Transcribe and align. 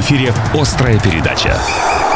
Эфире 0.00 0.32
«Острая 0.54 0.98
передача». 0.98 2.09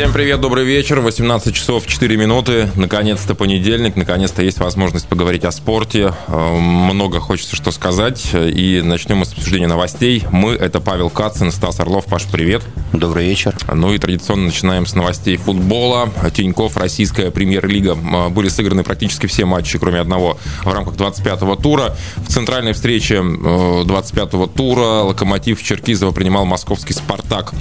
Всем 0.00 0.14
привет, 0.14 0.40
добрый 0.40 0.64
вечер. 0.64 0.98
18 1.00 1.54
часов 1.54 1.86
4 1.86 2.16
минуты. 2.16 2.70
Наконец-то 2.74 3.34
понедельник. 3.34 3.96
Наконец-то 3.96 4.42
есть 4.42 4.58
возможность 4.58 5.06
поговорить 5.06 5.44
о 5.44 5.52
спорте. 5.52 6.14
Э, 6.26 6.58
много 6.58 7.20
хочется 7.20 7.54
что 7.54 7.70
сказать. 7.70 8.30
И 8.32 8.80
начнем 8.82 9.18
мы 9.18 9.26
с 9.26 9.34
обсуждения 9.34 9.66
новостей. 9.66 10.24
Мы— 10.32 10.52
это 10.54 10.80
Павел 10.80 11.10
Кацин, 11.10 11.52
Стас 11.52 11.80
Орлов. 11.80 12.06
Паш, 12.06 12.24
привет. 12.32 12.62
Добрый 12.94 13.26
вечер. 13.26 13.54
Ну 13.70 13.92
и 13.92 13.98
традиционно 13.98 14.44
начинаем 14.44 14.86
с 14.86 14.94
новостей 14.94 15.36
футбола. 15.36 16.08
Тиньков, 16.32 16.78
российская 16.78 17.30
премьер-лига. 17.30 17.94
Э, 17.94 18.30
были 18.30 18.48
сыграны 18.48 18.84
практически 18.84 19.26
все 19.26 19.44
матчи, 19.44 19.78
кроме 19.78 20.00
одного, 20.00 20.38
в 20.64 20.72
рамках 20.72 20.94
25-го 20.94 21.56
тура. 21.56 21.94
В 22.16 22.28
центральной 22.28 22.72
встрече 22.72 23.16
25-го 23.16 24.44
э, 24.46 24.48
тура 24.48 25.02
Локомотив 25.02 25.62
Черкизова 25.62 26.12
принимал 26.12 26.46
московский 26.46 26.94
«Спартак». 26.94 27.52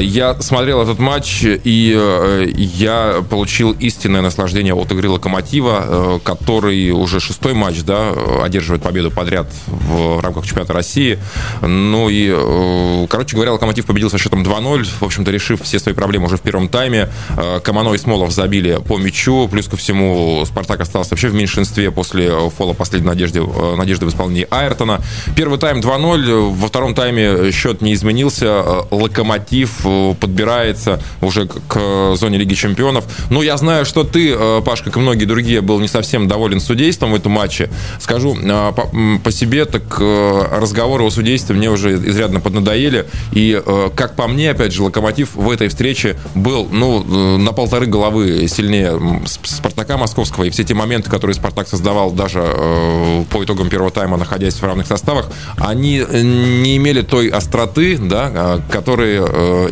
Я 0.00 0.34
смотрел 0.40 0.82
этот 0.82 0.98
матч 0.98 1.51
и 1.64 1.94
э, 1.96 2.46
я 2.54 3.24
получил 3.28 3.72
истинное 3.72 4.22
наслаждение 4.22 4.74
от 4.74 4.90
игры 4.92 5.08
Локомотива, 5.08 5.84
э, 5.84 6.18
который 6.22 6.90
уже 6.90 7.20
шестой 7.20 7.54
матч, 7.54 7.82
да, 7.82 8.12
одерживает 8.42 8.82
победу 8.82 9.10
подряд 9.10 9.46
в 9.66 10.20
рамках 10.20 10.46
чемпионата 10.46 10.72
России. 10.72 11.18
Ну 11.60 12.08
и, 12.08 12.32
э, 12.34 13.06
короче 13.08 13.36
говоря, 13.36 13.52
Локомотив 13.52 13.86
победил 13.86 14.10
со 14.10 14.18
счетом 14.18 14.42
2-0, 14.42 14.86
в 15.00 15.04
общем-то, 15.04 15.30
решив 15.30 15.62
все 15.62 15.78
свои 15.78 15.94
проблемы 15.94 16.26
уже 16.26 16.36
в 16.36 16.42
первом 16.42 16.68
тайме. 16.68 17.08
Камано 17.62 17.92
и 17.94 17.98
Смолов 17.98 18.32
забили 18.32 18.78
по 18.86 18.98
мячу, 18.98 19.48
плюс 19.48 19.68
ко 19.68 19.76
всему 19.76 20.44
Спартак 20.46 20.80
остался 20.80 21.10
вообще 21.10 21.28
в 21.28 21.34
меньшинстве 21.34 21.90
после 21.90 22.30
фола 22.50 22.72
последней 22.74 23.08
надежды, 23.08 23.42
надежды 23.76 24.06
в 24.06 24.08
исполнении 24.08 24.46
Айртона. 24.50 25.00
Первый 25.36 25.58
тайм 25.58 25.80
2-0, 25.80 26.52
во 26.54 26.68
втором 26.68 26.94
тайме 26.94 27.50
счет 27.52 27.80
не 27.80 27.94
изменился, 27.94 28.84
Локомотив 28.90 29.86
подбирается 30.20 31.00
уже 31.20 31.31
к 31.68 32.16
зоне 32.16 32.38
Лиги 32.38 32.54
Чемпионов. 32.54 33.04
Ну, 33.30 33.42
я 33.42 33.56
знаю, 33.56 33.84
что 33.84 34.04
ты, 34.04 34.32
э, 34.32 34.62
Паш, 34.64 34.82
как 34.82 34.96
и 34.96 35.00
многие 35.00 35.24
другие, 35.24 35.60
был 35.60 35.80
не 35.80 35.88
совсем 35.88 36.28
доволен 36.28 36.60
судейством 36.60 37.12
в 37.12 37.14
этом 37.14 37.32
матче. 37.32 37.70
Скажу 38.00 38.36
э, 38.36 38.72
по, 38.74 38.90
по 39.22 39.32
себе, 39.32 39.64
так 39.64 39.82
э, 40.00 40.42
разговоры 40.60 41.04
о 41.04 41.10
судействе 41.10 41.54
мне 41.54 41.70
уже 41.70 41.94
изрядно 41.94 42.40
поднадоели. 42.40 43.06
И, 43.32 43.60
как 43.94 44.16
по 44.16 44.26
мне, 44.28 44.50
опять 44.50 44.72
же, 44.72 44.82
Локомотив 44.82 45.34
в 45.34 45.50
этой 45.50 45.68
встрече 45.68 46.16
был, 46.34 46.68
ну, 46.70 47.02
на 47.38 47.52
полторы 47.52 47.86
головы 47.86 48.46
сильнее 48.48 49.00
Спартака 49.26 49.96
Московского. 49.96 50.44
И 50.44 50.50
все 50.50 50.64
те 50.64 50.74
моменты, 50.74 51.10
которые 51.10 51.34
Спартак 51.34 51.68
создавал 51.68 52.10
даже 52.10 52.40
по 53.30 53.44
итогам 53.44 53.68
первого 53.68 53.90
тайма, 53.90 54.16
находясь 54.16 54.54
в 54.54 54.62
равных 54.62 54.86
составах, 54.86 55.30
они 55.58 56.04
не 56.10 56.76
имели 56.76 57.02
той 57.02 57.28
остроты, 57.28 57.98
да, 57.98 58.60
которые 58.70 59.22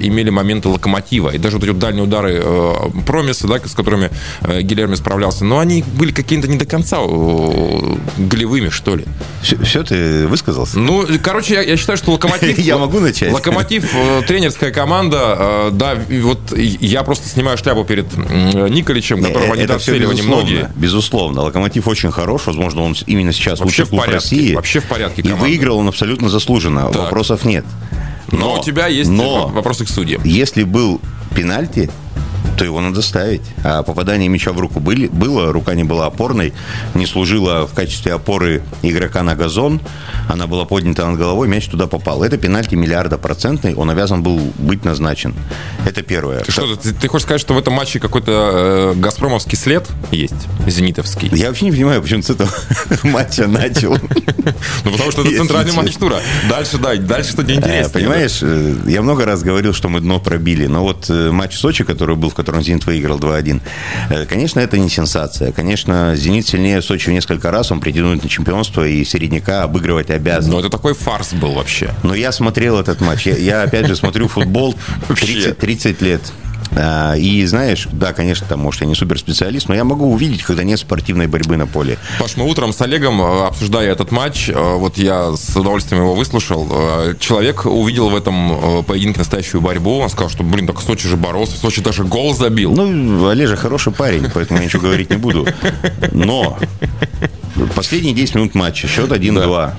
имели 0.00 0.31
моменты 0.31 0.69
Локомотива. 0.69 1.31
И 1.31 1.38
даже 1.38 1.49
вот 1.58 1.64
эти 1.64 1.72
дальние 1.72 2.04
удары 2.04 2.40
э, 2.42 2.74
Промиса, 3.06 3.46
да, 3.46 3.58
с 3.58 3.72
которыми 3.72 4.10
э, 4.42 4.62
Гильерми 4.62 4.94
справлялся, 4.94 5.44
но 5.44 5.58
они 5.58 5.84
были 5.94 6.12
какими-то 6.12 6.48
не 6.48 6.56
до 6.56 6.66
конца 6.66 6.98
э, 7.00 7.96
голевыми, 8.18 8.68
что 8.68 8.96
ли. 8.96 9.04
Все, 9.42 9.56
все 9.62 9.82
ты 9.82 10.26
высказался? 10.26 10.78
Ну, 10.78 11.06
короче, 11.22 11.54
я, 11.54 11.62
я 11.62 11.76
считаю, 11.76 11.96
что 11.96 12.12
Локомотив... 12.12 12.58
Я 12.70 12.78
могу 12.78 13.00
начать? 13.00 13.32
Локомотив, 13.32 13.90
тренерская 14.26 14.70
команда, 14.70 15.70
да, 15.72 15.98
вот 16.22 16.56
я 16.56 17.02
просто 17.02 17.28
снимаю 17.28 17.56
шляпу 17.58 17.84
перед 17.84 18.06
Николичем, 18.16 19.22
которого 19.22 19.54
не 19.54 19.62
недооценивали 19.62 20.20
многие. 20.22 20.70
Безусловно. 20.76 21.42
Локомотив 21.42 21.88
очень 21.88 22.10
хорош, 22.10 22.42
возможно, 22.46 22.82
он 22.82 22.94
именно 23.06 23.32
сейчас 23.32 23.60
лучший 23.60 23.86
клуб 23.86 24.04
России. 24.06 24.54
Вообще 24.54 24.80
в 24.80 24.86
порядке. 24.86 25.22
И 25.22 25.32
выиграл 25.32 25.78
он 25.78 25.88
абсолютно 25.88 26.28
заслуженно, 26.28 26.91
вопросов 26.91 27.44
нет. 27.44 27.64
Но, 28.32 28.38
но 28.38 28.60
у 28.60 28.62
тебя 28.62 28.86
есть 28.86 29.10
но, 29.10 29.48
вопросы 29.48 29.84
к 29.84 29.88
судьям. 29.88 30.22
Если 30.25 30.62
был 30.62 31.00
пенальти, 31.34 31.91
то 32.56 32.64
его 32.64 32.80
надо 32.80 33.02
ставить. 33.02 33.42
А 33.64 33.82
попадание 33.82 34.28
мяча 34.28 34.52
в 34.52 34.60
руку 34.60 34.80
были, 34.80 35.06
было, 35.06 35.52
рука 35.52 35.74
не 35.74 35.84
была 35.84 36.06
опорной, 36.06 36.52
не 36.94 37.06
служила 37.06 37.66
в 37.66 37.74
качестве 37.74 38.14
опоры 38.14 38.62
игрока 38.82 39.22
на 39.22 39.34
газон, 39.34 39.80
она 40.28 40.46
была 40.46 40.64
поднята 40.64 41.06
над 41.06 41.18
головой, 41.18 41.48
мяч 41.48 41.66
туда 41.66 41.86
попал. 41.86 42.22
Это 42.22 42.36
пенальти 42.36 42.74
миллиарда 42.74 43.18
процентный, 43.18 43.74
он 43.74 43.90
обязан 43.90 44.22
был 44.22 44.38
быть 44.58 44.84
назначен. 44.84 45.34
Это 45.86 46.02
первое. 46.02 46.40
Ты, 46.40 46.52
что, 46.52 46.76
ты, 46.76 46.92
ты 46.92 47.08
хочешь 47.08 47.24
сказать, 47.24 47.40
что 47.40 47.54
в 47.54 47.58
этом 47.58 47.74
матче 47.74 47.98
какой-то 47.98 48.92
э, 48.94 48.94
газпромовский 48.96 49.56
след 49.56 49.88
есть, 50.10 50.34
зенитовский? 50.66 51.30
Я 51.32 51.48
вообще 51.48 51.66
не 51.66 51.72
понимаю, 51.72 52.02
почему 52.02 52.22
с 52.22 52.30
этого 52.30 52.50
матча 53.04 53.46
начал. 53.46 53.96
Ну, 54.84 54.92
потому 54.92 55.10
что 55.10 55.22
это 55.22 55.36
центральный 55.36 55.72
матч 55.72 55.94
тура. 55.96 56.20
Дальше, 56.48 56.78
да, 56.78 56.96
дальше 56.96 57.32
что-то 57.32 57.54
интересное. 57.54 57.92
Понимаешь, 57.92 58.38
э, 58.42 58.74
я 58.86 59.02
много 59.02 59.24
раз 59.24 59.42
говорил, 59.42 59.74
что 59.74 59.88
мы 59.88 60.00
дно 60.00 60.18
пробили, 60.18 60.66
но 60.66 60.82
вот 60.82 61.08
э, 61.10 61.30
матч 61.30 61.56
Сочи, 61.56 61.84
который 61.84 62.16
был, 62.16 62.29
в 62.30 62.34
котором 62.34 62.62
«Зенит» 62.62 62.86
выиграл 62.86 63.18
2-1. 63.18 63.60
Э, 64.10 64.26
конечно, 64.26 64.60
это 64.60 64.78
не 64.78 64.88
сенсация. 64.88 65.52
Конечно, 65.52 66.14
«Зенит» 66.16 66.46
сильнее 66.46 66.82
Сочи 66.82 67.10
в 67.10 67.12
несколько 67.12 67.50
раз, 67.50 67.70
он 67.72 67.80
претендует 67.80 68.22
на 68.22 68.28
чемпионство, 68.28 68.86
и 68.86 69.04
середняка 69.04 69.64
обыгрывать 69.64 70.10
обязан. 70.10 70.52
Но 70.52 70.60
это 70.60 70.70
такой 70.70 70.94
фарс 70.94 71.32
был 71.34 71.52
вообще. 71.52 71.92
Но 72.02 72.14
я 72.14 72.32
смотрел 72.32 72.78
этот 72.78 73.00
матч. 73.00 73.26
Я, 73.26 73.36
я 73.36 73.62
опять 73.62 73.86
же, 73.86 73.96
смотрю 73.96 74.28
футбол 74.28 74.74
30, 75.08 75.58
30 75.58 76.02
лет. 76.02 76.22
А, 76.72 77.14
и 77.14 77.44
знаешь, 77.47 77.88
да, 77.92 78.12
конечно, 78.12 78.47
там, 78.47 78.60
может, 78.60 78.81
я 78.82 78.86
не 78.86 78.94
суперспециалист, 78.94 79.69
но 79.69 79.75
я 79.75 79.84
могу 79.84 80.12
увидеть, 80.12 80.42
когда 80.42 80.62
нет 80.62 80.78
спортивной 80.78 81.26
борьбы 81.26 81.56
на 81.56 81.66
поле. 81.66 81.98
Паш, 82.19 82.36
мы 82.36 82.48
утром 82.48 82.72
с 82.72 82.81
Олегом, 82.81 83.20
э, 83.20 83.47
обсуждая 83.47 83.91
этот 83.91 84.12
матч, 84.12 84.48
э, 84.48 84.53
вот 84.54 84.97
я 84.98 85.32
с 85.36 85.56
удовольствием 85.56 86.03
его 86.03 86.14
выслушал, 86.14 86.69
э, 86.70 87.14
человек 87.19 87.66
увидел 87.66 88.08
в 88.10 88.16
этом 88.16 88.84
поединке 88.84 89.19
настоящую 89.19 89.60
борьбу, 89.60 89.98
он 89.98 90.10
сказал, 90.10 90.31
что, 90.31 90.44
блин, 90.44 90.66
так 90.66 90.81
Сочи 90.81 91.08
же 91.08 91.16
боролся, 91.16 91.56
Сочи 91.56 91.82
даже 91.82 92.04
гол 92.04 92.34
забил. 92.34 92.72
Ну, 92.72 93.28
Олежа 93.28 93.56
хороший 93.56 93.92
парень, 93.92 94.26
поэтому 94.32 94.60
я 94.60 94.66
ничего 94.66 94.82
говорить 94.82 95.10
не 95.10 95.16
буду. 95.16 95.47
Но 96.12 96.58
последние 97.75 98.14
10 98.14 98.34
минут 98.37 98.54
матча, 98.54 98.87
счет 98.88 99.10
1-2. 99.10 99.41
Да. 99.50 99.76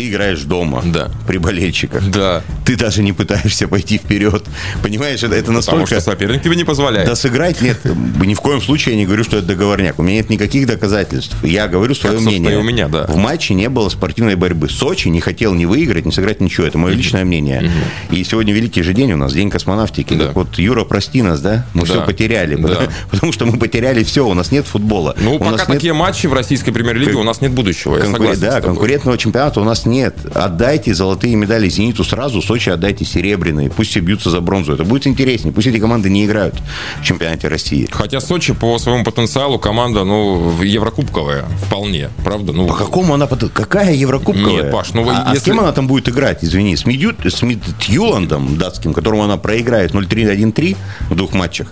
Ты 0.00 0.08
играешь 0.08 0.44
дома 0.44 0.82
да. 0.82 1.10
при 1.26 1.36
болельщиках. 1.36 2.02
Да. 2.10 2.42
Ты 2.64 2.74
даже 2.74 3.02
не 3.02 3.12
пытаешься 3.12 3.68
пойти 3.68 3.98
вперед. 3.98 4.42
Понимаешь, 4.82 5.22
это, 5.22 5.34
это 5.34 5.52
настолько... 5.52 5.82
Потому 5.82 6.00
что 6.00 6.00
соперник 6.00 6.42
тебе 6.42 6.56
не 6.56 6.64
позволяет. 6.64 7.06
Да 7.06 7.14
сыграть 7.14 7.60
нет. 7.60 7.78
Ни 7.84 8.32
в 8.32 8.40
коем 8.40 8.62
случае 8.62 8.94
я 8.94 9.00
не 9.00 9.04
говорю, 9.04 9.24
что 9.24 9.36
это 9.36 9.48
договорняк. 9.48 9.98
У 9.98 10.02
меня 10.02 10.16
нет 10.16 10.30
никаких 10.30 10.66
доказательств. 10.66 11.36
Я 11.44 11.68
говорю 11.68 11.94
свое 11.94 12.16
как, 12.16 12.24
мнение. 12.24 12.56
у 12.56 12.62
меня, 12.62 12.88
да. 12.88 13.04
В 13.08 13.16
матче 13.16 13.52
не 13.52 13.68
было 13.68 13.90
спортивной 13.90 14.36
борьбы. 14.36 14.70
Сочи 14.70 15.08
не 15.08 15.20
хотел 15.20 15.52
ни 15.52 15.66
выиграть, 15.66 16.06
ни 16.06 16.12
сыграть 16.12 16.40
ничего. 16.40 16.66
Это 16.66 16.78
мое 16.78 16.94
личное 16.94 17.26
мнение. 17.26 17.70
И 18.10 18.24
сегодня 18.24 18.54
великий 18.54 18.82
же 18.82 18.94
день 18.94 19.12
у 19.12 19.18
нас, 19.18 19.34
день 19.34 19.50
космонавтики. 19.50 20.14
Да. 20.14 20.28
Так 20.28 20.34
вот, 20.34 20.58
Юра, 20.58 20.84
прости 20.84 21.20
нас, 21.20 21.42
да? 21.42 21.66
Мы 21.74 21.82
да. 21.82 21.92
все 21.92 22.06
потеряли. 22.06 22.54
Да. 22.54 22.68
Потому, 22.68 22.88
потому 23.10 23.32
что 23.32 23.44
мы 23.44 23.58
потеряли 23.58 24.02
все, 24.02 24.26
у 24.26 24.32
нас 24.32 24.50
нет 24.50 24.66
футбола. 24.66 25.14
Ну, 25.20 25.34
у 25.34 25.38
пока 25.38 25.50
нас 25.50 25.66
такие 25.66 25.92
нет... 25.92 26.00
матчи 26.00 26.26
в 26.26 26.32
российской 26.32 26.72
премьер-лиге, 26.72 27.16
у 27.16 27.22
нас 27.22 27.42
нет 27.42 27.52
будущего. 27.52 27.98
Конкурен... 27.98 28.40
Да, 28.40 28.62
конкурентного 28.62 29.18
чемпионата 29.18 29.60
у 29.60 29.64
нас 29.64 29.84
нет 29.90 30.14
отдайте 30.34 30.94
золотые 30.94 31.34
медали 31.36 31.68
«Зениту» 31.68 32.04
сразу, 32.04 32.40
Сочи 32.42 32.70
отдайте 32.70 33.04
серебряные. 33.04 33.70
Пусть 33.70 33.90
все 33.90 34.00
бьются 34.00 34.30
за 34.30 34.40
бронзу. 34.40 34.74
Это 34.74 34.84
будет 34.84 35.06
интереснее. 35.06 35.52
Пусть 35.52 35.66
эти 35.66 35.78
команды 35.78 36.08
не 36.08 36.24
играют 36.24 36.54
в 37.00 37.04
чемпионате 37.04 37.48
России. 37.48 37.88
Хотя 37.90 38.20
Сочи 38.20 38.54
по 38.54 38.78
своему 38.78 39.04
потенциалу 39.04 39.58
команда, 39.58 40.04
ну, 40.04 40.60
еврокубковая 40.62 41.44
вполне, 41.66 42.10
правда? 42.24 42.52
Ну, 42.52 42.66
по 42.66 42.74
какому 42.74 43.14
она... 43.14 43.26
Какая 43.26 43.94
еврокубковая? 43.94 44.64
Нет, 44.64 44.72
Паш, 44.72 44.92
ну... 44.94 45.02
А, 45.08 45.12
если... 45.12 45.36
а 45.36 45.40
с 45.40 45.42
кем 45.42 45.60
она 45.60 45.72
там 45.72 45.86
будет 45.86 46.08
играть, 46.08 46.44
извини? 46.44 46.76
С, 46.76 46.86
Медю... 46.86 47.14
с 47.24 47.42
Медюландом 47.42 48.56
датским, 48.56 48.94
которому 48.94 49.24
она 49.24 49.36
проиграет 49.36 49.92
0-3-1-3 49.92 50.76
в 51.10 51.14
двух 51.16 51.34
матчах? 51.34 51.68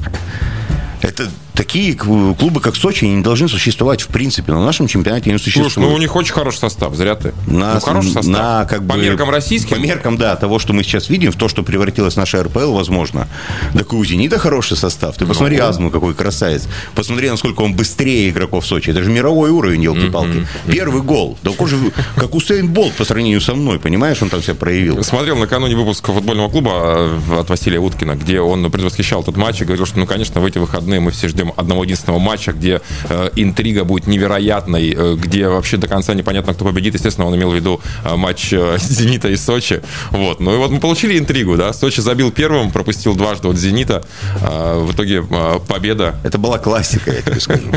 Это 1.01 1.29
такие 1.59 1.95
клубы, 1.95 2.61
как 2.61 2.77
Сочи, 2.77 3.05
не 3.05 3.21
должны 3.21 3.49
существовать 3.49 4.01
в 4.03 4.07
принципе. 4.07 4.53
На 4.53 4.65
нашем 4.65 4.87
чемпионате 4.87 5.33
не 5.33 5.39
существуют. 5.39 5.73
Слушай, 5.73 5.89
ну 5.89 5.95
у 5.95 5.99
них 5.99 6.15
очень 6.15 6.33
хороший 6.33 6.59
состав, 6.59 6.95
зря 6.95 7.17
ты. 7.17 7.35
На, 7.49 7.75
ну, 7.75 7.81
хороший 7.81 8.13
состав. 8.13 8.27
На, 8.27 8.65
как 8.65 8.87
по 8.87 8.95
бы, 8.95 9.03
меркам 9.03 9.29
российским? 9.29 9.77
По 9.77 9.81
меркам, 9.81 10.17
да, 10.17 10.37
того, 10.37 10.61
что 10.61 10.73
мы 10.73 10.85
сейчас 10.85 11.11
видим, 11.11 11.33
в 11.33 11.37
то, 11.37 11.49
что 11.49 11.65
превратилась 11.65 12.15
наша 12.15 12.45
РПЛ, 12.45 12.73
возможно. 12.73 13.27
Так 13.75 13.93
и 13.93 13.97
у 13.97 14.05
«Зенита» 14.05 14.39
хороший 14.39 14.77
состав. 14.77 15.17
Ты 15.17 15.27
посмотри, 15.27 15.57
ну, 15.57 15.65
Азму 15.65 15.91
какой 15.91 16.15
красавец. 16.15 16.69
Посмотри, 16.95 17.29
насколько 17.29 17.63
он 17.63 17.75
быстрее 17.75 18.31
игроков 18.31 18.65
Сочи. 18.65 18.91
Это 18.91 19.03
же 19.03 19.11
мировой 19.11 19.51
уровень, 19.51 19.83
елки-палки. 19.83 20.47
Первый 20.71 21.03
гол. 21.03 21.39
Да 21.43 21.51
же, 21.67 21.77
как 22.15 22.37
Усейн 22.37 22.69
Болт 22.69 22.93
по 22.95 23.05
сравнению 23.05 23.41
со 23.41 23.57
мной, 23.57 23.81
понимаешь, 23.81 24.23
он 24.23 24.31
там 24.31 24.43
себя 24.43 24.55
проявил. 24.55 25.03
Смотрел 25.03 25.37
накануне 25.37 25.75
выпуска 25.75 26.13
футбольного 26.13 26.49
клуба 26.49 26.71
а, 26.75 27.41
от 27.41 27.51
Василия 27.51 27.81
Уткина, 27.81 28.15
где 28.15 28.41
он 28.41 28.71
предвосхищал 28.71 29.23
этот 29.23 29.37
матч 29.37 29.61
и 29.61 29.65
говорил, 29.65 29.87
что, 29.87 29.99
ну, 29.99 30.07
конечно, 30.07 30.41
в 30.41 30.45
эти 30.47 30.59
выходные 30.59 31.01
мы 31.01 31.11
все 31.11 31.27
ждем 31.27 31.48
одного 31.57 31.85
единственного 31.85 32.19
матча, 32.19 32.53
где 32.53 32.81
э, 33.09 33.31
интрига 33.37 33.85
будет 33.85 34.07
невероятной, 34.07 34.95
э, 34.97 35.15
где 35.17 35.49
вообще 35.49 35.77
до 35.77 35.89
конца 35.89 36.15
непонятно, 36.15 36.55
кто 36.55 36.65
победит. 36.65 36.95
Естественно, 36.95 37.27
он 37.27 37.37
имел 37.37 37.51
в 37.51 37.55
виду 37.55 37.81
э, 38.05 38.17
матч 38.17 38.53
э, 38.53 38.77
«Зенита» 38.81 39.29
и 39.29 39.37
«Сочи». 39.37 39.83
Вот. 40.11 40.41
Ну 40.41 40.55
и 40.55 40.57
вот 40.57 40.71
мы 40.71 40.81
получили 40.81 41.19
интригу, 41.19 41.57
да. 41.57 41.73
Сочи 41.73 42.01
забил 42.01 42.31
первым, 42.31 42.71
пропустил 42.71 43.15
дважды 43.15 43.49
от 43.49 43.57
«Зенита». 43.57 44.05
Э, 44.43 44.79
в 44.79 44.93
итоге 44.93 45.25
э, 45.29 45.59
победа. 45.67 46.15
Это 46.25 46.39
была 46.39 46.59
классика, 46.59 47.13
я 47.13 47.23
тебе 47.23 47.41
скажу. 47.41 47.69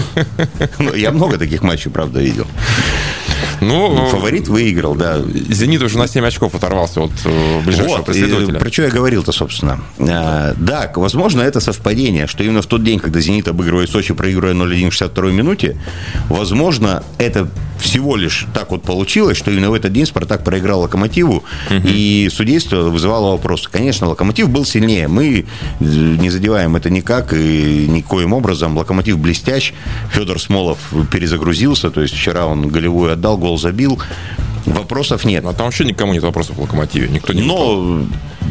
Ну, 0.79 0.93
я 0.93 1.11
много 1.11 1.37
таких 1.37 1.61
матчей, 1.63 1.91
правда, 1.91 2.19
видел. 2.19 2.47
Ну, 3.61 4.07
Фаворит 4.07 4.47
выиграл, 4.47 4.95
да. 4.95 5.19
«Зенит» 5.49 5.81
уже 5.81 5.97
на 5.97 6.07
7 6.07 6.25
очков 6.25 6.55
оторвался 6.55 7.01
от 7.01 7.11
э, 7.25 7.61
ближайшего 7.61 7.97
Вот, 7.97 8.01
и 8.01 8.11
преследователя. 8.11 8.59
про 8.59 8.71
что 8.71 8.83
я 8.83 8.89
говорил-то, 8.89 9.31
собственно. 9.31 9.81
А, 9.99 10.53
да, 10.57 10.91
возможно, 10.95 11.41
это 11.41 11.59
совпадение, 11.59 12.27
что 12.27 12.43
именно 12.43 12.61
в 12.61 12.67
тот 12.67 12.83
день, 12.83 12.99
когда 12.99 13.19
«Зенит» 13.19 13.47
обыгрывает 13.47 13.89
Сочи, 13.89 14.13
проигрывая 14.13 14.53
0-1 14.53 14.89
в 14.89 14.93
62 14.93 15.31
минуте, 15.31 15.77
возможно, 16.29 17.03
это 17.17 17.49
всего 17.79 18.15
лишь 18.15 18.45
так 18.53 18.71
вот 18.71 18.83
получилось, 18.83 19.37
что 19.37 19.51
именно 19.51 19.71
в 19.71 19.73
этот 19.73 19.91
день 19.91 20.05
«Спартак» 20.05 20.43
проиграл 20.43 20.81
«Локомотиву», 20.81 21.43
и 21.71 22.29
судейство 22.31 22.77
вызывало 22.89 23.31
вопросы. 23.31 23.69
Конечно, 23.71 24.07
«Локомотив» 24.07 24.49
был 24.49 24.65
сильнее. 24.65 25.07
Мы 25.07 25.45
э, 25.79 25.83
не 25.83 26.29
задеваем 26.29 26.75
это 26.75 26.89
никак 26.89 27.33
и 27.33 27.87
никоим 27.87 28.33
образом. 28.33 28.77
«Локомотив» 28.77 29.17
блестящ. 29.17 29.73
Федор 30.11 30.39
Смолов 30.39 30.77
перезагрузился, 31.11 31.89
то 31.89 32.01
есть 32.01 32.13
вчера 32.15 32.45
он 32.45 32.67
голевую 32.69 33.11
отдал, 33.13 33.30
гол 33.37 33.57
забил. 33.57 34.01
Вопросов 34.65 35.25
нет. 35.25 35.45
А 35.45 35.53
там 35.53 35.65
вообще 35.67 35.85
никому 35.85 36.13
нет 36.13 36.23
вопросов 36.23 36.57
в 36.57 36.61
«Локомотиве». 36.61 37.07
Никто 37.09 37.33
не 37.33 37.41
Но 37.41 38.03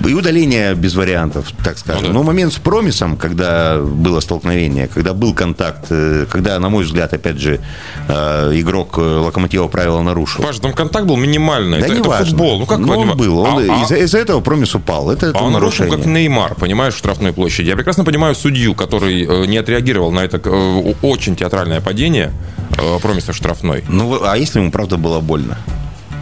и 0.07 0.15
удаление 0.15 0.75
без 0.75 0.95
вариантов, 0.95 1.53
так 1.63 1.79
скажем. 1.79 2.03
Ну 2.03 2.09
да. 2.09 2.15
Но 2.15 2.23
момент 2.23 2.53
с 2.53 2.57
промисом, 2.57 3.17
когда 3.17 3.79
было 3.79 4.21
столкновение, 4.21 4.89
когда 4.89 5.13
был 5.13 5.35
контакт, 5.35 5.87
э, 5.91 6.27
когда, 6.31 6.59
на 6.59 6.69
мой 6.69 6.85
взгляд, 6.85 7.13
опять 7.13 7.39
же, 7.39 7.61
э, 8.09 8.53
игрок 8.55 8.95
э, 8.99 9.01
Локомотива 9.01 9.69
правила 9.69 10.01
нарушил. 10.03 10.43
Паша, 10.43 10.61
там 10.61 10.73
контакт 10.73 11.07
был 11.07 11.17
минимальный. 11.17 11.81
Да 11.81 11.87
это, 11.87 11.95
не 11.95 12.01
это 12.01 12.09
важно. 12.09 12.27
футбол. 12.27 12.59
Ну 12.61 12.67
как 12.67 12.79
Но 12.79 12.99
он 12.99 13.17
был. 13.17 13.41
Он- 13.41 13.71
А- 13.71 13.81
а- 13.81 13.85
из-за, 13.85 13.97
из-за 13.97 14.19
этого 14.19 14.41
промис 14.41 14.75
упал. 14.75 15.11
Это, 15.11 15.27
это 15.27 15.39
А 15.39 15.43
он 15.43 15.53
нарушил 15.53 15.85
нарушение. 15.85 16.05
как 16.05 16.15
Неймар, 16.15 16.55
понимаешь, 16.55 16.95
в 16.95 16.99
штрафной 16.99 17.33
площади. 17.33 17.69
Я 17.69 17.77
прекрасно 17.77 18.05
понимаю 18.05 18.35
судью, 18.35 18.75
который 18.75 19.47
не 19.47 19.59
отреагировал 19.59 20.13
на 20.13 20.21
это 20.21 20.39
очень 21.03 21.37
театральное 21.37 21.81
падение 21.81 22.33
промиса 23.03 23.33
в 23.33 23.37
штрафной. 23.37 23.85
Ну, 23.89 24.25
а 24.25 24.37
если 24.37 24.61
ему 24.61 24.71
правда 24.71 24.97
было 24.97 25.21
больно? 25.21 25.59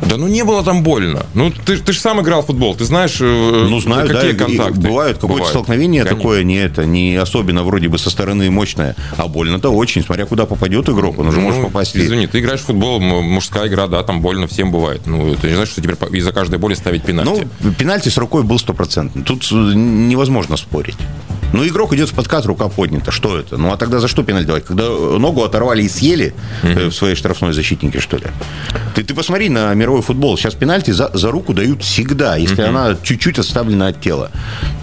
Да 0.07 0.17
ну 0.17 0.27
не 0.29 0.45
было 0.45 0.63
там 0.63 0.83
больно. 0.83 1.27
Ну 1.35 1.51
ты, 1.51 1.77
ты 1.79 1.93
же 1.93 2.01
сам 2.01 2.21
играл 2.21 2.43
в 2.43 2.47
футбол, 2.47 2.75
ты 2.75 2.85
знаешь, 2.85 3.17
э, 3.21 3.25
Ну, 3.69 3.81
знаю, 3.81 4.09
какие 4.09 4.33
да, 4.33 4.45
контакты. 4.45 4.81
бывают 4.81 5.17
какое-то 5.17 5.27
Бывают. 5.35 5.49
столкновение 5.49 6.03
Конечно. 6.05 6.17
такое, 6.17 6.43
не 6.45 6.57
это, 6.57 6.85
не 6.87 7.17
особенно 7.17 7.63
вроде 7.65 7.89
бы 7.89 7.99
со 7.99 8.09
стороны 8.11 8.51
мощное, 8.51 8.97
а 9.17 9.27
больно-то 9.29 9.71
очень, 9.71 10.03
смотря 10.03 10.25
куда 10.27 10.47
попадет 10.47 10.89
игрок, 10.89 11.19
он 11.19 11.29
уже 11.29 11.41
может 11.41 11.61
Ну, 11.61 11.67
попасть. 11.67 11.95
и- 11.97 12.01
Извини, 12.01 12.27
ты 12.27 12.39
играешь 12.41 12.61
в 12.61 12.65
футбол, 12.67 13.01
мужская 13.01 13.67
игра, 13.69 13.87
да, 13.87 14.03
там 14.03 14.21
больно 14.21 14.47
всем 14.47 14.71
бывает. 14.71 15.03
Ну, 15.07 15.35
ты 15.35 15.49
не 15.49 15.55
знаешь, 15.55 15.71
что 15.71 15.83
теперь 15.83 15.97
из-за 16.13 16.33
каждой 16.33 16.59
боли 16.59 16.75
ставить 16.75 17.03
пенальти. 17.03 17.47
Ну, 17.61 17.73
пенальти 17.73 18.09
с 18.09 18.17
рукой 18.17 18.45
был 18.45 18.59
стопроцентный. 18.59 19.23
Тут 19.23 19.49
э, 19.51 19.55
невозможно 19.55 20.57
спорить. 20.57 20.97
Ну, 21.53 21.67
игрок 21.67 21.95
идет 21.95 22.11
в 22.11 22.15
подкат, 22.15 22.45
рука 22.45 22.69
поднята. 22.69 23.11
Что 23.11 23.39
это? 23.39 23.57
Ну, 23.57 23.73
а 23.73 23.79
тогда 23.79 24.01
за 24.01 24.09
что 24.09 24.23
пенальти 24.23 24.47
давать? 24.47 24.65
Когда 24.67 24.85
ногу 24.91 25.43
оторвали 25.43 25.83
и 25.83 25.89
съели 25.89 26.35
э, 26.63 26.89
в 26.89 26.93
своей 26.93 27.15
штрафной 27.15 27.53
защитнике, 27.55 28.01
что 28.01 28.19
ли? 28.19 28.25
Ты, 28.95 29.03
ты 29.03 29.15
посмотри 29.15 29.49
на 29.49 29.75
мировой 29.89 30.03
футбол. 30.03 30.37
Сейчас 30.37 30.55
пенальти 30.55 30.91
за, 30.91 31.11
за 31.15 31.31
руку 31.31 31.55
дают 31.55 31.83
всегда, 31.83 32.37
если 32.37 32.63
она 32.63 32.97
чуть-чуть 33.03 33.39
отставлена 33.39 33.89
от 33.89 34.01
тела. 34.01 34.31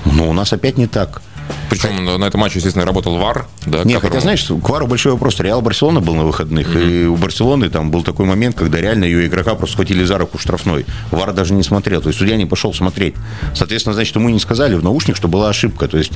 Но 0.06 0.28
у 0.30 0.34
нас 0.34 0.52
опять 0.52 0.78
не 0.78 0.88
так. 0.88 1.22
Причем 1.70 2.04
на 2.20 2.26
этом 2.26 2.40
матче, 2.42 2.56
естественно, 2.58 2.86
работал 2.86 3.18
ВАР. 3.20 3.46
Да, 3.68 3.84
Не, 3.84 3.94
которому- 3.94 4.00
хотя, 4.02 4.20
знаешь, 4.20 4.46
к 4.46 4.70
Вару 4.70 4.88
большой 4.88 5.12
вопрос. 5.12 5.40
Реал 5.40 5.62
Барселона 5.62 6.00
был 6.02 6.16
на 6.16 6.24
выходных, 6.24 6.76
и 6.76 7.06
у 7.06 7.16
Барселоны 7.18 7.70
там 7.70 7.92
был 7.92 8.02
такой 8.02 8.26
момент, 8.26 8.56
когда 8.56 8.82
реально 8.82 9.04
ее 9.06 9.28
игрока 9.28 9.54
просто 9.54 9.74
схватили 9.74 10.04
за 10.06 10.18
руку 10.18 10.40
штрафной. 10.40 10.88
Вар 11.12 11.34
даже 11.34 11.54
не 11.54 11.62
смотрел, 11.62 12.02
то 12.02 12.10
есть 12.10 12.18
судья 12.18 12.36
не 12.36 12.46
пошел 12.48 12.74
смотреть. 12.74 13.14
Соответственно, 13.54 13.94
значит, 13.94 14.16
ему 14.16 14.30
не 14.30 14.40
сказали 14.40 14.74
в 14.74 14.84
наушник, 14.84 15.16
что 15.16 15.28
была 15.28 15.50
ошибка. 15.50 15.88
То 15.88 16.00
есть 16.00 16.14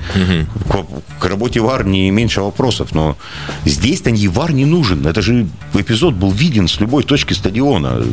к, 0.68 1.20
к 1.20 1.26
работе 1.26 1.60
Вар 1.60 1.86
не 1.86 2.10
меньше 2.10 2.42
вопросов, 2.42 2.96
но 2.96 3.16
здесь-то 3.66 4.10
и 4.10 4.28
Вар 4.28 4.52
не 4.52 4.66
нужен. 4.66 5.06
Это 5.06 5.22
же 5.22 5.48
эпизод 5.76 6.16
был 6.16 6.32
виден 6.32 6.68
с 6.68 6.80
любой 6.80 7.04
точки 7.04 7.34
стадиона. 7.34 8.04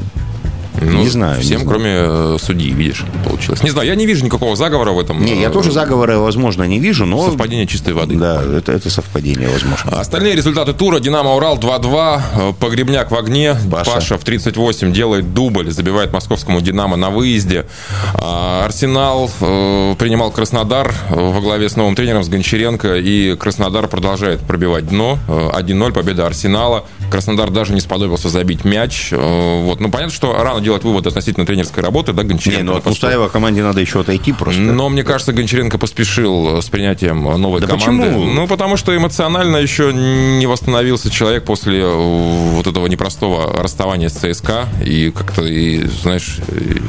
Ну, 0.80 1.00
не 1.00 1.08
знаю. 1.08 1.36
не 1.38 1.42
Всем, 1.42 1.60
знаю. 1.60 1.68
кроме 1.68 1.90
э, 1.94 2.36
судьи, 2.40 2.70
видишь, 2.72 3.04
получилось. 3.24 3.62
Не 3.62 3.70
знаю, 3.70 3.88
я 3.88 3.94
не 3.94 4.06
вижу 4.06 4.24
никакого 4.24 4.56
заговора 4.56 4.92
в 4.92 4.98
этом. 5.00 5.24
Не, 5.24 5.40
я 5.40 5.48
Э, 5.48 5.50
тоже 5.52 5.72
заговора, 5.72 6.18
возможно, 6.18 6.64
не 6.64 6.78
вижу, 6.78 7.06
но... 7.06 7.24
Совпадение 7.26 7.66
чистой 7.66 7.94
воды. 7.94 8.16
Да, 8.16 8.42
это, 8.42 8.72
это 8.72 8.90
совпадение, 8.90 9.48
возможно. 9.48 9.98
Остальные 9.98 10.34
результаты 10.36 10.72
тура. 10.72 10.98
Динамо 11.00 11.34
Урал 11.34 11.58
2-2. 11.58 12.20
э, 12.34 12.52
Погребняк 12.60 13.10
в 13.10 13.14
огне. 13.16 13.56
Паша. 13.70 13.90
Паша, 13.90 14.18
в 14.18 14.24
38 14.24 14.92
делает 14.92 15.32
дубль. 15.34 15.70
Забивает 15.70 16.12
московскому 16.12 16.60
Динамо 16.60 16.96
на 16.96 17.10
выезде. 17.10 17.66
А, 18.14 18.64
Арсенал 18.64 19.30
э, 19.40 19.94
принимал 19.98 20.30
Краснодар 20.30 20.92
во 21.10 21.40
главе 21.40 21.68
с 21.68 21.76
новым 21.76 21.94
тренером, 21.94 22.22
с 22.24 22.28
Гончаренко. 22.28 22.96
И 22.96 23.34
Краснодар 23.36 23.86
продолжает 23.88 24.40
пробивать 24.40 24.86
дно. 24.88 25.18
Э, 25.28 25.50
1-0 25.58 25.92
победа 25.92 26.26
Арсенала. 26.26 26.84
Краснодар 27.10 27.50
даже 27.50 27.72
не 27.72 27.80
сподобился 27.80 28.28
забить 28.28 28.64
мяч. 28.64 29.08
Э, 29.12 29.62
Вот. 29.62 29.80
Ну, 29.80 29.90
понятно, 29.90 30.14
что 30.14 30.32
рано 30.34 30.60
делать 30.60 30.84
вывод 30.84 31.06
относительно 31.06 31.46
тренерской 31.46 31.82
работы, 31.82 32.12
да, 32.12 32.22
Гончаренко. 32.22 32.62
Не, 32.64 32.70
ну 32.70 32.76
от 32.76 32.86
Мусаева 32.86 33.28
команде 33.28 33.62
надо 33.62 33.80
еще 33.80 34.00
отойти 34.00 34.32
просто. 34.32 34.60
но 34.60 34.88
мне 34.88 35.04
кажется, 35.04 35.32
Гончаренко 35.32 35.78
поспешил 35.78 36.60
с 36.62 36.66
принятием 36.68 37.22
новой 37.40 37.60
Да 37.60 37.68
команды. 37.68 38.06
почему? 38.06 38.24
Ну, 38.24 38.46
потому 38.48 38.76
что 38.76 38.96
эмоционально 38.96 39.56
еще 39.58 39.92
не 39.92 40.46
восстановился 40.46 41.10
человек 41.10 41.44
после 41.44 41.80
э, 41.80 41.94
вот 41.94 42.66
этого 42.66 42.86
непростого 42.86 43.62
расставания 43.62 44.08
с 44.08 44.14
ЦСКА. 44.14 44.68
И 44.84 45.10
как-то, 45.10 45.42
и, 45.44 45.84
знаешь... 45.86 46.38
и- 46.48 46.82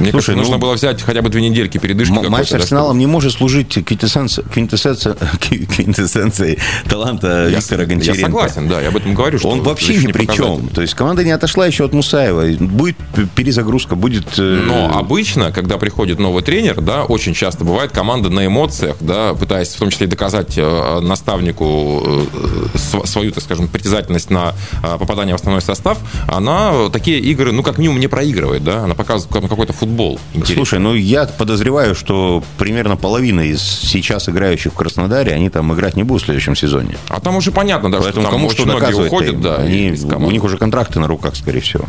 Мне 0.00 0.10
Слушай, 0.10 0.26
кажется, 0.28 0.32
нужно 0.38 0.56
ну, 0.56 0.58
было 0.62 0.72
взять 0.74 1.00
хотя 1.02 1.22
бы 1.22 1.28
две 1.28 1.42
недельки 1.42 1.78
передышки. 1.78 2.12
Матч 2.12 2.48
с 2.48 2.50
да, 2.50 2.56
Арсеналом 2.56 2.98
не 2.98 3.06
может 3.06 3.32
служить 3.32 3.76
квинтэссенци- 3.76 4.42
квинтэссенци- 4.52 5.66
квинтэссенцией 5.76 6.58
таланта 6.88 7.48
Я, 7.48 7.58
Виктора 7.58 7.82
я 7.82 7.88
Гончаренко. 7.88 8.20
согласен, 8.26 8.68
да, 8.68 8.80
я 8.80 8.88
об 8.88 8.96
этом 8.96 9.14
говорю. 9.14 9.38
Что 9.38 9.48
Он 9.50 9.62
вообще 9.62 9.96
ни 9.96 10.10
при 10.10 10.26
чем. 10.26 10.68
То 10.70 10.80
есть 10.82 10.94
команда 10.94 11.22
не 11.24 11.30
отошла 11.30 11.66
еще 11.66 11.84
от 11.84 11.92
Мусаева. 11.92 12.46
Будет 12.58 12.96
перезагрузка, 13.36 13.94
будет... 13.94 14.26
э, 14.38 14.62
Но 14.66 14.90
обычно, 14.98 15.52
когда 15.52 15.78
приходит 15.78 16.18
новый 16.18 16.42
тренер, 16.42 16.80
да, 16.80 17.04
очень 17.04 17.34
часто 17.34 17.64
бывает 17.64 17.92
команда 17.92 18.28
на 18.30 18.46
эмоциях, 18.46 18.96
да, 19.00 19.34
пытаясь 19.34 19.68
в 19.68 19.78
том 19.78 19.90
числе 19.90 20.06
доказать 20.08 20.54
э, 20.56 21.00
наставнику 21.00 22.02
э, 22.04 22.78
св- 22.78 23.06
свою, 23.06 23.30
так 23.30 23.44
скажем, 23.44 23.68
притязательность 23.68 24.30
на 24.30 24.54
попадание 24.98 25.36
в 25.36 25.38
основной 25.40 25.62
состав, 25.62 25.98
она 26.28 26.88
такие 26.90 27.20
игры, 27.20 27.52
ну, 27.52 27.62
как 27.62 27.78
минимум, 27.78 28.00
не 28.00 28.08
проигрывает, 28.08 28.64
да, 28.64 28.84
она 28.84 28.94
показывает 28.94 29.30
как- 29.48 29.50
какой-то 29.50 29.72
футбол. 29.72 30.18
интересный. 30.34 30.54
Слушай, 30.56 30.78
ну 30.78 30.94
я 30.94 31.26
подозреваю, 31.26 31.94
что 31.94 32.42
примерно 32.58 32.96
половина 32.96 33.40
из 33.40 33.62
сейчас 33.62 34.28
играющих 34.28 34.72
в 34.72 34.76
Краснодаре, 34.76 35.32
они 35.32 35.50
там 35.50 35.72
играть 35.74 35.96
не 35.96 36.02
будут 36.02 36.22
в 36.22 36.24
следующем 36.26 36.56
сезоне. 36.56 36.96
А 37.08 37.20
там 37.20 37.36
уже 37.36 37.52
понятно, 37.52 37.90
да, 37.90 37.98
Поэтому 37.98 38.22
что 38.22 38.30
там 38.30 38.30
кому 38.30 38.50
что 38.50 38.64
многие 38.64 38.94
уходят, 39.06 39.40
да, 39.40 39.56
они, 39.56 39.92
у 39.92 40.30
них 40.30 40.44
уже 40.44 40.56
контракты 40.56 41.00
на 41.00 41.06
руках, 41.06 41.36
скорее 41.36 41.60
всего. 41.60 41.86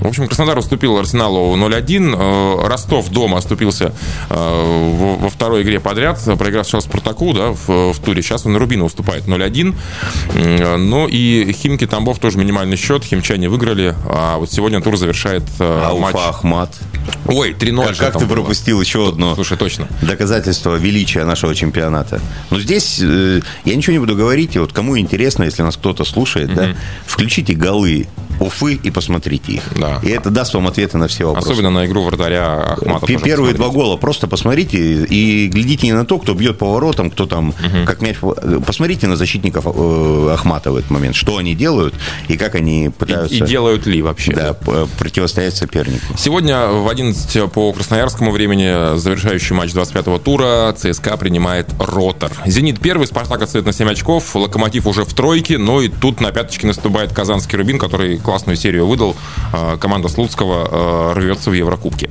В 0.00 0.06
общем, 0.06 0.26
Краснодар 0.28 0.56
уступил 0.58 0.96
Арсеналу 0.96 1.56
0-1. 1.56 2.14
Э, 2.16 2.68
Ростов 2.68 3.08
дома 3.10 3.38
оступился 3.38 3.92
э, 4.30 5.16
во 5.20 5.28
второй 5.28 5.62
игре 5.62 5.80
подряд, 5.80 6.20
проиграв 6.38 6.66
сначала 6.66 6.80
Спартаку 6.82 7.32
да, 7.34 7.50
в, 7.50 7.92
в 7.92 7.98
туре. 7.98 8.22
Сейчас 8.22 8.46
он 8.46 8.56
Рубину 8.56 8.84
уступает 8.84 9.24
0-1. 9.26 9.74
М, 10.34 10.88
Ну 10.90 11.08
и 11.08 11.52
Химки 11.52 11.86
Тамбов 11.86 12.20
тоже 12.20 12.38
минимальный 12.38 12.76
счет. 12.76 13.02
Химчане 13.04 13.48
выиграли. 13.48 13.94
А 14.08 14.38
вот 14.38 14.52
сегодня 14.52 14.80
тур 14.80 14.96
завершает 14.96 15.42
А 15.58 15.94
матч. 15.98 16.14
Уфа, 16.14 16.28
Ахмат. 16.28 16.76
Ой, 17.26 17.52
3-0. 17.58 17.86
Как, 17.88 17.96
как 17.96 18.12
ты 18.18 18.26
было. 18.26 18.34
пропустил 18.34 18.80
еще 18.80 19.08
одно 19.08 19.34
Слушай, 19.34 19.56
точно. 19.58 19.88
доказательство 20.02 20.76
величия 20.76 21.24
нашего 21.24 21.54
чемпионата? 21.54 22.20
Ну, 22.50 22.60
здесь 22.60 23.00
э, 23.02 23.40
я 23.64 23.74
ничего 23.74 23.94
не 23.94 23.98
буду 23.98 24.14
говорить. 24.14 24.54
И 24.54 24.58
вот 24.60 24.72
кому 24.72 24.96
интересно, 24.96 25.42
если 25.42 25.62
нас 25.62 25.76
кто-то 25.76 26.04
слушает, 26.04 26.54
да, 26.54 26.68
включите 27.04 27.54
голы 27.54 28.06
Уфы 28.40 28.74
и 28.74 28.90
посмотрите 28.92 29.52
их. 29.54 29.62
Да. 29.76 29.87
И 30.02 30.08
это 30.10 30.30
даст 30.30 30.54
вам 30.54 30.66
ответы 30.68 30.98
на 30.98 31.08
все 31.08 31.24
вопросы. 31.26 31.50
Особенно 31.52 31.70
на 31.70 31.86
игру 31.86 32.02
вратаря 32.04 32.76
тоже 32.80 33.18
Первые 33.24 33.54
два 33.54 33.68
гола 33.68 33.96
просто 33.96 34.26
посмотрите 34.26 34.78
и 35.04 35.48
глядите 35.48 35.86
не 35.86 35.92
на 35.92 36.04
то, 36.04 36.18
кто 36.18 36.34
бьет 36.34 36.58
по 36.58 36.72
воротам, 36.72 37.10
кто 37.10 37.26
там, 37.26 37.54
как 37.86 38.02
мяч... 38.02 38.16
по- 38.18 38.34
Посмотрите 38.66 39.06
на 39.06 39.16
защитников 39.16 39.66
э, 39.66 40.30
Ахмата 40.34 40.70
в 40.72 40.76
этот 40.76 40.90
момент, 40.90 41.14
что 41.16 41.36
они 41.38 41.54
делают 41.54 41.94
и 42.28 42.36
как 42.36 42.54
они 42.54 42.90
пытаются 42.96 43.34
И, 43.36 43.38
и 43.38 43.46
делают 43.46 43.86
ли 43.86 44.02
вообще. 44.02 44.32
да, 44.32 44.54
п- 44.54 44.86
противостоять 44.98 45.56
сопернику. 45.56 46.16
Сегодня 46.16 46.66
в 46.68 46.88
11 46.88 47.50
по 47.52 47.72
красноярскому 47.72 48.30
времени 48.30 48.96
завершающий 48.98 49.54
матч 49.56 49.70
25-го 49.72 50.18
тура 50.18 50.72
ЦСКА 50.76 51.16
принимает 51.16 51.68
Ротор. 51.78 52.30
«Зенит» 52.46 52.80
первый, 52.80 53.06
«Спартак» 53.06 53.42
отстает 53.42 53.64
на 53.66 53.72
7 53.72 53.88
очков, 53.90 54.34
«Локомотив» 54.36 54.86
уже 54.86 55.04
в 55.04 55.12
тройке, 55.14 55.58
но 55.58 55.80
и 55.80 55.88
тут 55.88 56.20
на 56.20 56.30
пяточке 56.32 56.66
наступает 56.66 57.12
казанский 57.12 57.56
«Рубин», 57.58 57.78
который 57.78 58.18
классную 58.18 58.56
серию 58.56 58.86
выдал, 58.86 59.16
э, 59.52 59.76
команда 59.78 60.08
Слуцкого 60.08 61.14
рвется 61.14 61.50
в 61.50 61.52
Еврокубке. 61.52 62.10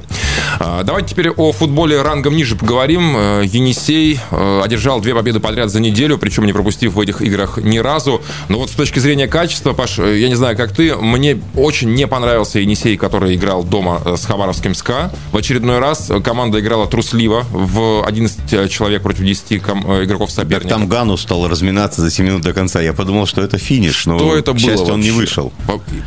Давайте 0.60 1.10
теперь 1.10 1.30
о 1.30 1.52
футболе 1.52 2.02
рангом 2.02 2.36
ниже 2.36 2.56
поговорим. 2.56 3.42
Енисей 3.42 4.20
одержал 4.32 5.02
две 5.02 5.14
победы 5.14 5.40
подряд 5.40 5.70
за 5.70 5.80
неделю, 5.80 6.18
причем 6.18 6.46
не 6.46 6.54
пропустив 6.54 6.94
в 6.94 7.00
этих 7.00 7.22
играх 7.22 7.58
ни 7.58 7.78
разу. 7.78 8.22
Но 8.50 8.60
вот 8.60 8.70
с 8.70 8.74
точки 8.74 9.00
зрения 9.00 9.28
качества, 9.28 9.74
Паш, 9.74 10.00
я 10.00 10.28
не 10.30 10.36
знаю, 10.36 10.56
как 10.58 10.72
ты, 10.74 10.96
мне 10.96 11.40
очень 11.56 11.94
не 11.94 12.08
понравился 12.08 12.60
Енисей, 12.60 12.98
который 12.98 13.36
играл 13.36 13.64
дома 13.64 14.02
с 14.18 14.26
Хабаровским 14.26 14.74
СКА. 14.74 15.12
В 15.32 15.38
очередной 15.38 15.80
раз 15.80 16.12
команда 16.24 16.60
играла 16.60 16.88
трусливо 16.88 17.46
в 17.52 18.06
11 18.06 18.72
человек 18.72 19.04
против 19.04 19.24
10 19.24 19.54
игроков 19.54 20.32
соперника. 20.32 20.70
Там 20.70 20.88
Гану 20.88 21.18
стал 21.18 21.48
разминаться 21.48 22.02
за 22.02 22.12
7 22.12 22.26
минут 22.26 22.42
до 22.42 22.54
конца. 22.54 22.82
Я 22.82 22.94
подумал, 22.94 23.26
что 23.26 23.42
это 23.42 23.58
финиш, 23.58 23.96
что 23.96 24.12
но, 24.12 24.36
это 24.36 24.54
к 24.54 24.60
счастью, 24.60 24.86
было 24.86 24.94
он 24.94 25.02
не 25.02 25.12
вышел. 25.12 25.52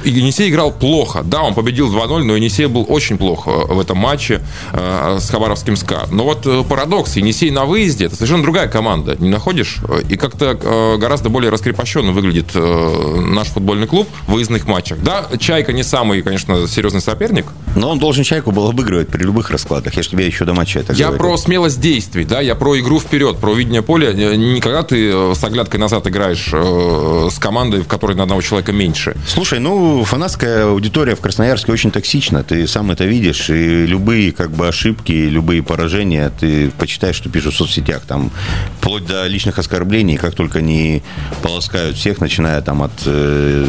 Енисей 0.05 0.51
играл 0.51 0.73
плохо. 0.73 1.23
Да, 1.23 1.50
он 1.51 1.55
победил 1.55 1.93
2-0, 1.93 2.23
но 2.25 2.37
Енисей 2.37 2.67
был 2.67 2.87
очень 2.89 3.19
плохо 3.19 3.51
в 3.51 3.81
этом 3.81 3.99
матче 3.99 4.41
э, 4.73 5.19
с 5.21 5.29
Хабаровским 5.31 5.77
СКА. 5.77 6.07
Но 6.11 6.25
вот 6.25 6.47
э, 6.47 6.63
парадокс. 6.69 7.17
Енисей 7.17 7.51
на 7.51 7.65
выезде– 7.65 8.05
это 8.07 8.17
совершенно 8.17 8.43
другая 8.43 8.69
команда. 8.69 9.17
Не 9.19 9.29
находишь? 9.29 9.79
И 10.09 10.17
как-то 10.17 10.59
э, 10.61 10.97
гораздо 10.99 11.29
более 11.29 11.51
раскрепощенно 11.51 12.13
выглядит 12.13 12.55
наш 12.55 13.49
футбольный 13.49 13.87
клуб 13.87 14.09
в 14.27 14.33
выездных 14.33 14.67
матчах. 14.67 14.99
Да, 15.03 15.27
Чайка 15.39 15.73
не 15.73 15.83
самый, 15.83 16.23
конечно, 16.23 16.67
серьезный 16.69 17.01
соперник. 17.01 17.47
Но 17.77 17.91
он 17.91 17.99
должен 17.99 18.25
Чайку 18.25 18.53
был 18.53 18.69
обыгрывать 18.69 19.09
при 19.09 19.23
любых 19.23 19.51
раскладах. 19.51 19.95
Я 19.95 20.03
же 20.03 20.09
тебе 20.09 20.27
еще 20.27 20.45
до 20.45 20.55
матча 20.55 20.81
это 20.81 20.93
Я 20.93 21.07
говорил. 21.09 21.27
про 21.27 21.37
смелость 21.37 21.81
действий, 21.81 22.25
да, 22.25 22.41
я 22.41 22.55
про 22.55 22.79
игру 22.79 23.01
вперед, 23.01 23.39
про 23.39 23.55
видение 23.55 23.83
поля. 23.83 24.13
Никогда 24.13 24.83
ты 24.83 25.35
с 25.35 25.43
оглядкой 25.43 25.81
назад 25.81 26.07
играешь 26.07 26.53
с 26.53 27.39
командой, 27.39 27.81
в 27.81 27.89
которой 27.89 28.17
на 28.17 28.25
одного 28.25 28.41
человека 28.43 28.73
меньше. 28.73 29.17
Слушай, 29.27 29.59
ну, 29.59 30.05
фанатская 30.05 30.67
аудитория 30.67 31.15
в 31.15 31.21
Красноярске 31.41 31.73
очень 31.73 31.91
токсична. 31.91 32.45
Ты 32.45 32.67
сам 32.67 32.91
это 32.91 33.07
видишь. 33.07 33.49
И 33.49 33.87
любые 33.87 34.31
как 34.31 34.51
бы 34.51 34.69
ошибки, 34.69 35.11
любые 35.11 35.63
поражения, 35.63 36.31
ты 36.39 36.71
почитаешь, 36.71 37.17
что 37.17 37.31
пишут 37.31 37.55
в 37.55 37.57
соцсетях. 37.57 38.03
Там 38.07 38.31
вплоть 38.79 39.07
до 39.07 39.27
личных 39.27 39.59
оскорблений, 39.59 40.19
как 40.19 40.35
только 40.35 40.59
они 40.59 41.03
полоскают 41.41 41.97
всех, 41.97 42.21
начиная 42.21 42.61
там 42.61 42.83
от 42.83 42.93
э, 43.07 43.69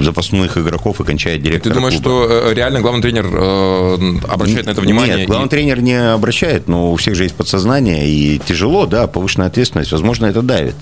запасных 0.00 0.56
игроков 0.56 1.00
и 1.00 1.04
кончая 1.04 1.38
директором. 1.38 1.74
Ты 1.74 1.80
думаешь, 1.80 2.00
клуба. 2.00 2.26
что 2.26 2.50
э, 2.50 2.54
реально 2.54 2.80
главный 2.80 3.02
тренер 3.02 3.26
э, 3.32 4.18
обращает 4.28 4.66
на 4.66 4.70
это 4.70 4.80
внимание? 4.80 5.16
Нет, 5.18 5.28
главный 5.28 5.46
и... 5.46 5.50
тренер 5.50 5.80
не 5.80 5.94
обращает, 5.94 6.68
но 6.68 6.92
у 6.92 6.96
всех 6.96 7.14
же 7.14 7.24
есть 7.24 7.34
подсознание, 7.34 8.08
и 8.08 8.38
тяжело, 8.38 8.86
да, 8.86 9.06
повышенная 9.06 9.48
ответственность, 9.48 9.92
возможно, 9.92 10.26
это 10.26 10.42
давит. 10.42 10.76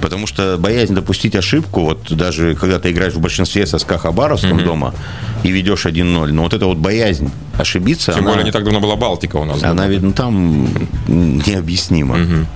Потому 0.00 0.26
что 0.26 0.56
боязнь 0.58 0.94
допустить 0.94 1.34
ошибку, 1.34 1.80
вот 1.80 2.12
даже 2.12 2.54
когда 2.54 2.78
ты 2.78 2.90
играешь 2.90 3.14
в 3.14 3.20
большинстве 3.20 3.66
со 3.66 3.78
СКА 3.78 3.98
Хабаровском 3.98 4.58
mm-hmm. 4.58 4.64
дома 4.64 4.94
и 5.42 5.50
ведешь 5.50 5.86
1-0, 5.86 6.32
но 6.32 6.42
вот 6.42 6.54
эта 6.54 6.66
вот 6.66 6.78
боязнь 6.78 7.30
ошибиться... 7.58 8.12
Тем 8.12 8.22
она, 8.24 8.32
более 8.32 8.44
не 8.44 8.52
так 8.52 8.64
давно 8.64 8.80
была 8.80 8.96
Балтика 8.96 9.36
у 9.36 9.44
нас. 9.44 9.62
Она, 9.62 9.86
видно, 9.88 10.12
там 10.12 10.68
необъяснима. 11.06 12.16
Mm-hmm. 12.16 12.46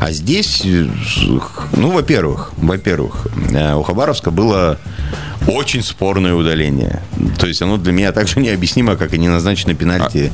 А 0.00 0.12
здесь, 0.12 0.62
ну, 0.64 1.90
во-первых, 1.90 2.52
во-первых, 2.56 3.28
э, 3.52 3.74
у 3.74 3.82
Хабаровска 3.82 4.30
было 4.30 4.78
очень 5.46 5.82
спорное 5.82 6.34
удаление. 6.34 7.02
То 7.38 7.46
есть 7.46 7.62
оно 7.62 7.76
для 7.76 7.92
меня 7.92 8.12
также 8.12 8.40
необъяснимо, 8.40 8.96
как 8.96 9.14
и 9.14 9.18
неназначенный 9.18 9.74
пенальти 9.74 10.32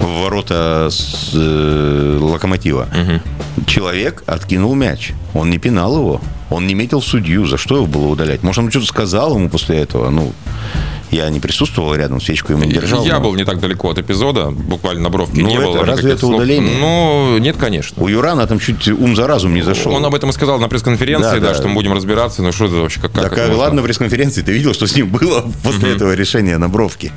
а... 0.00 0.04
в 0.04 0.22
ворота 0.22 0.88
с, 0.90 1.30
э, 1.34 2.18
локомотива. 2.20 2.88
Угу. 2.92 3.64
Человек 3.66 4.22
откинул 4.26 4.74
мяч. 4.74 5.12
Он 5.34 5.50
не 5.50 5.58
пинал 5.58 5.96
его. 5.96 6.20
Он 6.50 6.66
не 6.66 6.74
метил 6.74 7.02
судью. 7.02 7.46
За 7.46 7.56
что 7.56 7.76
его 7.76 7.86
было 7.86 8.06
удалять? 8.06 8.42
Может, 8.42 8.64
он 8.64 8.70
что-то 8.70 8.86
сказал 8.86 9.34
ему 9.34 9.48
после 9.48 9.78
этого? 9.78 10.10
Ну, 10.10 10.32
я 11.10 11.28
не 11.30 11.40
присутствовал 11.40 11.94
рядом, 11.94 12.20
свечку 12.20 12.52
ему 12.52 12.64
держал. 12.64 13.04
Я 13.04 13.14
но... 13.14 13.20
был 13.20 13.34
не 13.34 13.44
так 13.44 13.60
далеко 13.60 13.90
от 13.90 13.98
эпизода, 13.98 14.50
буквально 14.50 15.04
на 15.04 15.10
бровке 15.10 15.42
ну, 15.42 15.48
не 15.48 15.54
это, 15.54 15.64
было. 15.64 15.84
Разве 15.84 16.12
это 16.12 16.20
слов. 16.20 16.36
удаление? 16.36 16.78
Ну, 16.78 17.38
нет, 17.38 17.56
конечно. 17.56 18.02
У 18.02 18.08
Юрана 18.08 18.46
там 18.46 18.58
чуть 18.58 18.88
ум 18.88 19.14
за 19.14 19.26
разум 19.26 19.54
не 19.54 19.62
зашел. 19.62 19.92
Он 19.92 20.04
об 20.04 20.14
этом 20.14 20.30
и 20.30 20.32
сказал 20.32 20.58
на 20.58 20.68
пресс-конференции, 20.68 21.38
да, 21.38 21.40
да, 21.40 21.48
да, 21.48 21.54
что 21.54 21.68
мы 21.68 21.74
будем 21.74 21.92
разбираться. 21.92 22.42
Ну, 22.42 22.52
что 22.52 22.66
это 22.66 22.74
вообще, 22.74 23.00
как, 23.00 23.12
как 23.12 23.34
Так, 23.34 23.56
ладно, 23.56 23.82
пресс-конференции, 23.82 24.42
ты 24.42 24.52
видел, 24.52 24.74
что 24.74 24.86
с 24.86 24.96
ним 24.96 25.08
было 25.08 25.44
после 25.62 25.92
этого 25.94 26.14
решения 26.14 26.58
на 26.58 26.68
бровке. 26.68 27.12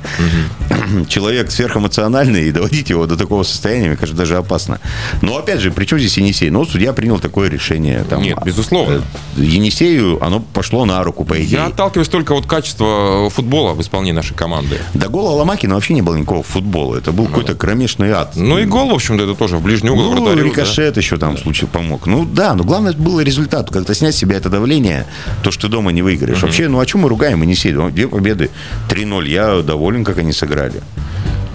Человек 1.08 1.50
сверхэмоциональный, 1.50 2.48
и 2.48 2.52
доводить 2.52 2.90
его 2.90 3.06
до 3.06 3.16
такого 3.16 3.42
состояния, 3.42 3.88
мне 3.88 3.96
кажется, 3.96 4.16
даже 4.16 4.36
опасно. 4.36 4.80
Но, 5.22 5.36
опять 5.36 5.60
же, 5.60 5.70
при 5.72 5.84
чем 5.84 5.98
здесь 5.98 6.16
Енисей? 6.16 6.50
Ну, 6.50 6.64
судья 6.64 6.92
принял 6.92 7.18
такое 7.18 7.48
решение. 7.48 8.04
Там, 8.08 8.22
нет, 8.22 8.38
безусловно. 8.44 9.02
Э, 9.36 9.42
Енисею 9.42 10.22
оно 10.24 10.40
пошло 10.40 10.84
на 10.84 11.02
руку, 11.02 11.24
по 11.24 11.36
идее. 11.36 11.56
Я 11.56 11.66
отталкиваюсь 11.66 12.08
только 12.08 12.32
от 12.32 12.46
качества 12.46 13.28
футбола 13.30 13.74
в 13.80 13.82
исполнении 13.82 14.12
нашей 14.12 14.34
команды. 14.34 14.78
До 14.94 15.08
гола 15.08 15.30
Ломакина 15.30 15.74
вообще 15.74 15.94
не 15.94 16.02
было 16.02 16.16
никакого 16.16 16.42
футбола. 16.42 16.96
Это 16.96 17.12
был 17.12 17.24
ну, 17.24 17.30
какой-то 17.30 17.54
кромешный 17.54 18.10
ад. 18.10 18.32
Ну 18.36 18.58
и 18.58 18.64
гол, 18.64 18.90
в 18.90 18.94
общем-то, 18.94 19.24
это 19.24 19.34
тоже 19.34 19.56
в 19.56 19.62
ближний 19.62 19.90
угол 19.90 20.14
ну, 20.14 20.24
вратарю. 20.24 20.44
рикошет 20.44 20.94
да. 20.94 21.00
еще 21.00 21.16
там 21.16 21.36
в 21.36 21.40
случае 21.40 21.68
помог. 21.68 22.06
Ну 22.06 22.24
да, 22.24 22.54
но 22.54 22.64
главное 22.64 22.92
было 22.92 23.20
результат. 23.20 23.70
Как-то 23.70 23.94
снять 23.94 24.14
с 24.14 24.18
себя 24.18 24.36
это 24.36 24.50
давление, 24.50 25.06
то, 25.42 25.50
что 25.50 25.62
ты 25.62 25.68
дома 25.68 25.92
не 25.92 26.02
выиграешь. 26.02 26.38
Угу. 26.38 26.46
Вообще, 26.46 26.68
ну 26.68 26.78
о 26.78 26.86
чем 26.86 27.02
мы 27.02 27.08
ругаем 27.08 27.42
Енисей? 27.42 27.72
Две 27.90 28.08
победы, 28.08 28.50
3-0. 28.88 29.28
Я 29.28 29.62
доволен, 29.62 30.04
как 30.04 30.18
они 30.18 30.32
сыграли 30.32 30.82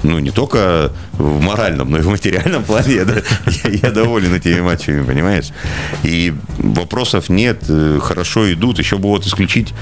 ну, 0.06 0.20
не 0.20 0.32
только 0.32 0.92
в 1.14 1.42
моральном, 1.42 1.90
но 1.90 1.98
и 1.98 2.02
в 2.02 2.10
материальном 2.10 2.64
плане 2.64 2.96
я, 2.96 3.06
я, 3.64 3.70
я 3.84 3.92
доволен 3.92 4.34
этими 4.34 4.62
матчами, 4.62 5.04
понимаешь? 5.04 5.50
И 6.04 6.34
вопросов 6.58 7.30
нет, 7.30 7.64
э, 7.68 8.00
хорошо 8.02 8.52
идут. 8.54 8.80
Еще 8.80 8.98
бы 8.98 9.10
вот 9.10 9.26
исключить 9.26 9.74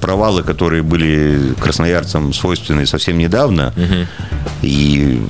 провалы, 0.00 0.42
которые 0.42 0.82
были 0.82 1.54
красноярцам 1.60 2.32
свойственны 2.32 2.86
совсем 2.86 3.18
недавно. 3.18 3.72
Угу. 3.76 4.06
И 4.62 5.20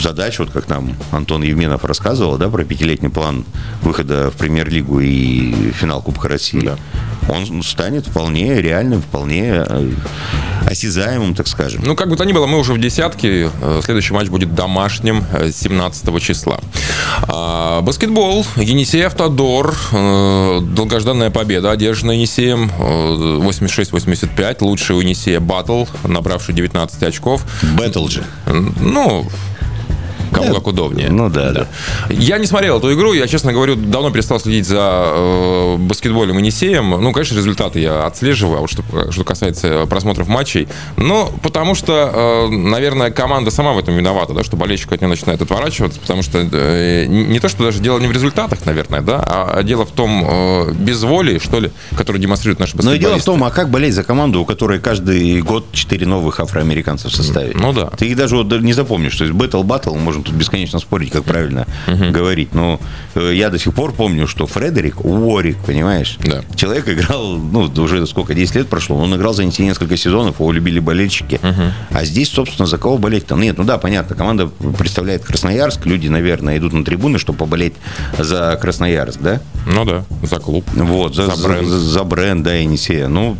задача, 0.00 0.42
вот 0.42 0.52
как 0.52 0.68
нам 0.68 0.94
Антон 1.10 1.42
Евменов 1.42 1.84
рассказывал, 1.84 2.36
да, 2.36 2.48
про 2.48 2.64
пятилетний 2.64 3.10
план 3.10 3.44
выхода 3.82 4.30
в 4.30 4.36
премьер-лигу 4.36 5.00
и 5.00 5.72
финал 5.72 6.02
Кубка 6.02 6.28
России. 6.28 6.60
Да. 6.60 6.76
Он 7.28 7.62
станет 7.62 8.06
вполне 8.06 8.60
реальным, 8.60 9.02
вполне 9.02 9.64
э, 9.66 9.90
осязаемым, 10.66 11.34
так 11.34 11.48
скажем. 11.48 11.82
Ну, 11.84 11.96
как 11.96 12.08
бы 12.08 12.16
то 12.16 12.24
ни 12.24 12.32
было, 12.32 12.46
мы 12.46 12.58
уже 12.58 12.72
в 12.72 12.80
десятке. 12.80 13.50
Э, 13.60 13.80
следующий 13.82 14.12
матч 14.12 14.28
будет 14.28 14.54
домашним 14.54 15.24
17 15.52 16.08
э, 16.08 16.20
числа. 16.20 16.60
А, 17.22 17.80
баскетбол. 17.80 18.46
Енисей 18.56 19.04
Автодор. 19.06 19.74
Э, 19.92 20.60
долгожданная 20.62 21.30
победа 21.30 21.72
одержана 21.72 22.12
Енисеем. 22.12 22.70
86-85. 23.92 24.56
Лучший 24.64 24.96
у 24.96 25.00
Енисея 25.00 25.40
Батл, 25.40 25.84
набравший 26.04 26.54
19 26.54 27.02
очков. 27.02 27.44
Бэтл 27.76 28.08
же. 28.08 28.24
Ну, 28.80 29.26
Кому 30.36 30.54
как 30.54 30.66
удобнее. 30.66 31.10
Ну 31.10 31.28
да, 31.28 31.52
да. 31.52 31.68
Я 32.10 32.38
не 32.38 32.46
смотрел 32.46 32.78
эту 32.78 32.92
игру. 32.94 33.12
Я, 33.12 33.26
честно 33.26 33.52
говорю, 33.52 33.76
давно 33.76 34.10
перестал 34.10 34.40
следить 34.40 34.66
за 34.66 35.12
э, 35.14 35.76
баскетболем 35.78 36.38
и 36.38 36.38
Енисеем. 36.38 36.90
Ну, 36.90 37.12
конечно, 37.12 37.34
результаты 37.34 37.80
я 37.80 38.06
отслеживаю, 38.06 38.58
а 38.58 38.60
вот 38.60 38.70
что, 38.70 38.82
что 39.10 39.24
касается 39.24 39.86
просмотров 39.86 40.28
матчей. 40.28 40.68
Но 40.96 41.32
потому 41.42 41.74
что, 41.74 42.48
э, 42.48 42.48
наверное, 42.48 43.10
команда 43.10 43.50
сама 43.50 43.72
в 43.72 43.78
этом 43.78 43.94
виновата, 43.94 44.32
да, 44.32 44.44
что 44.44 44.56
болельщик 44.56 44.92
от 44.92 45.00
нее 45.00 45.08
начинает 45.08 45.42
отворачиваться, 45.42 46.00
потому 46.00 46.22
что 46.22 46.38
э, 46.38 47.06
не 47.06 47.40
то, 47.40 47.48
что 47.48 47.64
даже 47.64 47.80
дело 47.80 47.98
не 47.98 48.06
в 48.06 48.12
результатах, 48.12 48.64
наверное, 48.66 49.00
да, 49.00 49.22
а, 49.26 49.58
а 49.58 49.62
дело 49.62 49.86
в 49.86 49.90
том 49.90 50.24
э, 50.26 50.72
безволии, 50.72 51.38
что 51.38 51.60
ли, 51.60 51.70
которую 51.96 52.20
демонстрируют 52.20 52.60
наши 52.60 52.76
баскетболисты. 52.76 53.04
Но 53.04 53.10
дело 53.10 53.20
в 53.20 53.24
том, 53.24 53.44
а 53.44 53.50
как 53.50 53.70
болеть 53.70 53.94
за 53.94 54.04
команду, 54.04 54.40
у 54.40 54.44
которой 54.44 54.78
каждый 54.78 55.40
год 55.42 55.66
четыре 55.72 56.06
новых 56.06 56.40
афроамериканцев 56.40 57.12
в 57.12 57.14
составе? 57.14 57.52
Ну 57.54 57.72
да. 57.72 57.86
Ты 57.96 58.06
их 58.06 58.16
даже 58.16 58.36
вот 58.36 58.52
не 58.60 58.72
запомнишь. 58.72 59.16
То 59.16 59.24
есть 59.24 59.36
бэтл-баттл, 59.36 59.96
можем 59.96 60.24
тут 60.26 60.34
бесконечно 60.34 60.78
спорить, 60.78 61.10
как 61.10 61.24
правильно 61.24 61.66
угу. 61.86 62.10
говорить. 62.10 62.54
Но 62.54 62.80
э, 63.14 63.32
я 63.34 63.50
до 63.50 63.58
сих 63.58 63.74
пор 63.74 63.92
помню, 63.92 64.26
что 64.26 64.46
Фредерик 64.46 65.04
Уорик, 65.04 65.56
понимаешь? 65.58 66.18
Да. 66.20 66.42
Человек 66.54 66.88
играл, 66.88 67.36
ну, 67.36 67.70
уже 67.82 68.06
сколько, 68.06 68.34
10 68.34 68.54
лет 68.56 68.68
прошло, 68.68 68.96
он 68.96 69.14
играл 69.16 69.32
за 69.32 69.44
несколько 69.44 69.96
сезонов, 69.96 70.40
его 70.40 70.52
любили 70.52 70.78
болельщики. 70.78 71.40
Угу. 71.42 71.62
А 71.90 72.04
здесь, 72.04 72.28
собственно, 72.28 72.66
за 72.66 72.78
кого 72.78 72.98
болеть-то? 72.98 73.36
Нет, 73.36 73.58
ну 73.58 73.64
да, 73.64 73.78
понятно, 73.78 74.16
команда 74.16 74.48
представляет 74.78 75.24
Красноярск, 75.24 75.86
люди, 75.86 76.08
наверное, 76.08 76.58
идут 76.58 76.72
на 76.72 76.84
трибуны, 76.84 77.18
чтобы 77.18 77.38
поболеть 77.38 77.74
за 78.18 78.58
Красноярск, 78.60 79.20
да? 79.20 79.40
Ну 79.66 79.84
да, 79.84 80.04
за 80.22 80.38
клуб. 80.38 80.64
Вот, 80.74 81.14
за, 81.14 81.26
за 81.26 81.42
бренд, 81.42 81.68
за, 81.68 81.78
за 81.78 82.04
бренд 82.04 82.42
да, 82.42 82.54
Енисея. 82.54 83.08
Ну, 83.08 83.36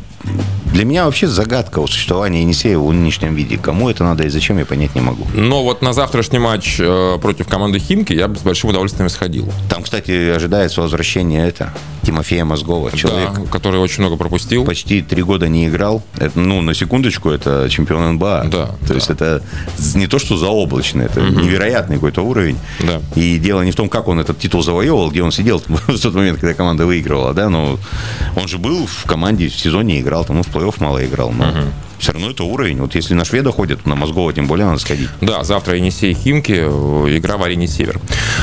для 0.73 0.85
меня 0.85 1.07
вообще 1.07 1.27
загадка 1.27 1.81
о 1.81 1.87
существовании 1.87 2.43
Енисея 2.43 2.79
в 2.79 2.93
нынешнем 2.93 3.35
виде. 3.35 3.57
Кому 3.57 3.89
это 3.89 4.05
надо 4.05 4.25
и 4.25 4.29
зачем, 4.29 4.59
я 4.59 4.67
понять 4.67 4.95
не 4.95 5.01
могу. 5.01 5.27
Но 5.35 5.63
вот 5.63 5.81
на 5.81 5.95
завтрашний 5.95 6.39
матч 6.39 6.77
э, 6.79 7.19
против 7.21 7.49
команды 7.49 7.79
Химки 7.79 8.13
я 8.13 8.29
бы 8.29 8.37
с 8.37 8.43
большим 8.43 8.71
удовольствием 8.71 9.09
сходил. 9.09 9.51
Там, 9.71 9.83
кстати, 9.83 10.31
ожидается 10.31 10.83
возвращение 10.83 11.47
это 11.49 11.73
Тимофея 12.03 12.45
Мозгова. 12.45 12.93
Человек, 12.93 13.31
да, 13.35 13.43
который 13.51 13.81
очень 13.81 14.03
много 14.03 14.17
пропустил. 14.17 14.65
Почти 14.65 15.03
три 15.03 15.23
года 15.23 15.49
не 15.49 15.67
играл. 15.67 16.03
Это, 16.19 16.39
ну, 16.39 16.61
на 16.61 16.75
секундочку, 16.75 17.31
это 17.31 17.69
чемпион 17.71 18.15
НБА. 18.15 18.43
Да. 18.45 18.67
То 18.67 18.89
да. 18.89 18.95
есть 18.95 19.11
это 19.11 19.43
не 19.95 20.07
то, 20.07 20.19
что 20.19 20.37
заоблачно, 20.37 21.03
это 21.03 21.21
угу. 21.21 21.41
невероятный 21.41 21.97
какой-то 21.97 22.23
уровень. 22.23 22.59
Да. 22.81 23.01
И 23.15 23.39
дело 23.39 23.63
не 23.63 23.73
в 23.73 23.77
том, 23.77 23.89
как 23.89 24.09
он 24.09 24.21
этот 24.21 24.39
титул 24.39 24.63
завоевывал, 24.63 25.11
где 25.11 25.23
он 25.23 25.33
сидел 25.33 25.63
в 25.67 25.99
тот 25.99 26.15
момент, 26.15 26.39
когда 26.39 26.55
команда 26.55 26.87
выигрывала, 26.87 27.33
да, 27.33 27.49
но 27.49 27.79
он 28.37 28.47
же 28.47 28.59
был 28.59 28.87
в 28.87 29.05
команде 29.05 29.49
в 29.49 29.55
сезоне 29.55 30.01
играл, 30.07 30.25
там, 30.25 30.37
ну, 30.37 30.43
в 30.43 30.49
плей-офф 30.49 30.77
мало 30.79 31.05
играл, 31.05 31.31
но... 31.31 31.49
Угу. 31.49 31.59
Все 31.99 32.12
равно 32.12 32.31
это 32.31 32.45
уровень. 32.45 32.79
Вот 32.79 32.95
если 32.95 33.15
на 33.15 33.25
шведа 33.25 33.53
ходят, 33.53 33.87
на 33.87 33.95
Мозгова 33.95 34.33
тем 34.33 34.47
более 34.47 34.67
надо 34.67 34.79
сходить. 34.79 35.09
Да, 35.21 35.45
завтра 35.45 35.76
Енисей 35.76 36.15
Химки, 36.15 36.57
э, 36.59 37.17
игра 37.17 37.37
в 37.37 37.43
арене 37.43 37.67
Север. 37.67 38.00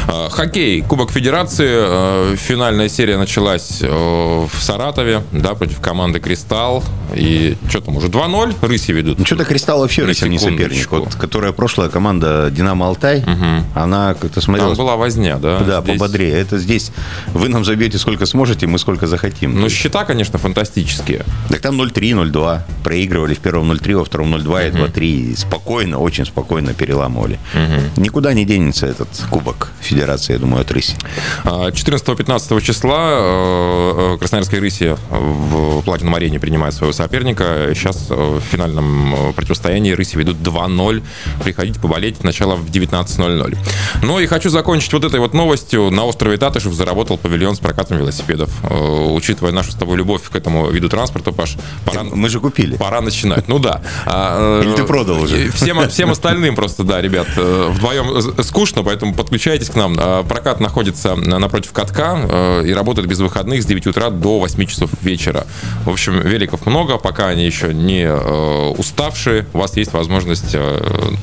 Э, 0.08 0.30
хоккей, 0.30 0.82
Кубок 0.82 1.12
Федерации, 1.12 1.70
э, 1.70 2.36
финальная 2.38 2.90
серия 2.90 3.18
началась 3.18 3.82
в 3.82 4.50
Саратове, 4.60 5.24
да, 5.32 5.54
против 5.54 5.80
команды 5.80 6.20
Кристалл. 6.20 6.84
И 7.14 7.56
что 7.70 7.82
там, 7.82 7.98
уже 7.98 8.08
2-0 8.08 8.56
рыси 8.62 8.92
ведут? 8.92 9.20
Ну, 9.20 9.26
что-то 9.26 9.46
Кристалл 9.46 9.80
вообще 9.80 10.04
рыси 10.04 10.26
не 10.26 10.40
соперник. 10.40 10.92
Вот, 10.92 11.16
которая 11.16 11.52
прошлая 11.52 11.90
команда 11.90 12.50
Динамо 12.52 12.88
Алтай, 12.88 13.20
угу. 13.20 13.66
она 13.76 14.14
как-то 14.16 14.42
смотрелась... 14.42 14.78
Там 14.78 14.86
была 14.86 14.96
возня, 14.96 15.38
да? 15.38 15.60
Да, 15.60 15.82
здесь... 15.82 15.94
пободрее. 15.94 16.34
Это 16.34 16.58
здесь 16.58 16.92
вы 17.34 17.50
нам 17.50 17.66
забьете 17.66 17.98
сколько 17.98 18.26
сможете, 18.26 18.68
мы 18.68 18.80
сколько 18.80 19.08
захотим. 19.08 19.60
Ну, 19.60 19.70
счета, 19.70 20.06
конечно, 20.06 20.40
фантастические. 20.40 21.26
Так 21.50 21.62
там 21.62 21.80
0-3, 21.80 22.32
0-2. 22.32 22.62
Проигрывали 22.84 23.34
в 23.34 23.40
первом 23.44 23.72
0-3, 23.72 23.96
во 23.96 24.06
втором 24.06 24.34
0-2 24.36 24.70
и 24.70 24.72
2-3. 24.72 25.38
Спокойно, 25.38 26.00
очень 26.00 26.26
спокойно 26.26 26.74
переламывали. 26.74 27.40
Угу. 27.54 28.02
Никуда 28.02 28.34
не 28.34 28.46
денется 28.46 28.88
этот 28.88 29.10
кубок 29.30 29.72
Федерации, 29.82 30.34
я 30.34 30.40
думаю, 30.40 30.62
от 30.62 30.72
Рыси. 30.72 30.96
14-15 31.44 32.62
числа 32.62 33.10
э, 33.12 34.16
э, 34.16 34.18
Красноярская 34.20 34.60
Рыси 34.62 34.96
в 35.10 35.82
Платином 35.84 36.16
арене 36.16 36.40
принимает 36.40 36.74
своего 36.74 36.94
соперника. 36.94 37.72
Сейчас 37.74 38.10
в 38.10 38.40
финальном 38.40 39.34
противостоянии 39.36 39.92
Рыси 39.92 40.16
ведут 40.18 40.38
2-0. 40.38 41.04
Приходите 41.44 41.80
поболеть. 41.80 42.24
Начало 42.24 42.56
в 42.56 42.70
19.00. 42.70 43.58
Ну 44.02 44.20
и 44.20 44.26
хочу 44.28 44.50
закончить 44.50 44.94
вот 44.94 45.04
этой 45.04 45.20
вот 45.20 45.34
новостью. 45.34 45.90
На 45.92 46.06
острове 46.06 46.38
Татышев 46.38 46.74
заработал 46.74 47.18
павильон 47.18 47.56
с 47.56 47.60
прокатом 47.60 47.98
велосипедов. 47.98 48.50
Э, 48.64 49.14
учитывая 49.14 49.52
нашу 49.52 49.72
с 49.72 49.76
тобой 49.76 49.98
любовь 49.98 50.24
к 50.30 50.36
этому 50.36 50.70
виду 50.70 50.90
транспорта, 50.90 51.32
Паш, 51.32 51.58
пора... 51.86 52.04
Мы 52.04 52.30
же 52.30 52.40
купили. 52.40 52.78
Пора 52.78 53.02
начинать. 53.02 53.33
Ну 53.48 53.60
да. 53.60 53.82
А, 54.06 54.62
Или 54.62 54.74
ты 54.74 54.84
продал 54.84 55.22
уже? 55.22 55.52
Всем, 55.52 55.88
всем 55.90 56.12
остальным 56.12 56.56
просто, 56.56 56.84
да, 56.84 57.02
ребят, 57.02 57.28
э, 57.36 57.68
вдвоем 57.72 58.44
скучно, 58.44 58.84
поэтому 58.84 59.14
подключайтесь 59.14 59.70
к 59.70 59.76
нам. 59.76 59.96
А, 60.00 60.24
прокат 60.24 60.60
находится 60.60 61.16
напротив 61.16 61.72
катка 61.72 62.20
э, 62.30 62.64
и 62.66 62.74
работает 62.74 63.08
без 63.08 63.20
выходных 63.20 63.64
с 63.64 63.66
9 63.66 63.88
утра 63.88 64.10
до 64.10 64.40
8 64.40 64.66
часов 64.66 64.90
вечера. 65.02 65.46
В 65.86 65.90
общем, 65.90 66.20
великов 66.20 66.66
много, 66.66 66.98
пока 66.98 67.28
они 67.28 67.46
еще 67.46 67.74
не 67.74 68.12
уставшие, 68.14 69.46
у 69.54 69.60
вас 69.60 69.78
есть 69.78 69.94
возможность 69.94 70.56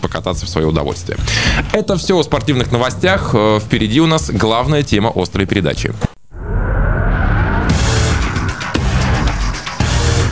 покататься 0.00 0.46
в 0.46 0.48
свое 0.48 0.66
удовольствие. 0.66 1.18
Это 1.72 1.96
все 1.96 2.16
о 2.16 2.22
спортивных 2.22 2.72
новостях. 2.72 3.34
Впереди 3.60 4.00
у 4.00 4.06
нас 4.06 4.30
главная 4.30 4.82
тема 4.82 5.12
острой 5.14 5.46
передачи. 5.46 5.92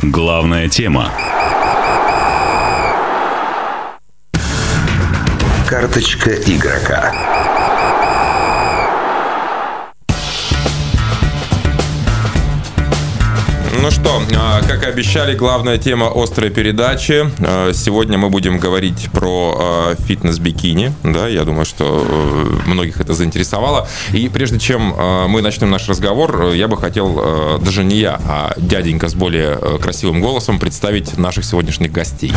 Главная 0.03 0.69
тема. 0.69 1.13
Карточка 5.69 6.31
игрока. 6.31 7.13
Ну 13.83 13.91
что, 13.91 14.23
а, 14.35 14.63
как 14.63 14.85
и 14.85 14.87
обещали, 14.87 15.37
главная 15.37 15.77
тема 15.77 16.11
острой 16.15 16.49
передачи. 16.49 17.31
А, 17.41 17.75
сегодня 17.75 18.17
мы 18.17 18.31
будем 18.31 18.57
говорить 18.59 19.11
про 19.13 19.57
а, 19.59 19.95
фитнес-бикини. 19.95 20.95
Да, 21.03 21.29
я 21.29 21.45
думаю, 21.45 21.67
что 21.67 22.03
э, 22.09 22.67
многих 22.67 22.99
это 22.99 23.13
заинтересовало. 23.13 23.87
И 24.15 24.31
прежде 24.31 24.59
чем 24.59 24.95
мы 25.29 25.43
начнем 25.43 25.69
наш 25.69 25.87
разговор, 25.87 26.53
я 26.53 26.67
бы 26.67 26.79
хотел, 26.79 27.59
даже 27.61 27.85
не 27.85 27.97
я, 27.97 28.19
а 28.27 28.55
дяденька 28.57 29.11
с 29.11 29.15
более 29.15 29.59
э, 29.61 29.79
красивым 29.79 30.23
голосом 30.23 30.59
представить 30.59 31.19
наших 31.19 31.45
сегодняшних 31.45 31.93
гостей. 31.93 32.33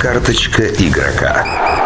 Карточка 0.00 0.62
игрока. 0.68 1.85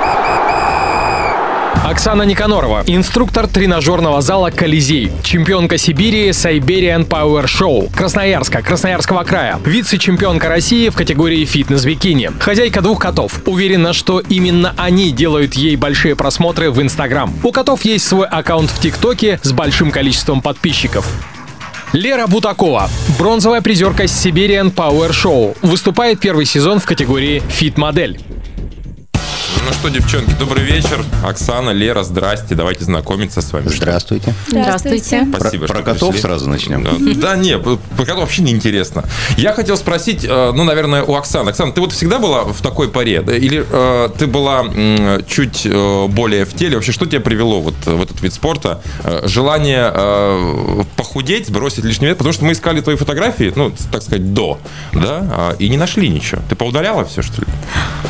Оксана 1.90 2.22
Никанорова, 2.22 2.84
инструктор 2.86 3.48
тренажерного 3.48 4.20
зала 4.22 4.50
«Колизей», 4.50 5.10
чемпионка 5.24 5.76
Сибири 5.76 6.28
Siberian 6.28 7.04
Power 7.04 7.46
Show, 7.46 7.92
Красноярска, 7.92 8.62
Красноярского 8.62 9.24
края, 9.24 9.58
вице-чемпионка 9.64 10.48
России 10.48 10.88
в 10.88 10.94
категории 10.94 11.44
фитнес-бикини, 11.44 12.30
хозяйка 12.38 12.80
двух 12.80 13.00
котов. 13.00 13.42
Уверена, 13.44 13.92
что 13.92 14.20
именно 14.20 14.72
они 14.76 15.10
делают 15.10 15.54
ей 15.54 15.74
большие 15.74 16.14
просмотры 16.14 16.70
в 16.70 16.80
Инстаграм. 16.80 17.34
У 17.42 17.50
котов 17.50 17.84
есть 17.84 18.06
свой 18.06 18.28
аккаунт 18.28 18.70
в 18.70 18.80
ТикТоке 18.80 19.40
с 19.42 19.50
большим 19.50 19.90
количеством 19.90 20.42
подписчиков. 20.42 21.04
Лера 21.92 22.28
Бутакова, 22.28 22.88
бронзовая 23.18 23.62
призерка 23.62 24.04
Siberian 24.04 24.72
Power 24.72 25.10
Show, 25.10 25.56
выступает 25.60 26.20
первый 26.20 26.44
сезон 26.44 26.78
в 26.78 26.86
категории 26.86 27.42
«Фит-модель». 27.48 28.20
Ну 29.66 29.72
что, 29.74 29.88
девчонки, 29.88 30.34
добрый 30.38 30.64
вечер. 30.64 31.04
Оксана, 31.24 31.70
Лера, 31.70 32.02
здрасте. 32.02 32.54
Давайте 32.54 32.84
знакомиться 32.84 33.42
с 33.42 33.52
вами. 33.52 33.68
Здравствуйте. 33.68 34.34
Здравствуйте. 34.48 35.26
Спасибо, 35.36 35.66
про, 35.66 35.74
про 35.74 35.82
котов 35.82 36.10
пришли. 36.10 36.22
сразу 36.22 36.48
начнем. 36.48 36.82
Да, 36.82 36.92
да 37.14 37.36
не, 37.36 37.58
про 37.58 37.76
котов 38.04 38.20
вообще 38.20 38.42
не 38.42 38.52
интересно. 38.52 39.04
Я 39.36 39.52
хотел 39.52 39.76
спросить, 39.76 40.24
э, 40.24 40.52
ну, 40.54 40.64
наверное, 40.64 41.02
у 41.02 41.14
Оксаны. 41.14 41.50
Оксана, 41.50 41.72
ты 41.72 41.80
вот 41.82 41.92
всегда 41.92 42.18
была 42.18 42.44
в 42.44 42.60
такой 42.62 42.88
паре? 42.88 43.22
Или 43.26 43.64
э, 43.70 44.08
ты 44.18 44.26
была 44.26 44.64
э, 44.66 45.20
чуть 45.28 45.66
э, 45.66 46.06
более 46.08 46.46
в 46.46 46.54
теле? 46.54 46.76
Вообще, 46.76 46.92
что 46.92 47.04
тебя 47.04 47.20
привело 47.20 47.60
вот 47.60 47.74
в 47.84 48.02
этот 48.02 48.20
вид 48.22 48.32
спорта? 48.32 48.80
Э, 49.04 49.26
желание 49.26 49.92
э, 49.94 50.84
похудеть, 50.96 51.48
сбросить 51.48 51.84
лишний 51.84 52.08
вес? 52.08 52.16
Потому 52.16 52.32
что 52.32 52.44
мы 52.46 52.52
искали 52.52 52.80
твои 52.80 52.96
фотографии, 52.96 53.52
ну, 53.54 53.72
так 53.92 54.02
сказать, 54.02 54.32
до, 54.32 54.58
да, 54.92 55.54
и 55.58 55.68
не 55.68 55.76
нашли 55.76 56.08
ничего. 56.08 56.40
Ты 56.48 56.56
поудаляла 56.56 57.04
все, 57.04 57.20
что 57.22 57.42
ли? 57.42 57.46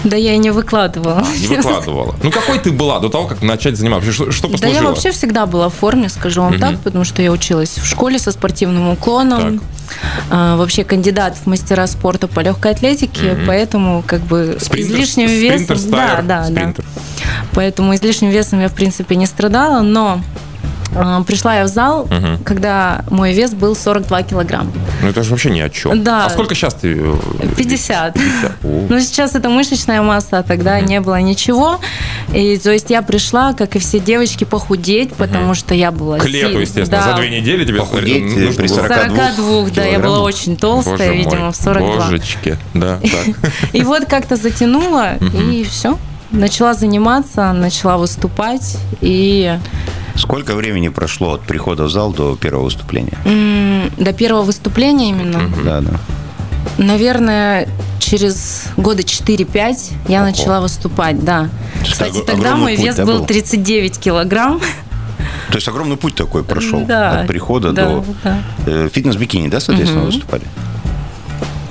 Да 0.04 0.16
я 0.16 0.34
и 0.34 0.38
не 0.38 0.50
выкладывала. 0.50 1.26
Не 1.40 1.57
выкладывала. 1.57 2.14
Ну, 2.22 2.31
какой 2.31 2.59
ты 2.59 2.70
была 2.72 2.98
до 3.00 3.09
того, 3.09 3.26
как 3.26 3.42
начать 3.42 3.76
заниматься? 3.76 4.12
Что, 4.12 4.31
что 4.31 4.48
послужило? 4.48 4.72
Да 4.72 4.81
я 4.81 4.88
вообще 4.88 5.11
всегда 5.12 5.46
была 5.46 5.68
в 5.68 5.74
форме, 5.74 6.09
скажу 6.09 6.42
вам 6.42 6.53
угу. 6.53 6.61
так, 6.61 6.79
потому 6.81 7.05
что 7.05 7.22
я 7.22 7.31
училась 7.33 7.79
в 7.79 7.87
школе 7.87 8.18
со 8.18 8.33
спортивным 8.33 8.88
уклоном. 8.88 9.61
А, 10.31 10.57
вообще 10.57 10.85
кандидат 10.85 11.37
в 11.37 11.46
мастера 11.46 11.87
спорта 11.87 12.29
по 12.29 12.40
легкой 12.40 12.72
атлетике, 12.72 13.33
угу. 13.33 13.40
поэтому 13.46 14.05
как 14.07 14.20
бы 14.20 14.57
спринтер, 14.61 14.94
излишним 14.94 15.29
весом... 15.29 15.90
Да, 15.90 16.22
да, 16.22 16.44
спринтер. 16.44 16.85
да. 16.94 17.03
Поэтому 17.53 17.94
излишним 17.94 18.31
весом 18.31 18.61
я, 18.61 18.68
в 18.68 18.74
принципе, 18.74 19.16
не 19.16 19.26
страдала, 19.26 19.83
но 19.83 20.20
пришла 21.26 21.57
я 21.57 21.64
в 21.64 21.68
зал, 21.68 22.03
угу. 22.03 22.42
когда 22.44 23.05
мой 23.11 23.33
вес 23.33 23.53
был 23.53 23.74
42 23.74 24.22
килограмма. 24.22 24.72
Ну 25.03 25.09
это 25.09 25.22
же 25.22 25.31
вообще 25.31 25.50
ни 25.50 25.61
о 25.61 25.68
чем. 25.70 26.03
Да. 26.03 26.26
А 26.26 26.31
сколько 26.31 26.55
сейчас 26.55 26.74
ты? 26.74 26.94
50. 27.57 28.14
50. 28.14 28.53
Ну 28.62 29.00
сейчас 29.00 29.35
это 29.35 29.48
мышечная 29.48 30.03
масса, 30.03 30.38
а 30.38 30.42
тогда 30.42 30.79
угу. 30.79 30.87
не 30.87 31.00
было 31.00 31.20
ничего. 31.20 31.81
И 32.35 32.59
то 32.59 32.70
есть 32.70 32.90
я 32.90 33.03
пришла, 33.03 33.53
как 33.53 33.76
и 33.76 33.79
все 33.79 33.98
девочки, 34.00 34.44
похудеть, 34.44 35.14
потому 35.14 35.46
угу. 35.46 35.55
что 35.55 35.74
я 35.74 35.90
была... 35.90 36.18
К 36.18 36.26
лету, 36.26 36.59
естественно. 36.59 37.03
Да. 37.03 37.12
За 37.12 37.16
две 37.16 37.31
недели 37.31 37.64
тебе 37.64 37.79
похудеть 37.81 38.37
нужно 38.37 38.62
при 38.62 38.66
42 38.68 39.20
42, 39.37 39.70
да, 39.74 39.85
я 39.85 39.98
была 39.98 40.20
очень 40.20 40.57
толстая, 40.57 40.96
Боже 40.96 41.12
видимо, 41.14 41.44
мой. 41.44 41.53
в 41.53 41.57
42. 41.57 41.96
Божечки, 41.96 42.59
да. 42.74 42.98
И 43.72 43.83
вот 43.83 44.05
как-то 44.07 44.37
затянула, 44.37 45.16
и 45.16 45.64
все. 45.64 45.98
Начала 46.31 46.74
заниматься, 46.74 47.53
начала 47.53 47.96
выступать, 47.98 48.76
и 49.00 49.59
Сколько 50.20 50.54
времени 50.54 50.88
прошло 50.88 51.33
от 51.33 51.40
прихода 51.40 51.85
в 51.85 51.90
зал 51.90 52.12
до 52.12 52.37
первого 52.37 52.64
выступления? 52.64 53.16
до 53.96 54.12
первого 54.12 54.42
выступления 54.42 55.11
именно? 55.11 55.50
Да, 55.64 55.80
да. 55.80 55.92
Наверное, 56.76 57.68
через 57.98 58.64
года 58.76 59.02
4-5 59.02 59.92
я 60.09 60.18
Ого. 60.18 60.30
начала 60.30 60.61
выступать, 60.61 61.24
да. 61.24 61.48
Кстати, 61.83 62.20
тогда 62.26 62.56
мой 62.56 62.76
вес 62.76 62.96
да, 62.96 63.06
был 63.06 63.24
39 63.24 63.98
килограмм. 63.98 64.61
То 65.48 65.56
есть 65.56 65.66
огромный 65.68 65.96
путь 65.96 66.14
такой 66.14 66.44
прошел 66.44 66.80
да, 66.85 67.20
от 67.20 67.26
прихода 67.26 67.72
да, 67.72 67.87
до 67.87 68.04
да. 68.22 68.38
Э, 68.66 68.88
фитнес-бикини, 68.92 69.48
да, 69.48 69.59
соответственно, 69.59 70.02
угу. 70.02 70.12
выступали? 70.12 70.44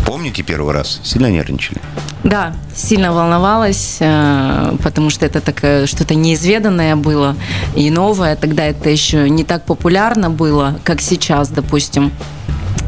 Помните 0.10 0.42
первый 0.42 0.74
раз? 0.74 1.02
Сильно 1.04 1.30
нервничали? 1.30 1.80
Да, 2.24 2.56
сильно 2.76 3.14
волновалась, 3.14 3.98
э, 4.00 4.76
потому 4.84 5.12
что 5.12 5.24
это 5.24 5.40
такое 5.40 5.86
что-то 5.86 6.16
неизведанное 6.16 6.96
было 6.96 7.36
и 7.76 7.92
новое. 7.92 8.36
Тогда 8.36 8.64
это 8.64 8.90
еще 8.90 9.30
не 9.30 9.44
так 9.44 9.66
популярно 9.66 10.32
было, 10.32 10.80
как 10.84 11.00
сейчас, 11.02 11.50
допустим. 11.50 12.12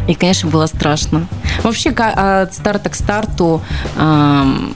И, 0.07 0.15
конечно, 0.15 0.49
было 0.49 0.65
страшно. 0.65 1.27
Вообще, 1.61 1.91
от 1.91 2.55
старта 2.55 2.89
к 2.89 2.95
старту 2.95 3.61
эм, 3.97 4.73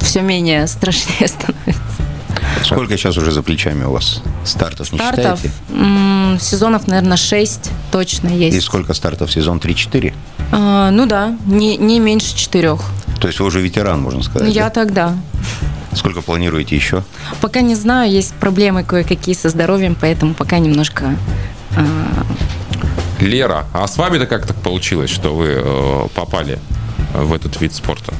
все 0.00 0.20
менее 0.20 0.66
страшнее 0.66 1.26
становится. 1.26 1.80
Сколько 2.64 2.98
сейчас 2.98 3.16
уже 3.16 3.30
за 3.30 3.42
плечами 3.42 3.84
у 3.84 3.92
вас 3.92 4.22
стартов, 4.44 4.88
стартов 4.88 5.42
не 5.42 5.48
считаете? 5.48 6.44
сезонов, 6.44 6.86
наверное, 6.86 7.16
6 7.16 7.70
точно 7.90 8.28
есть. 8.28 8.54
И 8.58 8.60
сколько 8.60 8.92
стартов? 8.92 9.32
Сезон 9.32 9.56
3-4? 9.56 10.12
А, 10.52 10.90
ну 10.90 11.06
да, 11.06 11.36
не, 11.46 11.76
не 11.76 12.00
меньше 12.00 12.36
четырех. 12.36 12.80
То 13.20 13.28
есть 13.28 13.38
вы 13.40 13.46
уже 13.46 13.60
ветеран, 13.60 14.00
можно 14.00 14.22
сказать? 14.22 14.54
Я 14.54 14.64
да? 14.64 14.70
тогда. 14.70 15.16
Сколько 15.92 16.22
планируете 16.22 16.76
еще? 16.76 17.02
Пока 17.40 17.60
не 17.60 17.74
знаю, 17.74 18.10
есть 18.10 18.32
проблемы 18.34 18.84
кое-какие 18.84 19.34
со 19.34 19.48
здоровьем, 19.48 19.96
поэтому 20.00 20.34
пока 20.34 20.58
немножко... 20.58 21.16
А... 21.76 21.84
Лера, 23.20 23.66
а 23.74 23.86
с 23.86 23.98
вами-то 23.98 24.26
как 24.26 24.46
так 24.46 24.56
получилось, 24.56 25.10
что 25.10 25.34
вы 25.34 25.48
э, 25.62 26.06
попали 26.14 26.58
в 27.14 27.34
этот 27.34 27.60
вид 27.60 27.74
спорта? 27.74 28.14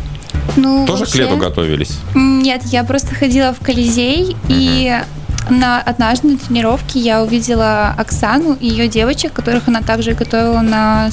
Ну, 0.56 0.84
Тоже 0.86 1.00
вообще- 1.00 1.12
к 1.12 1.16
лету 1.20 1.36
готовились? 1.36 1.98
Нет, 2.14 2.62
я 2.66 2.84
просто 2.84 3.14
ходила 3.14 3.54
в 3.54 3.64
Колизей, 3.64 4.36
и 4.48 5.00
на, 5.50 5.80
однажды 5.80 6.28
на 6.28 6.38
тренировке 6.38 6.98
я 7.00 7.22
увидела 7.22 7.94
Оксану 7.98 8.56
и 8.60 8.68
ее 8.68 8.88
девочек, 8.88 9.32
которых 9.32 9.68
она 9.68 9.82
также 9.82 10.12
готовила 10.12 10.60
на, 10.60 11.10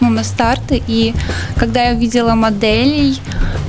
ну, 0.00 0.10
на 0.10 0.24
старты. 0.24 0.82
И 0.86 1.14
когда 1.56 1.82
я 1.84 1.94
увидела 1.94 2.34
моделей, 2.34 3.20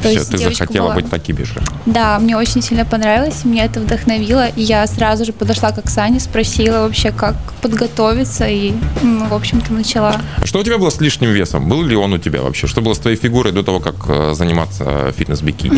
то 0.03 0.09
Всё, 0.09 0.19
есть 0.19 0.31
ты 0.31 0.37
захотела 0.37 0.87
была- 0.87 0.95
быть 0.95 1.09
такими 1.09 1.43
же. 1.43 1.61
Да, 1.85 2.19
мне 2.19 2.35
очень 2.37 2.61
сильно 2.61 2.85
понравилось, 2.85 3.45
меня 3.45 3.65
это 3.65 3.79
вдохновило. 3.79 4.47
И 4.49 4.61
я 4.61 4.85
сразу 4.87 5.25
же 5.25 5.33
подошла 5.33 5.71
к 5.71 5.77
Оксане, 5.79 6.19
спросила 6.19 6.81
вообще, 6.83 7.11
как 7.11 7.35
подготовиться, 7.61 8.47
и, 8.47 8.73
ну, 9.01 9.27
в 9.27 9.33
общем-то, 9.33 9.73
начала. 9.73 10.15
А 10.41 10.45
Что 10.45 10.59
у 10.59 10.63
тебя 10.63 10.77
было 10.77 10.89
с 10.89 10.99
лишним 11.01 11.31
весом? 11.31 11.67
Был 11.69 11.83
ли 11.83 11.95
он 11.95 12.13
у 12.13 12.17
тебя 12.17 12.41
вообще? 12.41 12.67
Что 12.67 12.81
было 12.81 12.93
с 12.93 12.99
твоей 12.99 13.17
фигурой 13.17 13.51
до 13.53 13.63
того, 13.63 13.79
как 13.79 13.95
э, 14.07 14.33
заниматься 14.33 15.11
фитнес-бикини? 15.17 15.77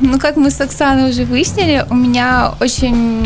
Ну, 0.00 0.18
как 0.18 0.36
мы 0.36 0.50
с 0.50 0.60
Оксаной 0.60 1.10
уже 1.10 1.24
выяснили, 1.24 1.84
у 1.90 1.94
меня 1.94 2.54
очень 2.60 3.22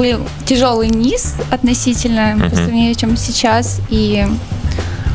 был 0.00 0.20
тяжелый 0.46 0.88
низ 0.88 1.34
относительно 1.50 2.34
Мгм. 2.36 2.48
по 2.50 2.56
сравнению, 2.56 2.94
чем 2.94 3.16
сейчас. 3.18 3.80
И, 3.90 4.26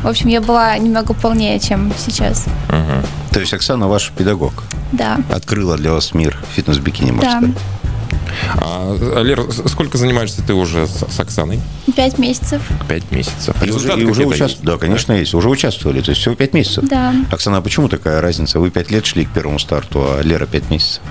в 0.04 0.06
общем, 0.06 0.28
я 0.28 0.40
была 0.40 0.78
немного 0.78 1.12
полнее, 1.12 1.58
чем 1.58 1.92
сейчас. 1.98 2.44
Мгм. 2.68 3.02
То 3.32 3.40
есть 3.40 3.52
Оксана 3.52 3.88
ваш 3.88 4.12
педагог. 4.16 4.62
Да. 4.92 5.18
Открыла 5.32 5.76
для 5.76 5.90
вас 5.90 6.14
мир 6.14 6.38
фитнес-бикини, 6.54 7.10
можно 7.10 7.30
Да. 7.30 7.38
сказать. 7.38 7.56
А, 8.58 9.22
Лер, 9.22 9.42
сколько 9.66 9.98
занимаешься 9.98 10.42
ты 10.46 10.54
уже 10.54 10.86
с, 10.86 11.04
с 11.10 11.18
Оксаной? 11.20 11.60
Пять 11.96 12.18
месяцев. 12.18 12.62
Пять 12.88 13.10
месяцев. 13.10 13.56
И 13.62 13.64
уже, 13.70 13.78
Результаты 13.78 14.00
и 14.02 14.04
уже 14.04 14.12
какие-то 14.22 14.34
участвовали. 14.36 14.66
Да, 14.72 14.78
конечно, 14.78 15.12
есть. 15.14 15.34
Уже 15.34 15.48
участвовали. 15.48 16.00
То 16.00 16.10
есть 16.10 16.20
всего 16.20 16.36
пять 16.36 16.54
месяцев. 16.54 16.84
Да. 16.88 17.12
Оксана, 17.32 17.56
а 17.56 17.60
почему 17.60 17.88
такая 17.88 18.20
разница? 18.20 18.60
Вы 18.60 18.70
пять 18.70 18.92
лет 18.92 19.04
шли 19.04 19.24
к 19.24 19.30
первому 19.30 19.58
старту, 19.58 20.04
а 20.06 20.22
Лера 20.22 20.46
пять 20.46 20.70
месяцев. 20.70 21.02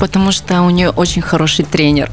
Потому 0.00 0.32
что 0.32 0.62
у 0.62 0.70
нее 0.70 0.88
очень 0.90 1.20
хороший 1.22 1.64
тренер. 1.66 2.10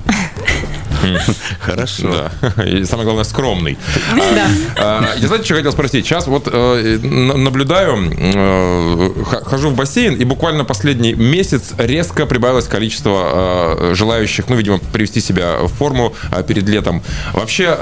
Хорошо. 1.59 2.29
Да. 2.41 2.63
И 2.63 2.83
самое 2.85 3.05
главное, 3.05 3.23
скромный. 3.23 3.77
Да. 4.15 4.47
А, 4.77 5.15
Я 5.17 5.27
знаете, 5.27 5.45
что 5.45 5.55
хотел 5.55 5.71
спросить? 5.71 6.05
Сейчас 6.05 6.27
вот 6.27 6.47
э, 6.51 6.99
наблюдаю, 7.01 7.97
э, 8.11 9.09
хожу 9.45 9.69
в 9.69 9.75
бассейн, 9.75 10.15
и 10.15 10.23
буквально 10.25 10.65
последний 10.65 11.13
месяц 11.13 11.73
резко 11.77 12.25
прибавилось 12.25 12.65
количество 12.65 13.89
э, 13.91 13.93
желающих, 13.95 14.49
ну, 14.49 14.55
видимо, 14.55 14.79
привести 14.79 15.21
себя 15.21 15.57
в 15.61 15.67
форму 15.67 16.13
перед 16.47 16.67
летом. 16.67 17.01
Вообще, 17.33 17.77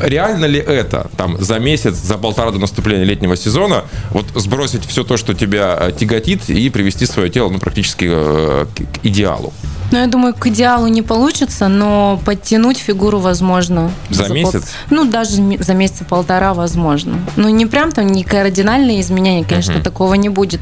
реально 0.00 0.46
ли 0.46 0.58
это 0.58 1.10
там 1.16 1.42
за 1.42 1.58
месяц, 1.58 1.94
за 1.94 2.18
полтора 2.18 2.50
до 2.50 2.58
наступления 2.58 3.04
летнего 3.04 3.36
сезона, 3.36 3.84
вот 4.10 4.26
сбросить 4.34 4.84
все 4.86 5.04
то, 5.04 5.16
что 5.16 5.34
тебя 5.34 5.90
тяготит, 5.98 6.48
и 6.50 6.68
привести 6.70 7.06
свое 7.06 7.30
тело, 7.30 7.50
ну, 7.50 7.58
практически 7.58 8.06
к 8.06 8.66
идеалу? 9.02 9.52
Ну, 9.90 9.98
я 9.98 10.06
думаю, 10.06 10.34
к 10.34 10.46
идеалу 10.48 10.86
не 10.88 11.00
получится, 11.02 11.68
но 11.68 12.20
подтянуть 12.24 12.76
фигуру 12.78 13.18
возможно. 13.20 13.90
За 14.10 14.24
пол- 14.24 14.34
месяц? 14.34 14.64
Ну, 14.90 15.04
даже 15.04 15.30
за 15.60 15.74
месяца 15.74 16.04
полтора 16.04 16.52
возможно. 16.52 17.18
Ну, 17.36 17.48
не 17.48 17.64
прям 17.66 17.90
там 17.92 18.06
не 18.06 18.22
кардинальные 18.22 19.00
изменения, 19.00 19.44
конечно, 19.46 19.74
Мгм. 19.74 19.82
такого 19.82 20.14
не 20.14 20.28
будет. 20.28 20.60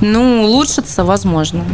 Ну, 0.00 0.44
улучшится 0.44 1.04
возможно. 1.04 1.64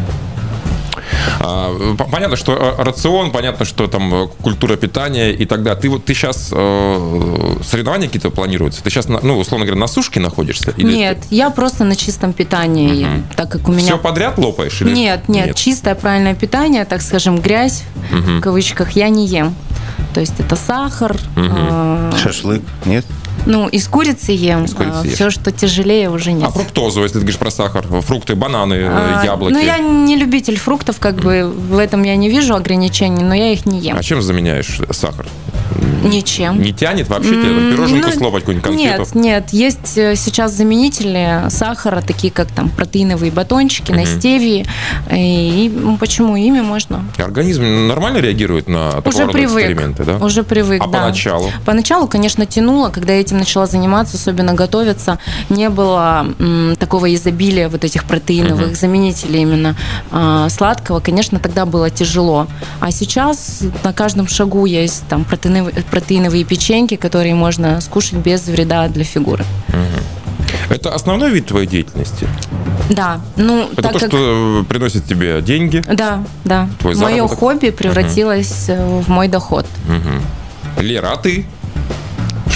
А, 1.40 1.94
Понятно, 2.10 2.36
что 2.36 2.52
э, 2.52 2.82
рацион, 2.82 3.30
понятно, 3.32 3.64
что 3.64 3.86
там 3.86 4.14
э, 4.14 4.28
культура 4.42 4.76
питания 4.76 5.30
и 5.32 5.44
так 5.46 5.62
далее. 5.62 5.80
Ты 5.80 5.88
вот 5.88 6.04
ты 6.04 6.14
сейчас 6.14 6.48
соревнования 6.48 8.06
какие-то 8.08 8.30
планируются? 8.30 8.82
Ты 8.82 8.90
сейчас, 8.90 9.08
ну, 9.08 9.38
условно 9.38 9.66
говоря, 9.66 9.80
на 9.80 9.86
сушке 9.86 10.20
находишься? 10.20 10.72
Нет, 10.76 11.18
я 11.30 11.50
просто 11.50 11.84
на 11.84 11.96
чистом 11.96 12.32
питании, 12.32 13.04
Мгм. 13.04 13.26
так 13.36 13.50
как 13.50 13.68
у 13.68 13.72
меня... 13.72 13.84
Все 13.84 13.98
подряд 13.98 14.38
лопаешь? 14.38 14.80
Или... 14.82 14.92
Нет, 14.94 15.28
нет, 15.28 15.56
чистое 15.56 15.94
правильное 15.94 16.34
питание, 16.34 16.84
так 16.84 17.02
скажем, 17.02 17.40
грязь 17.40 17.84
Мгм. 18.10 18.38
в 18.38 18.40
кавычках 18.42 18.92
я 18.92 19.08
не 19.08 19.26
ем. 19.26 19.54
То 20.12 20.20
есть 20.20 20.34
это 20.38 20.56
сахар, 20.56 21.16
Мгм. 21.36 21.52
э, 21.56 22.12
Шашлык? 22.22 22.62
Нет? 22.84 23.04
Ну, 23.46 23.68
из 23.68 23.86
курицы 23.88 24.32
ем, 24.32 24.64
Из 24.64 24.74
курицы 24.74 25.06
ешь. 25.06 25.14
все, 25.14 25.30
что 25.30 25.52
тяжелее, 25.52 26.10
уже 26.10 26.32
нет. 26.32 26.48
А 26.48 26.50
фруктозу, 26.50 27.02
если 27.02 27.14
ты 27.14 27.20
говоришь 27.20 27.38
про 27.38 27.50
сахар, 27.50 27.86
фрукты, 28.02 28.34
бананы, 28.34 28.74
э, 28.74 28.88
А, 28.88 29.24
яблоки. 29.24 29.52
Ну, 29.52 29.58
я 29.60 29.78
не 29.78 30.16
любитель 30.16 30.56
фруктов, 30.58 30.98
как 31.00 31.16
бы 31.16 31.50
в 31.50 31.78
этом 31.78 32.02
я 32.02 32.16
не 32.16 32.28
вижу 32.28 32.54
ограничений, 32.54 33.22
но 33.22 33.34
я 33.34 33.52
их 33.52 33.66
не 33.66 33.78
ем. 33.80 33.96
А 33.98 34.02
чем 34.02 34.22
заменяешь 34.22 34.80
сахар? 34.90 35.26
Ничем. 36.02 36.60
Не 36.60 36.72
тянет 36.72 37.08
вообще 37.08 37.30
тебя? 37.30 37.48
М, 37.48 37.72
Пироженку 37.72 38.08
ну, 38.08 38.12
слопать, 38.14 38.40
какую-нибудь 38.42 38.68
конфету? 38.68 39.02
Нет, 39.02 39.14
нет, 39.14 39.50
есть 39.52 39.96
э, 39.96 40.14
сейчас 40.16 40.52
заменители 40.52 41.44
сахара, 41.48 42.02
такие 42.02 42.32
как 42.32 42.48
там 42.48 42.68
протеиновые 42.68 43.32
батончики 43.32 43.90
на 43.92 44.04
стевии. 44.04 44.66
И, 45.10 45.72
ну, 45.74 45.96
почему 45.96 46.36
ими 46.36 46.60
можно? 46.60 47.04
Организм 47.18 47.86
нормально 47.88 48.18
реагирует 48.18 48.68
на 48.68 48.90
такого 48.92 49.08
Уже 49.22 49.26
привык. 49.28 49.64
эксперименты, 49.70 50.04
да? 50.04 50.16
Уже 50.18 50.42
привык, 50.42 50.82
А 50.82 50.86
да. 50.88 50.98
поначалу? 51.00 51.50
Поначалу, 51.64 52.06
конечно, 52.06 52.44
тянуло, 52.46 52.90
когда 52.90 53.14
я 53.14 53.20
этим 53.20 53.38
начала 53.38 53.66
заниматься, 53.66 54.16
особенно 54.16 54.52
готовиться, 54.54 55.18
не 55.48 55.70
было 55.70 56.26
м, 56.38 56.76
такого 56.78 57.12
изобилия 57.14 57.68
вот 57.68 57.84
этих 57.84 58.04
протеиновых 58.04 58.66
Мгм. 58.68 58.74
заменителей 58.74 59.42
именно 59.42 59.74
а, 60.10 60.48
сладкого. 60.50 61.00
Конечно, 61.00 61.38
тогда 61.38 61.64
было 61.64 61.88
тяжело. 61.90 62.46
А 62.80 62.90
сейчас 62.90 63.60
на 63.82 63.92
каждом 63.92 64.28
шагу 64.28 64.66
есть 64.66 65.02
там 65.08 65.24
протеиновые, 65.24 65.53
протеиновые 65.90 66.44
печеньки, 66.44 66.96
которые 66.96 67.34
можно 67.34 67.80
скушать 67.80 68.14
без 68.14 68.46
вреда 68.46 68.88
для 68.88 69.04
фигуры. 69.04 69.44
Это 70.70 70.94
основной 70.94 71.30
вид 71.30 71.46
твоей 71.46 71.66
деятельности? 71.66 72.26
Да, 72.90 73.20
ну 73.36 73.68
Это 73.72 73.82
так 73.82 73.92
то, 73.92 73.98
как... 73.98 74.08
что 74.10 74.60
э, 74.62 74.64
приносит 74.68 75.04
тебе 75.04 75.40
деньги? 75.42 75.82
Да, 75.90 76.22
да. 76.44 76.68
Твой 76.80 76.94
Мое 76.96 77.14
заработок? 77.14 77.38
хобби 77.38 77.70
превратилось 77.70 78.68
э, 78.68 79.00
в 79.00 79.08
мой 79.08 79.28
доход. 79.28 79.66
Мгм. 79.86 80.22
Лера, 80.82 81.12
а 81.12 81.16
ты? 81.16 81.46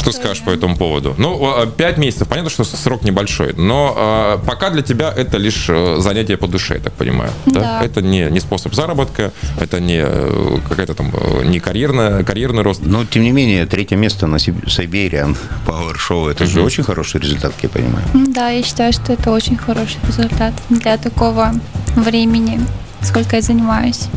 Что 0.08 0.20
скажешь 0.22 0.42
по 0.42 0.50
этому 0.50 0.76
поводу? 0.76 1.14
Ну, 1.18 1.38
а, 1.44 1.66
пять 1.66 1.98
месяцев, 1.98 2.28
понятно, 2.28 2.50
что 2.50 2.64
срок 2.64 3.02
небольшой, 3.02 3.52
но 3.54 3.94
а, 3.96 4.38
пока 4.38 4.70
для 4.70 4.82
тебя 4.82 5.12
это 5.14 5.36
лишь 5.36 5.66
э, 5.68 5.96
занятие 5.98 6.36
по 6.36 6.46
душе, 6.46 6.74
я 6.74 6.80
так 6.80 6.94
понимаю. 6.94 7.30
Да. 7.46 7.82
Это 7.84 8.00
не, 8.00 8.30
не 8.30 8.40
способ 8.40 8.74
заработка, 8.74 9.32
это 9.60 9.80
не 9.80 10.00
э, 10.02 10.58
какая-то 10.68 10.94
там 10.94 11.12
э, 11.12 11.44
не 11.44 11.60
карьерная, 11.60 12.24
карьерный 12.24 12.62
рост. 12.62 12.80
Но, 12.82 13.04
тем 13.04 13.22
не 13.22 13.32
менее, 13.32 13.66
третье 13.66 13.96
место 13.96 14.26
на 14.26 14.36
Siberian 14.36 15.36
Power 15.66 15.96
Show, 15.96 16.30
это 16.30 16.46
же 16.46 16.58
Мгм. 16.58 16.66
очень 16.66 16.84
хороший 16.84 17.20
результат, 17.20 17.52
я 17.62 17.68
понимаю. 17.68 18.04
Да, 18.14 18.48
я 18.48 18.62
считаю, 18.62 18.92
что 18.92 19.12
это 19.12 19.30
очень 19.30 19.56
хороший 19.56 19.98
результат 20.06 20.54
для 20.70 20.96
такого 20.96 21.52
времени, 21.96 22.60
сколько 23.02 23.36
я 23.36 23.42
занимаюсь. 23.42 24.08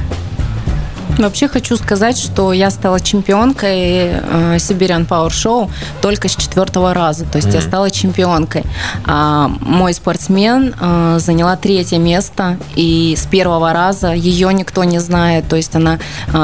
Вообще 1.17 1.47
хочу 1.47 1.78
сказать, 1.78 2.17
что 2.17 2.54
я 2.54 2.71
стала 2.71 3.00
чемпионкой 3.00 3.74
э, 3.74 4.56
Siberian 4.58 5.08
Power 5.08 5.30
Show 5.30 5.69
только 6.02 6.28
с 6.28 6.36
четвертого 6.36 6.93
раза. 6.93 7.26
То 7.26 7.38
есть 7.38 7.54
я 7.54 7.62
стала 7.62 7.91
чемпионкой. 7.91 8.63
А 9.06 9.47
мой 9.47 9.93
спортсмен 9.93 10.74
э, 10.80 11.17
заняла 11.19 11.56
третье 11.56 11.97
место, 11.97 12.58
и 12.76 13.15
с 13.17 13.26
первого 13.26 13.74
раза 13.74 14.13
ее 14.13 14.54
никто 14.54 14.84
не 14.84 15.00
знает. 15.00 15.47
То 15.47 15.56
есть 15.56 15.76
она 15.76 16.00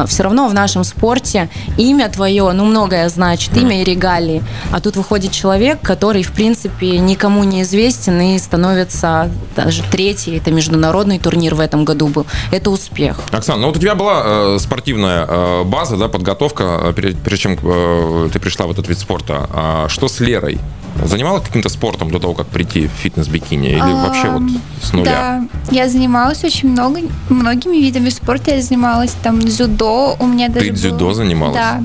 все 0.07 0.23
равно 0.23 0.47
в 0.47 0.53
нашем 0.53 0.83
спорте 0.83 1.49
имя 1.77 2.09
твое, 2.09 2.51
ну, 2.51 2.65
многое 2.65 3.09
значит, 3.09 3.55
имя 3.57 3.81
и 3.81 3.83
регалии. 3.83 4.43
А 4.71 4.79
тут 4.79 4.95
выходит 4.95 5.31
человек, 5.31 5.79
который, 5.81 6.23
в 6.23 6.31
принципе, 6.31 6.97
никому 6.99 7.43
не 7.43 7.61
известен 7.63 8.19
и 8.21 8.39
становится 8.39 9.29
даже 9.55 9.83
третий. 9.83 10.37
Это 10.37 10.51
международный 10.51 11.19
турнир 11.19 11.55
в 11.55 11.59
этом 11.59 11.85
году 11.85 12.07
был. 12.07 12.25
Это 12.51 12.69
успех. 12.69 13.19
Оксана, 13.31 13.61
ну 13.61 13.67
вот 13.67 13.77
у 13.77 13.79
тебя 13.79 13.95
была 13.95 14.21
э, 14.25 14.56
спортивная 14.59 15.25
э, 15.27 15.63
база, 15.63 15.97
да, 15.97 16.07
подготовка, 16.07 16.79
э, 16.83 16.93
прежде 16.93 17.37
чем 17.37 17.57
э, 17.61 18.29
ты 18.31 18.39
пришла 18.39 18.67
в 18.67 18.71
этот 18.71 18.87
вид 18.87 18.97
спорта. 18.97 19.47
А 19.51 19.87
что 19.89 20.07
с 20.07 20.19
Лерой? 20.19 20.59
Занималась 21.05 21.43
каким-то 21.43 21.69
спортом 21.69 22.11
до 22.11 22.19
того, 22.19 22.33
как 22.33 22.47
прийти 22.47 22.87
в 22.87 22.91
фитнес-бикини? 22.91 23.69
Или 23.69 23.79
А, 23.79 24.07
вообще 24.07 24.29
вот 24.29 24.43
с 24.81 24.93
нуля? 24.93 25.45
Да, 25.69 25.75
я 25.75 25.89
занималась 25.89 26.43
очень 26.43 26.69
много, 26.69 27.01
многими 27.29 27.77
видами 27.77 28.09
спорта. 28.09 28.55
Я 28.55 28.61
занималась 28.61 29.11
там 29.23 29.39
дзюдо. 29.41 30.15
У 30.19 30.25
меня 30.27 30.49
даже 30.49 30.67
Ты 30.67 30.71
было- 30.71 30.77
дзюдо 30.79 31.13
занималась? 31.13 31.55
Да. 31.55 31.81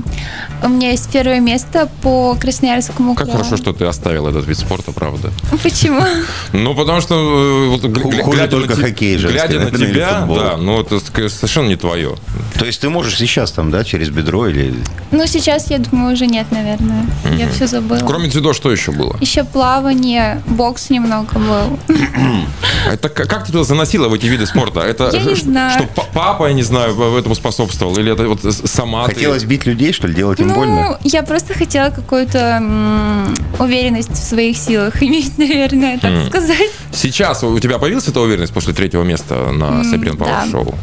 У 0.63 0.69
меня 0.69 0.91
есть 0.91 1.09
первое 1.11 1.39
место 1.39 1.89
по 2.01 2.35
Красноярскому 2.39 3.15
Как 3.15 3.25
краю. 3.27 3.37
хорошо, 3.37 3.57
что 3.57 3.73
ты 3.73 3.85
оставил 3.85 4.27
этот 4.27 4.47
вид 4.47 4.57
спорта, 4.57 4.91
правда. 4.91 5.31
Почему? 5.61 6.01
Ну, 6.53 6.75
потому 6.75 7.01
что, 7.01 7.15
э, 7.15 7.67
вот, 7.69 7.81
Хуже 8.01 8.21
глядя 8.31 8.47
только 8.51 8.75
хоккей 8.75 9.17
женский, 9.17 9.37
глядя 9.47 9.59
на 9.59 9.71
тебя, 9.71 10.25
да, 10.27 10.57
ну, 10.57 10.79
это 10.79 10.99
совершенно 10.99 11.67
не 11.67 11.75
твое. 11.75 12.15
То 12.53 12.59
То 12.59 12.65
есть 12.65 12.79
ты 12.81 12.89
можешь 12.89 13.17
сейчас 13.17 13.51
там, 13.51 13.71
да, 13.71 13.83
через 13.83 14.09
бедро 14.09 14.47
или... 14.47 14.73
Ну, 15.11 15.25
сейчас, 15.27 15.69
я 15.69 15.79
думаю, 15.79 16.13
уже 16.13 16.27
нет, 16.27 16.47
наверное. 16.51 17.05
Я 17.37 17.49
все 17.49 17.67
забыла. 17.67 17.99
Кроме 18.05 18.29
дзюдо, 18.29 18.53
что 18.53 18.71
еще 18.71 18.91
было? 18.91 19.02
Еще 19.19 19.43
плавание, 19.43 20.41
бокс 20.47 20.89
немного 20.89 21.33
был. 21.39 21.79
Это 22.91 23.09
к- 23.09 23.25
как 23.27 23.45
ты 23.45 23.51
туда 23.51 23.63
заносила 23.63 24.07
в 24.09 24.13
эти 24.13 24.25
виды 24.25 24.45
спорта? 24.45 24.81
Это 24.81 25.09
Я 25.13 25.21
не 25.23 25.35
знаю. 25.35 25.71
что 25.79 25.87
па- 25.95 26.05
папа, 26.13 26.47
я 26.47 26.53
не 26.53 26.63
знаю, 26.63 26.93
в- 26.95 27.15
этому 27.17 27.35
способствовал? 27.35 27.97
Или 27.97 28.11
это 28.13 28.27
вот 28.27 28.39
сама 28.65 29.07
ты? 29.07 29.15
Хотелось 29.15 29.43
бить 29.43 29.65
людей, 29.65 29.93
что 29.93 30.07
ли, 30.07 30.13
делать 30.13 30.39
им 30.39 30.47
Ну, 30.49 30.55
больно? 30.55 30.99
я 31.03 31.23
просто 31.23 31.53
хотела 31.53 31.89
какую-то 31.89 32.61
уверенность 33.59 34.11
в 34.11 34.23
своих 34.23 34.57
силах 34.57 35.01
иметь, 35.03 35.37
наверное, 35.37 35.97
так 35.99 36.11
М. 36.11 36.27
сказать. 36.29 36.69
Сейчас 36.91 37.43
у 37.43 37.59
тебя 37.59 37.77
появилась 37.79 38.07
эта 38.07 38.19
уверенность 38.19 38.53
после 38.53 38.73
третьего 38.73 39.03
места 39.03 39.35
на 39.51 39.65
М, 39.65 39.83
Сайберин 39.83 40.17
Пауэр 40.17 40.33
да. 40.45 40.51
Шоу? 40.51 40.75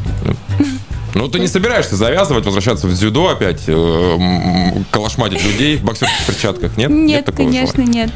Ну, 1.14 1.28
ты 1.28 1.40
не 1.40 1.48
собираешься 1.48 1.96
завязывать, 1.96 2.44
возвращаться 2.44 2.86
в 2.86 2.94
дзюдо 2.94 3.28
опять, 3.28 3.62
э, 3.66 4.82
калашматить 4.90 5.44
людей 5.44 5.76
в 5.76 5.84
боксерских 5.84 6.26
перчатках? 6.26 6.76
Нет? 6.76 6.90
Нет, 6.90 7.30
конечно, 7.34 7.82
нет. 7.82 8.10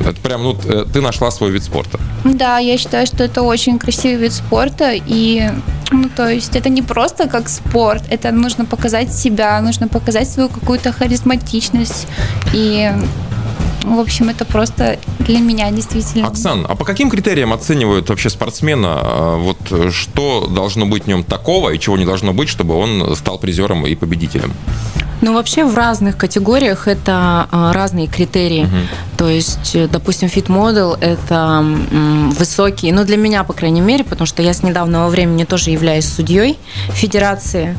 Это 0.00 0.20
прям, 0.20 0.42
ну, 0.42 0.56
э, 0.64 0.84
ты 0.92 1.00
нашла 1.00 1.30
свой 1.30 1.50
вид 1.50 1.64
спорта. 1.64 1.98
Да, 2.24 2.58
я 2.58 2.78
считаю, 2.78 3.06
что 3.06 3.24
это 3.24 3.42
очень 3.42 3.78
красивый 3.78 4.16
вид 4.16 4.32
спорта, 4.32 4.92
и, 4.94 5.50
ну, 5.90 6.08
то 6.14 6.28
есть 6.28 6.54
это 6.54 6.68
не 6.68 6.82
просто 6.82 7.28
как 7.28 7.48
спорт, 7.48 8.04
это 8.08 8.30
нужно 8.30 8.66
показать 8.66 9.12
себя, 9.12 9.60
нужно 9.60 9.88
показать 9.88 10.28
свою 10.30 10.48
какую-то 10.48 10.92
харизматичность, 10.92 12.06
и, 12.52 12.92
в 13.94 14.00
общем, 14.00 14.28
это 14.28 14.44
просто 14.44 14.98
для 15.20 15.38
меня 15.38 15.70
действительно. 15.70 16.26
Оксан, 16.26 16.66
а 16.68 16.74
по 16.74 16.84
каким 16.84 17.08
критериям 17.08 17.52
оценивают 17.52 18.08
вообще 18.08 18.30
спортсмена? 18.30 18.98
а, 19.00 19.36
Вот 19.38 19.58
э, 19.70 19.90
что 19.90 20.46
должно 20.48 20.86
быть 20.86 21.04
в 21.04 21.06
нем 21.06 21.22
такого 21.22 21.70
и 21.70 21.78
чего 21.78 21.96
не 21.96 22.04
должно 22.04 22.32
быть, 22.32 22.48
чтобы 22.48 22.74
он 22.74 23.14
стал 23.16 23.38
призером 23.38 23.86
и 23.86 23.94
победителем? 23.94 24.52
Ну, 25.22 25.32
вообще 25.32 25.64
в 25.64 25.74
разных 25.74 26.16
категориях 26.18 26.88
это 26.88 27.48
а, 27.50 27.72
разные 27.72 28.06
критерии. 28.06 28.68
То 29.16 29.28
есть, 29.28 29.74
э, 29.74 29.88
допустим, 29.88 30.28
model 30.28 30.96
это 31.00 31.64
высокий, 32.38 32.92
ну, 32.92 33.04
для 33.04 33.16
меня, 33.16 33.44
по 33.44 33.52
крайней 33.52 33.80
мере, 33.80 34.04
потому 34.04 34.26
что 34.26 34.42
я 34.42 34.52
с 34.52 34.62
недавнего 34.62 35.08
времени 35.08 35.44
тоже 35.44 35.70
являюсь 35.70 36.06
судьей 36.06 36.58
федерации. 36.90 37.76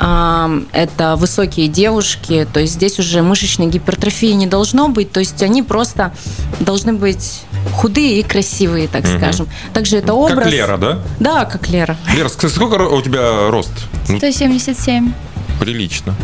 Это 0.00 1.16
высокие 1.16 1.68
девушки, 1.68 2.46
то 2.52 2.60
есть 2.60 2.74
здесь 2.74 2.98
уже 2.98 3.22
мышечной 3.22 3.66
гипертрофии 3.66 4.32
не 4.32 4.46
должно 4.46 4.88
быть, 4.88 5.12
то 5.12 5.20
есть 5.20 5.42
они 5.42 5.62
просто 5.62 6.12
должны 6.60 6.92
быть 6.92 7.42
худые 7.74 8.20
и 8.20 8.22
красивые, 8.22 8.88
так 8.88 9.04
Мгм. 9.04 9.18
скажем. 9.18 9.48
Также 9.74 9.98
это 9.98 10.14
образ. 10.14 10.44
Как 10.44 10.52
Лера, 10.52 10.76
да? 10.78 10.98
Да, 11.20 11.44
как 11.44 11.68
Лера. 11.68 11.96
Лера, 12.14 12.28
ск- 12.28 12.48
сколько 12.48 12.74
у 12.82 13.02
тебя 13.02 13.50
рост? 13.50 13.72
Ну, 14.08 14.18
177. 14.18 15.12
прилично. 15.60 16.14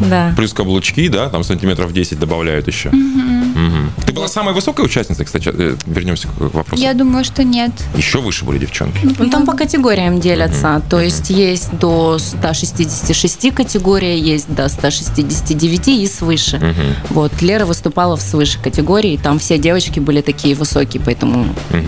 Да. 0.00 0.32
Плюс 0.36 0.52
каблучки, 0.52 1.08
да, 1.08 1.28
там 1.28 1.44
сантиметров 1.44 1.92
10 1.92 2.18
добавляют 2.18 2.66
еще. 2.66 2.90
Мгм. 2.90 3.92
Ты 4.06 4.12
была 4.12 4.28
самой 4.28 4.54
высокой 4.54 4.84
участницей, 4.84 5.24
кстати, 5.24 5.50
э, 5.52 5.76
вернемся 5.86 6.28
к 6.28 6.40
вопросу. 6.40 6.82
Я 6.82 6.94
думаю, 6.94 7.24
что 7.24 7.44
нет. 7.44 7.70
Еще 7.96 8.20
выше 8.20 8.44
были 8.44 8.58
девчонки. 8.58 8.98
Ну, 9.18 9.30
там 9.30 9.46
по 9.46 9.52
категориям 9.52 10.20
делятся. 10.20 10.82
То 10.90 11.00
есть 11.00 11.30
есть 11.30 11.70
до 11.78 12.18
166 12.18 13.50
категория, 13.52 14.18
есть 14.18 14.52
до 14.52 14.68
169 14.68 15.88
и 15.88 16.06
свыше. 16.06 16.56
Мгм. 16.56 16.94
Вот, 17.10 17.42
Лера 17.42 17.64
выступала 17.64 18.16
в 18.16 18.22
свыше 18.22 18.58
категории, 18.60 19.18
там 19.22 19.38
все 19.38 19.58
девочки 19.58 20.00
были 20.00 20.20
такие 20.20 20.54
высокие, 20.54 21.02
поэтому 21.04 21.46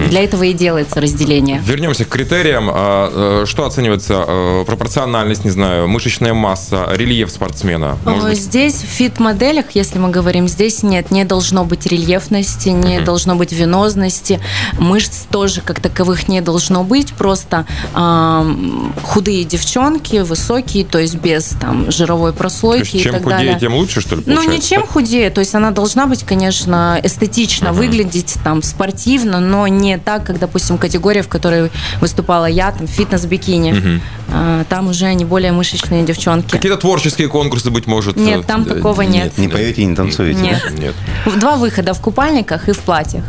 для 0.08 0.22
этого 0.22 0.44
и 0.44 0.52
делается 0.52 1.00
разделение. 1.00 1.60
Вернемся 1.64 2.04
к 2.04 2.08
критериям. 2.08 2.70
А, 2.72 3.42
э, 3.42 3.46
Что 3.46 3.66
оценивается? 3.66 4.24
Э, 4.26 4.64
Пропорциональность, 4.66 5.44
не 5.44 5.50
знаю, 5.50 5.88
мышечная 5.88 6.34
масса, 6.34 6.88
рельеф 6.94 7.30
спортсмена? 7.30 7.95
Может 8.04 8.24
Э, 8.24 8.28
быть, 8.30 8.40
Здесь 8.40 8.74
в 8.74 8.86
фит-моделях, 8.86 9.66
если 9.74 9.98
мы 9.98 10.10
говорим, 10.10 10.46
здесь 10.48 10.82
нет, 10.82 11.10
не 11.10 11.24
должно 11.24 11.64
быть 11.64 11.86
рельефности, 11.86 12.68
не 12.68 13.00
должно 13.00 13.34
быть 13.34 13.52
венозности, 13.52 14.40
мышц 14.78 15.24
тоже 15.30 15.60
как 15.60 15.80
таковых 15.80 16.28
не 16.28 16.40
должно 16.40 16.84
быть, 16.84 17.12
просто 17.14 17.66
ам, 17.94 18.94
худые 19.02 19.44
девчонки, 19.44 20.16
высокие, 20.16 20.84
то 20.84 20.98
есть 20.98 21.16
без 21.16 21.46
там 21.60 21.90
жировой 21.90 22.32
то 22.32 22.38
прослойки 22.38 22.82
есть 22.84 22.94
и 22.94 23.00
чем 23.00 23.12
так 23.14 23.22
худее, 23.24 23.38
далее. 23.38 23.58
тем 23.60 23.74
лучше, 23.74 24.00
что 24.00 24.16
ли, 24.16 24.22
Ну, 24.26 24.36
получается? 24.36 24.52
ничем 24.56 24.86
худее. 24.86 25.30
То 25.30 25.40
есть 25.40 25.54
она 25.54 25.70
должна 25.70 26.06
быть, 26.06 26.22
конечно, 26.24 27.00
эстетично 27.02 27.72
выглядеть, 27.72 28.34
там, 28.44 28.62
спортивно, 28.62 29.40
но 29.40 29.66
не 29.66 29.98
так, 29.98 30.24
как, 30.24 30.38
допустим, 30.38 30.78
категория, 30.78 31.22
в 31.22 31.28
которой 31.28 31.70
выступала 32.00 32.46
я, 32.46 32.70
там, 32.72 32.86
фитнес-бикини. 32.86 34.00
А, 34.28 34.64
Там 34.68 34.88
уже 34.88 35.06
они 35.06 35.24
более 35.24 35.52
мышечные 35.52 36.04
девчонки. 36.04 36.50
Какие-то 36.50 36.78
творческие 36.78 37.28
конкурсы, 37.28 37.70
быть 37.70 37.85
может? 37.86 38.16
Нет, 38.16 38.40
э, 38.40 38.42
там 38.44 38.64
такого 38.64 39.02
нет. 39.02 39.36
Не 39.38 39.48
поете, 39.48 39.84
не 39.84 39.94
танцуете. 39.94 40.40
Нет. 40.40 40.62
Нет. 40.78 40.94
Два 41.38 41.56
выхода 41.56 41.94
в 41.94 42.00
купальниках 42.00 42.68
и 42.68 42.72
в 42.72 42.78
платьях. 42.80 43.24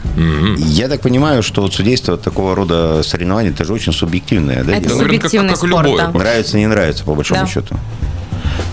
Я 0.58 0.88
так 0.88 1.02
понимаю, 1.02 1.44
что 1.44 1.62
вот 1.62 1.74
судейство 1.74 2.16
от 2.16 2.22
такого 2.22 2.56
рода 2.56 3.02
соревнований, 3.04 3.50
это 3.52 3.64
же 3.66 3.74
очень 3.74 3.94
субъективное, 3.94 4.64
да? 4.64 4.74
Это 4.78 4.88
дело? 4.88 4.98
как- 5.00 5.02
субъективный 5.08 5.50
как 5.50 5.58
спорт, 5.58 5.86
любое. 5.88 6.08
да. 6.08 6.12
Нравится, 6.12 6.58
не 6.58 6.68
нравится, 6.68 7.04
по 7.04 7.14
большому 7.16 7.42
Да. 7.42 7.48
счету. 7.48 7.76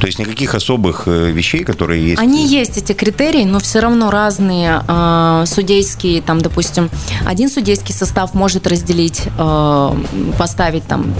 То 0.01 0.07
есть 0.07 0.19
никаких 0.19 0.55
особых 0.55 1.05
э, 1.07 1.31
вещей, 1.31 1.65
которые 1.65 2.11
есть. 2.11 2.21
Они 2.21 2.47
есть, 2.47 2.77
эти 2.77 2.93
критерии, 2.93 3.45
но 3.45 3.59
все 3.59 3.81
равно 3.81 4.11
разные 4.11 4.83
э, 4.87 5.45
судейские, 5.47 6.23
там, 6.23 6.41
допустим, 6.41 6.91
один 7.25 7.49
судейский 7.49 7.95
состав 7.95 8.35
может 8.35 8.67
разделить, 8.67 9.23
э, 9.39 9.97
поставить 10.39 10.87
там 10.87 11.15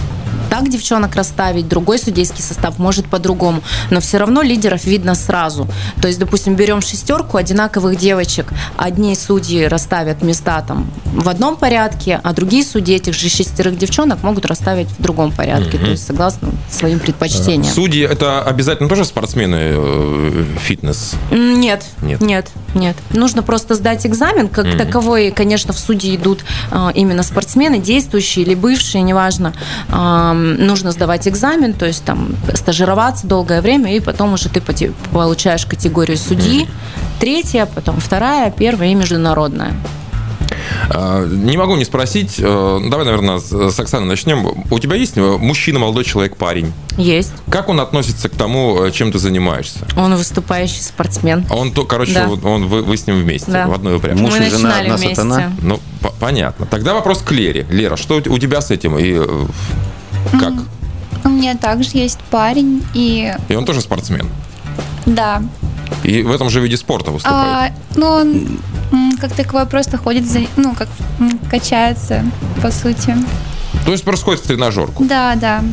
так 0.49 0.69
девчонок 0.69 1.15
расставить, 1.15 1.67
другой 1.67 1.99
судейский 1.99 2.43
состав 2.43 2.79
может 2.79 3.07
по-другому, 3.07 3.61
но 3.89 3.99
все 3.99 4.17
равно 4.17 4.41
лидеров 4.41 4.85
видно 4.85 5.15
сразу. 5.15 5.67
То 6.01 6.07
есть, 6.07 6.19
допустим, 6.19 6.55
берем 6.55 6.81
шестерку 6.81 7.37
одинаковых 7.37 7.97
девочек, 7.97 8.47
одни 8.77 9.15
судьи 9.15 9.65
расставят 9.65 10.21
места 10.21 10.61
там 10.61 10.89
в 11.05 11.27
одном 11.29 11.55
порядке, 11.55 12.19
а 12.23 12.33
другие 12.33 12.63
судьи 12.63 12.95
этих 12.95 13.13
же 13.13 13.29
шестерых 13.29 13.77
девчонок 13.77 14.23
могут 14.23 14.45
расставить 14.45 14.87
в 14.87 15.01
другом 15.01 15.31
порядке, 15.31 15.77
то 15.77 15.85
есть 15.85 16.05
согласно 16.05 16.49
своим 16.69 16.99
предпочтениям. 16.99 17.73
Судьи 17.73 18.03
это 18.03 18.34
обязательно 18.41 18.89
тоже 18.89 19.05
спортсмены 19.05 19.57
э, 19.61 20.43
фитнес? 20.59 21.15
Нет, 21.31 21.85
Нет. 22.01 22.21
нет, 22.21 22.47
нет, 22.73 22.95
Нужно 23.11 23.43
просто 23.43 23.75
сдать 23.75 24.05
экзамен. 24.05 24.47
Как 24.47 24.77
таковой, 24.77 25.31
конечно, 25.31 25.73
в 25.73 25.79
суде 25.79 26.15
идут 26.15 26.43
а, 26.71 26.91
именно 26.93 27.23
спортсмены, 27.23 27.79
действующие 27.79 28.45
или 28.45 28.55
бывшие, 28.55 29.01
неважно. 29.01 29.53
Ам, 29.89 30.55
нужно 30.55 30.91
сдавать 30.91 31.27
экзамен, 31.27 31.73
то 31.73 31.85
есть 31.85 32.03
там 32.03 32.35
стажироваться 32.53 33.27
долгое 33.27 33.61
время, 33.61 33.95
и 33.95 33.99
потом 33.99 34.33
уже 34.33 34.49
ты 34.49 34.61
получаешь 35.11 35.65
категорию 35.65 36.17
судьи. 36.17 36.67
Третья, 37.19 37.65
потом 37.65 37.99
вторая, 37.99 38.51
первая 38.51 38.89
и 38.89 38.95
международная. 38.95 39.73
А, 40.89 41.25
Не 41.25 41.57
могу 41.57 41.75
не 41.75 41.85
спросить. 41.85 42.35
э, 42.39 42.79
Давай, 42.89 43.05
наверное, 43.05 43.39
с 43.39 43.79
Оксаны 43.79 44.05
начнем. 44.05 44.45
У 44.71 44.79
тебя 44.79 44.95
есть 44.95 45.17
э, 45.17 45.21
мужчина, 45.37 45.79
молодой 45.79 46.03
человек, 46.03 46.37
парень? 46.37 46.73
Есть. 46.97 47.33
Как 47.49 47.69
он 47.69 47.79
относится 47.79 48.29
к 48.29 48.33
тому, 48.35 48.83
э, 48.85 48.91
чем 48.91 49.11
ты 49.11 49.19
занимаешься? 49.19 49.79
Он 49.97 50.15
выступающий 50.15 50.81
спортсмен. 50.81 51.45
Он, 51.49 51.71
то, 51.71 51.85
короче, 51.85 52.13
Да. 52.13 52.27
вот 52.27 52.43
он, 52.45 52.67
вы, 52.67 52.81
вы 52.83 52.97
с 52.97 53.05
ним 53.07 53.17
вместе, 53.21 53.51
Да. 53.51 53.67
в 53.67 53.73
одной 53.73 53.97
упряжке. 53.97 54.21
Муж 54.21 54.33
Мы 54.39 54.47
и 54.47 54.49
жена 54.49 54.79
одна 54.79 54.95
вместе. 54.97 55.15
сатана. 55.15 55.51
Ну, 55.61 55.79
по- 56.01 56.09
понятно. 56.19 56.65
Тогда 56.65 56.93
вопрос 56.93 57.21
к 57.21 57.31
Лере. 57.31 57.65
Лера, 57.69 57.95
что 57.97 58.15
у 58.17 58.21
те- 58.21 58.29
у 58.29 58.37
тебя 58.37 58.61
с 58.61 58.71
этим? 58.71 58.97
И 58.97 59.19
как? 60.39 60.53
У 61.23 61.29
меня 61.29 61.55
также 61.57 61.89
есть 61.93 62.19
парень, 62.29 62.83
и 62.93 63.33
И 63.49 63.55
он 63.55 63.65
тоже 63.65 63.81
спортсмен. 63.81 64.27
да. 65.05 65.41
И 66.03 66.21
в 66.21 66.31
этом 66.31 66.49
же 66.49 66.61
виде 66.61 66.77
спорта 66.77 67.11
выступает. 67.11 67.73
А, 67.73 67.75
ну, 67.95 68.07
он 68.07 69.17
как 69.19 69.33
таковой 69.33 69.65
просто 69.65 69.97
ходит 69.97 70.29
за, 70.29 70.41
ну, 70.57 70.75
как 70.75 70.87
качается, 71.49 72.23
по 72.61 72.71
сути. 72.71 73.15
То 73.85 73.91
есть 73.91 74.03
просто 74.03 74.25
ходит 74.25 74.41
в 74.41 74.47
тренажерку. 74.47 75.03
Да, 75.05 75.35
да. 75.35 75.63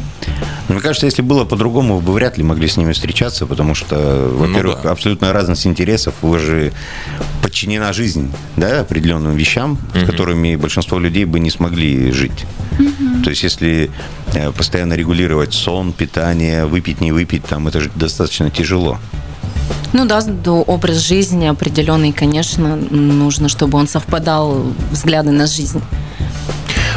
Мне 0.69 0.81
кажется, 0.81 1.07
если 1.07 1.23
было 1.23 1.45
по-другому, 1.45 1.97
вы 1.97 2.03
бы 2.03 2.13
вряд 2.13 2.39
ли 2.39 2.45
могли 2.45 2.69
с 2.69 2.77
ними 2.77 2.93
встречаться, 2.93 3.47
потому 3.47 3.75
что, 3.75 4.31
во-первых, 4.33 4.81
да. 4.83 4.93
абсолютная 4.93 5.33
разность 5.33 5.67
интересов, 5.67 6.15
вы 6.23 6.39
же 6.39 6.73
подчинена 7.43 7.93
жизнь, 7.93 8.33
да, 8.57 8.81
определенным 8.81 9.35
вещам, 9.37 9.79
с 9.95 10.07
которыми 10.07 10.57
большинство 10.57 10.99
людей 10.99 11.25
бы 11.25 11.41
не 11.41 11.51
смогли 11.51 12.11
жить. 12.13 12.47
То 13.23 13.31
есть, 13.31 13.43
если 13.43 13.91
э, 14.35 14.51
постоянно 14.53 14.95
регулировать 14.95 15.53
сон, 15.53 15.93
питание, 15.93 16.65
выпить, 16.65 17.01
не 17.01 17.13
выпить, 17.13 17.45
там 17.45 17.69
это 17.69 17.81
же 17.81 17.91
достаточно 17.95 18.51
тяжело. 18.51 18.99
Ну 19.93 20.07
да, 20.07 20.21
образ 20.63 20.97
жизни 20.97 21.47
определенный, 21.47 22.13
конечно, 22.13 22.77
нужно, 22.77 23.49
чтобы 23.49 23.79
он 23.79 23.87
совпадал 23.87 24.63
взгляды 24.91 25.31
на 25.33 25.47
жизнь. 25.47 25.83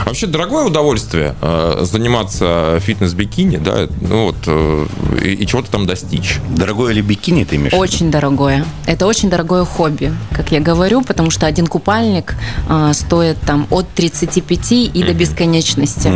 Вообще 0.06 0.28
дорогое 0.28 0.65
удовольствие 0.65 1.36
э, 1.41 1.80
заниматься 1.82 2.80
фитнес-бикини, 2.80 3.58
да, 3.58 3.88
ну 4.02 4.26
вот, 4.26 4.36
э, 4.46 4.86
и, 5.24 5.34
и 5.34 5.48
чего-то 5.48 5.72
там 5.72 5.88
достичь. 5.88 6.39
Дорогое 6.50 6.94
ли 6.94 7.02
бикини 7.02 7.44
ты 7.44 7.56
имеешь? 7.56 7.74
Очень 7.74 8.12
дорогое. 8.12 8.65
Это 8.86 9.08
очень 9.08 9.30
дорогое 9.30 9.65
хобби, 9.65 10.13
как 10.32 10.52
я 10.52 10.60
говорю, 10.60 11.02
потому 11.02 11.32
что 11.32 11.48
один 11.48 11.68
купальник 11.68 12.36
а, 12.70 12.94
стоит 12.94 13.39
там 13.41 13.68
от 13.72 13.89
35 13.89 14.72
и 14.72 15.04
до 15.04 15.13
бесконечности. 15.13 16.12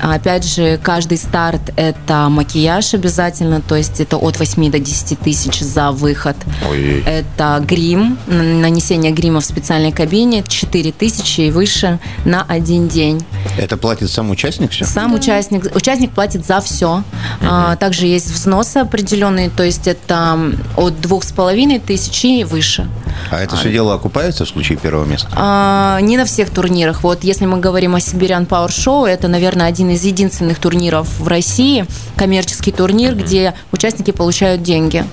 А, 0.00 0.14
Опять 0.14 0.44
же, 0.44 0.78
каждый 0.82 1.18
старт 1.18 1.72
это 1.76 2.28
макияж 2.28 2.94
обязательно, 2.94 3.60
то 3.60 3.74
есть 3.74 4.00
это 4.00 4.16
от 4.16 4.38
8 4.38 4.70
до 4.70 4.78
10 4.78 5.18
тысяч 5.18 5.60
за 5.60 5.90
выход. 5.90 6.36
Ой. 6.70 7.02
Это 7.04 7.62
грим, 7.66 8.16
нанесение 8.26 9.12
грима 9.12 9.40
в 9.40 9.44
специальной 9.44 9.92
кабине 9.92 10.44
4 10.46 10.92
тысячи 10.92 11.42
и 11.42 11.50
выше 11.50 11.98
на 12.24 12.42
один 12.42 12.88
день. 12.88 13.23
Это 13.58 13.76
платит 13.76 14.10
сам 14.10 14.30
участник 14.30 14.70
все? 14.72 14.84
Сам 14.84 15.14
участник, 15.14 15.74
участник 15.74 16.10
платит 16.10 16.44
за 16.44 16.60
все. 16.60 17.02
А, 17.42 17.76
также 17.76 18.06
есть 18.06 18.30
взносы 18.30 18.78
определенные, 18.78 19.50
то 19.50 19.62
есть 19.62 19.86
это 19.86 20.38
от 20.76 21.00
двух 21.00 21.24
с 21.24 21.32
половиной 21.32 21.78
тысяч 21.78 22.24
и 22.24 22.44
выше. 22.44 22.88
А 23.30 23.40
это 23.40 23.56
все 23.56 23.70
дело 23.70 23.94
окупается 23.94 24.44
в 24.44 24.48
случае 24.48 24.78
первого 24.78 25.04
места? 25.04 25.28
А, 25.32 26.00
не 26.00 26.16
на 26.16 26.24
всех 26.24 26.50
турнирах. 26.50 27.02
Вот 27.02 27.22
если 27.24 27.46
мы 27.46 27.58
говорим 27.58 27.94
о 27.94 27.98
Siberian 27.98 28.46
Power 28.46 28.68
Show, 28.68 29.06
это, 29.06 29.28
наверное, 29.28 29.66
один 29.66 29.90
из 29.90 30.02
единственных 30.04 30.58
турниров 30.58 31.08
в 31.18 31.28
России, 31.28 31.86
коммерческий 32.16 32.72
турнир, 32.72 33.14
где 33.14 33.54
участники 33.72 34.10
получают 34.10 34.62
деньги. 34.62 35.04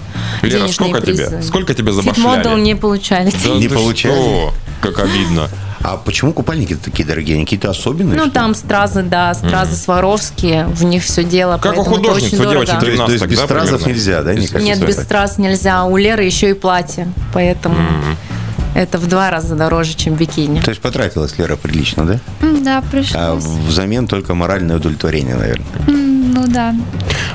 Лера, 0.42 0.68
сколько 0.68 1.02
тебе? 1.02 1.14
призы. 1.14 1.44
Сколько 1.44 1.74
тебе 1.74 1.92
Фитмодел 1.92 2.14
забашляли? 2.16 2.62
не 2.62 2.76
получали. 2.76 3.32
Да 3.32 3.50
Не 3.50 3.68
получали? 3.68 4.14
что? 4.14 4.54
Как 4.82 5.00
обидно. 5.00 5.50
А 5.84 5.98
почему 5.98 6.34
купальники 6.34 6.76
такие 6.76 7.08
дорогие? 7.08 7.36
Они 7.36 7.46
какие-то 7.46 7.70
особенные? 7.70 8.18
Ну, 8.18 8.30
там 8.30 8.54
стразы, 8.56 9.02
да, 9.04 9.34
стразы 9.34 9.76
Сваровские, 9.76 10.66
в 10.68 10.84
них 10.84 11.04
все 11.04 11.24
дело. 11.24 11.58
Как 11.58 11.78
у 11.78 11.84
художниц, 11.84 12.34
у 12.34 12.38
девочек 12.44 12.80
дорого. 12.80 13.06
То 13.06 13.12
есть, 13.12 13.26
без 13.26 13.40
да, 13.40 13.46
стразов 13.46 13.82
примерно? 13.84 13.98
нельзя, 13.98 14.24
да? 14.24 14.34
Никак? 14.34 14.62
Нет, 14.62 14.86
без 14.86 14.96
страз 14.98 15.38
нельзя. 15.38 15.84
У 15.86 15.98
Леры 15.98 16.24
еще 16.24 16.52
и 16.52 16.54
платье, 16.54 17.12
поэтому 17.34 17.78
это 18.76 18.98
в 18.98 19.08
два 19.08 19.30
раза 19.30 19.56
дороже, 19.56 19.96
чем 19.96 20.16
бикини. 20.16 20.62
То 20.62 20.70
есть 20.70 20.82
потратилась 20.82 21.38
Лера 21.38 21.56
прилично, 21.56 22.06
да? 22.06 22.20
Да, 22.64 22.78
А 22.78 22.82
пришлось. 22.82 23.44
взамен 23.44 24.08
только 24.08 24.34
моральное 24.34 24.78
удовлетворение, 24.78 25.36
наверное. 25.36 25.68
Ну 25.88 26.48
да. 26.48 26.74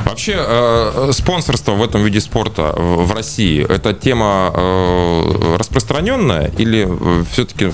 Вообще, 0.05 0.35
э, 0.39 1.11
спонсорство 1.13 1.73
в 1.73 1.83
этом 1.83 2.03
виде 2.05 2.21
спорта 2.21 2.73
в 2.77 3.07
в 3.07 3.13
России– 3.13 3.65
это 3.69 3.93
тема 3.93 4.51
э, 4.55 5.57
распространенная 5.59 6.51
или 6.59 6.89
все-таки 7.33 7.73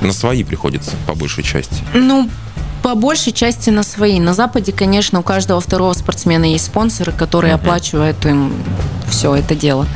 на 0.00 0.12
свои 0.12 0.44
приходится 0.44 0.96
по 1.06 1.14
большей 1.14 1.44
части? 1.44 1.82
Ну, 1.94 2.28
по 2.88 2.94
большей 2.94 3.34
части 3.34 3.68
на 3.68 3.82
свои. 3.82 4.18
На 4.18 4.32
Западе, 4.32 4.72
конечно, 4.72 5.20
у 5.20 5.22
каждого 5.22 5.60
второго 5.60 5.92
спортсмена 5.92 6.46
есть 6.46 6.64
спонсоры, 6.64 7.12
которые 7.12 7.52
оплачивают 7.52 8.24
им 8.24 8.54
все 9.10 9.34
это 9.34 9.54
дело. 9.54 9.86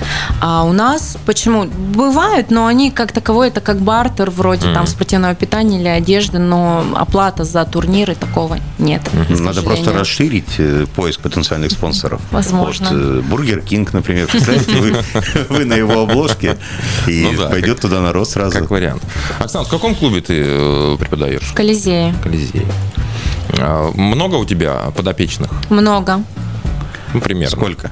А 0.40 0.64
у 0.64 0.72
нас 0.72 1.16
почему? 1.24 1.64
Бывают, 1.64 2.50
но 2.50 2.66
они 2.66 2.90
как 2.90 3.12
таковой, 3.12 3.48
это 3.48 3.60
как 3.60 3.78
бартер, 3.80 4.30
вроде 4.30 4.72
там 4.72 4.86
спортивного 4.86 5.34
питания 5.34 5.80
или 5.80 5.88
одежды, 5.88 6.38
но 6.38 6.84
оплата 6.94 7.44
за 7.44 7.64
турниры 7.64 8.14
такого 8.14 8.58
нет. 8.78 9.02
к 9.08 9.38
Надо 9.40 9.62
просто 9.62 9.92
расширить 9.92 10.58
э, 10.58 10.86
поиск 10.94 11.20
потенциальных 11.20 11.70
спонсоров. 11.70 12.20
Возможно. 12.30 12.88
Вот, 12.90 12.98
э, 12.98 13.20
Burger 13.20 13.60
King, 13.60 13.92
например. 13.92 14.26
Представляете, 14.26 14.76
вы, 14.76 14.96
вы 15.48 15.64
на 15.64 15.74
его 15.74 16.02
обложке, 16.02 16.58
и 17.06 17.22
Ну 17.30 17.38
да, 17.38 17.48
пойдет 17.48 17.74
как- 17.76 17.82
туда 17.82 18.00
народ 18.00 18.28
сразу. 18.28 18.58
Как 18.58 18.70
вариант. 18.70 19.02
Оксана, 19.38 19.64
в 19.64 19.68
каком 19.68 19.94
клубе 19.94 20.20
ты 20.20 20.42
э, 20.44 20.96
преподаешь? 20.98 21.42
В 21.42 21.54
Колизее. 21.54 22.14
Колизей. 22.22 22.66
А, 22.66 22.81
Много 23.58 24.36
у 24.36 24.44
тебя 24.44 24.90
подопечных? 24.96 25.50
Много. 25.70 26.22
Ну, 27.14 27.20
примерно. 27.20 27.56
Сколько? 27.56 27.90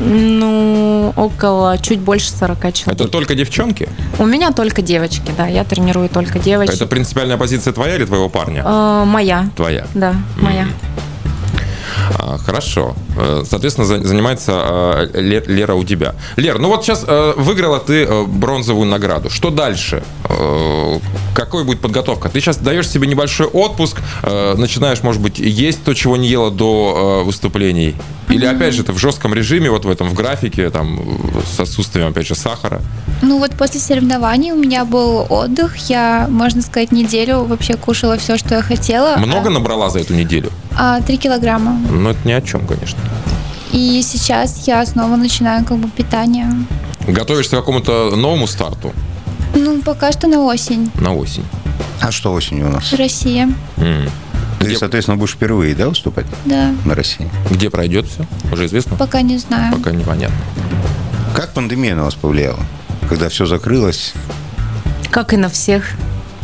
Ну, 0.00 1.12
около 1.16 1.76
чуть 1.78 1.98
больше 1.98 2.30
40 2.30 2.58
человек. 2.72 3.00
Это 3.00 3.08
только 3.08 3.34
девчонки? 3.34 3.88
У 4.20 4.26
меня 4.26 4.52
только 4.52 4.80
девочки, 4.80 5.32
да, 5.36 5.48
я 5.48 5.64
тренирую 5.64 6.08
только 6.08 6.38
девочек. 6.38 6.74
Это 6.74 6.86
принципиальная 6.86 7.36
позиция 7.36 7.72
твоя 7.72 7.96
или 7.96 8.04
твоего 8.04 8.28
парня? 8.28 8.62
Э, 8.64 9.02
моя, 9.04 9.48
Твоя. 9.56 9.86
да, 9.94 10.14
моя. 10.36 10.66
А, 10.66 10.87
Хорошо. 12.36 12.94
Э, 13.16 13.42
Соответственно, 13.48 13.86
за- 13.86 14.04
занимается 14.06 14.52
э, 15.14 15.20
Ле- 15.20 15.44
Лера 15.46 15.74
у 15.74 15.84
тебя. 15.84 16.14
Лер, 16.36 16.58
ну 16.58 16.68
вот 16.68 16.84
сейчас 16.84 17.04
э, 17.06 17.32
выиграла 17.36 17.78
ты 17.78 18.06
бронзовую 18.26 18.86
награду. 18.86 19.30
Что 19.30 19.50
дальше? 19.50 20.02
Какой 21.34 21.64
будет 21.64 21.80
подготовка? 21.80 22.28
Ты 22.28 22.40
сейчас 22.40 22.58
даешь 22.58 22.88
себе 22.88 23.06
небольшой 23.06 23.46
отпуск, 23.46 23.98
начинаешь, 24.22 25.02
может 25.02 25.22
быть, 25.22 25.38
есть 25.38 25.82
то, 25.84 25.94
чего 25.94 26.16
не 26.16 26.28
ела 26.28 26.50
до 26.50 27.22
выступлений? 27.24 27.94
Или, 28.28 28.44
опять 28.44 28.74
же, 28.74 28.82
ты 28.82 28.92
в 28.92 28.98
жестком 28.98 29.32
режиме, 29.34 29.70
вот 29.70 29.84
в 29.84 29.90
этом, 29.90 30.08
в 30.10 30.14
графике, 30.14 30.68
там, 30.70 31.00
с 31.56 31.58
отсутствием, 31.60 32.08
опять 32.08 32.26
же, 32.26 32.34
сахара? 32.34 32.82
Ну 33.22 33.38
вот 33.38 33.52
после 33.52 33.80
соревнований 33.80 34.52
у 34.52 34.56
меня 34.56 34.84
был 34.84 35.26
отдых. 35.30 35.76
Я, 35.88 36.26
можно 36.28 36.60
сказать, 36.62 36.92
неделю 36.92 37.44
вообще 37.44 37.74
кушала 37.76 38.18
все, 38.18 38.36
что 38.36 38.56
я 38.56 38.62
хотела. 38.62 39.16
Много 39.16 39.48
набрала 39.50 39.88
за 39.90 40.00
эту 40.00 40.14
неделю? 40.14 40.50
А, 40.80 41.00
Три 41.00 41.16
килограмма. 41.18 41.72
Ну, 41.90 42.10
это 42.10 42.18
ни 42.26 42.32
о 42.32 42.40
чем, 42.40 42.66
конечно. 42.66 42.98
И 43.72 44.00
сейчас 44.02 44.66
я 44.68 44.84
снова 44.86 45.16
начинаю 45.16 45.64
как 45.64 45.78
бы 45.78 45.88
питание. 45.90 46.48
Готовишься 47.06 47.56
к 47.56 47.58
какому-то 47.60 48.14
новому 48.16 48.46
старту 48.46 48.92
Ну, 49.54 49.80
пока 49.82 50.12
что 50.12 50.26
на 50.28 50.38
осень. 50.44 50.90
на 50.94 51.14
осень? 51.14 51.44
А 52.00 52.10
что 52.12 52.32
осенью 52.32 52.68
у 52.68 52.70
нас? 52.72 52.92
Россия. 52.92 53.48
М. 53.76 54.08
Ты, 54.60 54.66
Где- 54.66 54.76
соответственно, 54.78 55.16
будешь 55.16 55.34
впервые, 55.34 55.74
да, 55.74 55.88
выступать 55.88 56.26
Да. 56.44 56.70
на 56.84 56.94
России? 56.94 57.28
Где 57.50 57.70
пройдет 57.70 58.06
все? 58.06 58.24
Уже 58.52 58.66
известно? 58.66 58.96
Пока 58.96 59.20
не 59.22 59.38
знаю. 59.38 59.72
Пока 59.76 59.90
непонятно. 59.90 60.36
Как 61.34 61.52
пандемия 61.54 61.94
на 61.94 62.04
вас 62.04 62.14
повлияла? 62.14 62.60
Когда 63.08 63.28
все 63.28 63.46
закрылось, 63.46 64.12
Как 65.10 65.32
и 65.32 65.36
на 65.36 65.48
всех, 65.48 65.84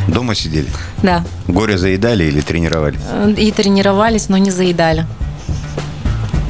дома 0.09 0.35
сидели? 0.35 0.69
да. 1.03 1.25
Горе 1.49 1.79
заедали 1.79 2.25
или 2.25 2.41
тренировались? 2.41 3.01
Э, 3.11 3.33
И 3.37 3.51
тренировались, 3.53 4.29
но 4.29 4.37
не 4.39 4.51
заедали. 4.51 5.07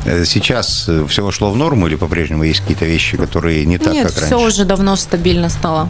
Э, 0.04 0.24
Сейчас 0.26 0.88
все 1.08 1.24
вошло 1.24 1.50
в 1.50 1.56
норму 1.56 1.86
или 1.86 1.96
по-прежнему 1.96 2.42
есть 2.44 2.60
какие-то 2.60 2.84
вещи, 2.84 3.16
которые 3.16 3.64
не 3.64 3.78
так, 3.78 3.92
Нет, 3.92 4.06
как 4.06 4.12
все 4.24 4.36
раньше? 4.38 4.46
уже 4.48 4.64
давно 4.64 4.96
стабильно 4.96 5.48
стало. 5.48 5.88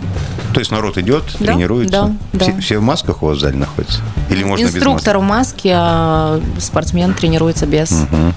То 0.53 0.61
есть 0.61 0.71
народ 0.71 0.99
идет, 0.99 1.25
Да, 1.41 1.47
тренируется? 1.47 2.13
да, 2.33 2.39
Все, 2.45 2.53
да. 2.53 2.61
все 2.61 2.79
в 2.79 2.83
масках 2.83 3.23
у 3.23 3.27
вас 3.27 3.39
в 3.39 3.41
зале 3.41 3.57
находятся? 3.57 4.01
Или 4.31 4.45
можно 4.45 4.65
Инструктор 4.67 5.19
в 5.19 5.23
маске, 5.23 5.73
а 5.75 6.41
спортсмен 6.61 7.13
тренируется 7.15 7.67
без. 7.67 7.91
без 7.91 7.99
маски? 8.11 8.35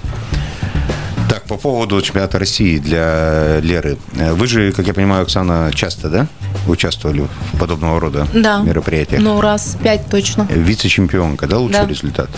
Так, 1.30 1.44
по 1.44 1.58
поводу 1.58 2.02
чемпионата 2.02 2.40
России 2.40 2.80
для 2.80 3.60
Леры. 3.60 3.98
Э, 4.16 4.34
Вы 4.34 4.48
же, 4.48 4.72
как 4.72 4.88
я 4.88 4.94
понимаю, 4.96 5.24
Оксана, 5.24 5.72
часто, 5.76 6.10
да, 6.10 6.28
участвовали 6.68 7.28
в 7.54 7.58
подобного 7.60 8.00
рода 8.00 8.28
Да. 8.34 8.60
мероприятиях? 8.62 9.22
Ну, 9.22 9.40
раз 9.42 9.78
пять 9.82 10.10
точно. 10.10 10.48
Вице-чемпионка, 10.50 11.48
да, 11.48 11.58
лучший 11.60 11.82
Да. 11.82 11.88
результат? 11.88 12.30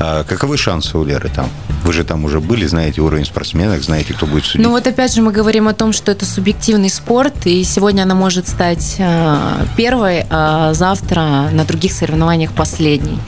А 0.00 0.24
каковы 0.24 0.56
шансы 0.56 0.96
у 0.96 1.04
Леры 1.04 1.28
там? 1.34 1.48
Вы 1.84 1.92
же 1.92 2.04
там 2.04 2.24
уже 2.24 2.40
были, 2.40 2.66
знаете 2.66 3.00
уровень 3.00 3.24
спортсменок, 3.24 3.82
знаете, 3.82 4.12
кто 4.14 4.26
будет 4.26 4.44
судить. 4.44 4.64
Ну 4.64 4.70
вот 4.72 4.86
опять 4.86 5.14
же 5.14 5.22
мы 5.22 5.32
говорим 5.32 5.68
о 5.68 5.72
том, 5.74 5.92
что 5.92 6.12
это 6.12 6.24
субъективный 6.24 6.90
спорт, 6.90 7.46
и 7.46 7.64
сегодня 7.64 8.02
она 8.02 8.14
может 8.14 8.46
стать 8.48 8.96
э, 8.98 9.36
первой, 9.76 10.24
а 10.30 10.74
завтра 10.74 11.48
на 11.52 11.64
других 11.64 11.92
соревнованиях 11.92 12.52
последней. 12.52 13.18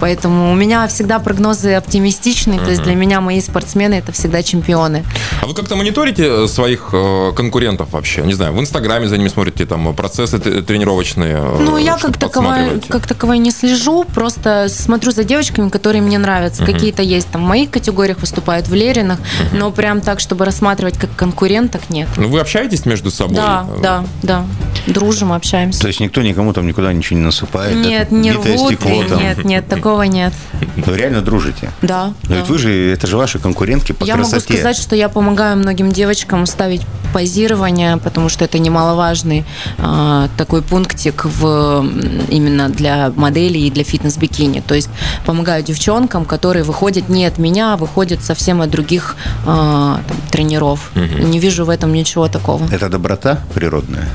Поэтому 0.00 0.52
у 0.52 0.54
меня 0.54 0.86
всегда 0.88 1.18
прогнозы 1.18 1.74
оптимистичные, 1.74 2.58
то 2.60 2.70
есть 2.70 2.82
для 2.82 2.94
меня 2.94 3.20
мои 3.20 3.40
спортсмены 3.40 3.94
это 3.94 4.12
всегда 4.12 4.42
чемпионы. 4.42 5.04
А 5.40 5.46
вы 5.46 5.54
как-то 5.54 5.76
мониторите 5.76 6.46
своих 6.48 6.90
э, 6.92 7.32
конкурентов 7.34 7.92
вообще? 7.92 8.22
Не 8.22 8.34
знаю, 8.34 8.52
в 8.52 8.60
Инстаграме 8.60 9.08
за 9.08 9.16
ними 9.18 9.28
смотрите, 9.28 9.66
там, 9.66 9.94
процессы 9.94 10.38
тренировочные? 10.38 11.36
э, 11.36 11.56
Ну, 11.60 11.76
я 11.78 11.96
как 11.96 12.18
таковая, 12.18 12.50
подсматриваете? 12.50 12.88
как 12.92 13.06
таковой 13.06 13.38
не 13.38 13.50
слежу, 13.50 14.04
просто 14.04 14.68
смотрю 14.68 15.12
за 15.12 15.24
девочками, 15.24 15.68
которые 15.68 16.02
мне 16.02 16.18
нравятся. 16.20 16.64
Какие-то 16.64 17.02
есть 17.02 17.28
там 17.28 17.44
в 17.44 17.48
моих 17.48 17.70
категориях 17.70 18.18
выступают 18.20 18.68
в 18.68 18.74
Леринах, 18.74 19.18
но 19.52 19.70
прям 19.70 20.00
так, 20.00 20.20
чтобы 20.20 20.44
рассматривать 20.44 20.98
как 20.98 21.14
конкуренток, 21.16 21.82
нет. 21.90 22.08
Ну, 22.16 22.28
вы 22.28 22.40
общаетесь 22.40 22.86
между 22.86 23.10
собой? 23.10 23.36
Да, 23.36 23.66
Э, 23.68 23.80
да, 23.82 24.04
да. 24.22 24.46
Дружим, 24.86 25.32
общаемся. 25.32 25.80
То 25.80 25.88
есть 25.88 26.00
никто 26.00 26.22
никому 26.22 26.52
там 26.52 26.66
никуда 26.66 26.92
ничего 26.92 27.18
не 27.18 27.24
насыпает? 27.24 27.76
Нет, 27.76 28.10
не 28.10 28.32
рвут, 28.32 28.72
стекло 28.74 29.02
и 29.02 29.06
там? 29.08 29.18
нет, 29.18 29.44
нет, 29.44 29.68
такого 29.68 30.02
нет. 30.02 30.32
Вы 30.76 30.96
реально 30.96 31.20
дружите? 31.22 31.70
Да. 31.82 32.12
Но 32.24 32.28
да. 32.28 32.36
ведь 32.36 32.48
вы 32.48 32.58
же, 32.58 32.92
это 32.92 33.06
же 33.06 33.16
ваши 33.16 33.38
конкурентки 33.38 33.92
по 33.92 34.04
Я 34.04 34.14
красоте. 34.14 34.36
могу 34.36 34.58
сказать, 34.60 34.76
что 34.76 34.96
я 34.96 35.08
помогаю 35.08 35.56
многим 35.56 35.92
девочкам 35.92 36.46
ставить 36.46 36.82
позирование, 37.12 37.96
потому 37.96 38.28
что 38.28 38.44
это 38.44 38.58
немаловажный 38.58 39.44
а, 39.78 40.28
такой 40.36 40.62
пунктик 40.62 41.24
в, 41.24 41.84
именно 42.28 42.68
для 42.68 43.12
моделей 43.16 43.66
и 43.66 43.70
для 43.70 43.84
фитнес-бикини. 43.84 44.62
То 44.66 44.74
есть 44.74 44.88
помогаю 45.26 45.62
девчонкам, 45.62 46.09
которые 46.24 46.64
выходят 46.64 47.08
не 47.08 47.24
от 47.24 47.38
меня, 47.38 47.74
а 47.74 47.76
выходят 47.76 48.22
совсем 48.22 48.60
от 48.60 48.70
других 48.70 49.16
а, 49.46 50.00
там, 50.06 50.16
тренеров. 50.30 50.90
Не 50.94 51.38
вижу 51.38 51.64
в 51.64 51.70
этом 51.70 51.92
ничего 51.92 52.28
такого. 52.28 52.66
Это 52.70 52.88
доброта 52.88 53.40
природная? 53.54 54.08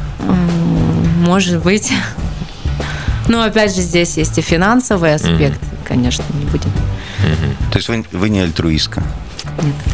Может 1.19 1.61
быть. 1.63 1.91
Ну, 3.27 3.41
опять 3.41 3.73
же, 3.75 3.81
здесь 3.81 4.17
есть 4.17 4.37
и 4.37 4.41
финансовый 4.41 5.15
аспект, 5.15 5.59
конечно, 5.83 6.23
не 6.39 6.45
будем. 6.45 6.69
То 7.71 7.77
есть 7.79 7.89
вы, 7.89 8.05
вы 8.11 8.29
не 8.29 8.39
альтруистка? 8.39 9.01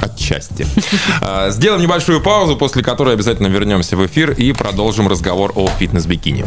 Отчасти. 0.02 0.66
А, 1.22 1.50
Сделаем 1.50 1.82
небольшую 1.82 2.22
паузу, 2.22 2.58
после 2.58 2.84
которой 2.84 3.14
обязательно 3.14 3.48
вернемся 3.48 3.96
в 3.96 4.06
эфир 4.06 4.32
и 4.32 4.52
продолжим 4.52 5.08
разговор 5.08 5.54
о 5.56 5.68
фитнес-бикини. 5.68 6.46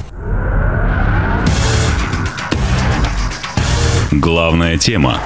Главная 4.11 4.79
тема. 4.79 5.21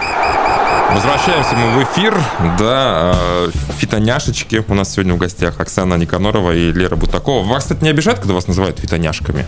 Возвращаемся 0.90 1.54
мы 1.54 1.78
в 1.78 1.84
эфир. 1.84 2.18
Да, 2.58 3.14
э, 3.14 3.50
фитоняшечки. 3.76 4.64
У 4.66 4.74
нас 4.74 4.92
сегодня 4.92 5.14
в 5.14 5.18
гостях 5.18 5.60
Оксана 5.60 5.94
Никанорова 5.94 6.52
и 6.54 6.72
Лера 6.72 6.96
Бутакова. 6.96 7.46
Вас, 7.46 7.64
кстати, 7.64 7.84
не 7.84 7.90
обижает, 7.90 8.18
когда 8.18 8.34
вас 8.34 8.46
называют 8.46 8.78
фитоняшками? 8.78 9.46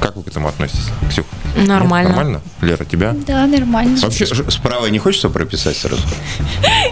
Как 0.00 0.14
вы 0.16 0.22
к 0.22 0.28
этому 0.28 0.48
относитесь, 0.48 0.88
Ксюх? 1.10 1.26
Нет? 1.56 1.66
Нормально. 1.66 2.10
Нормально? 2.10 2.40
Лера, 2.60 2.84
тебя? 2.84 3.14
Да, 3.26 3.46
нормально. 3.46 3.98
Вообще, 4.00 4.26
Справа 4.26 4.86
не 4.86 4.98
хочется 4.98 5.28
прописать 5.28 5.76
сразу? 5.76 6.02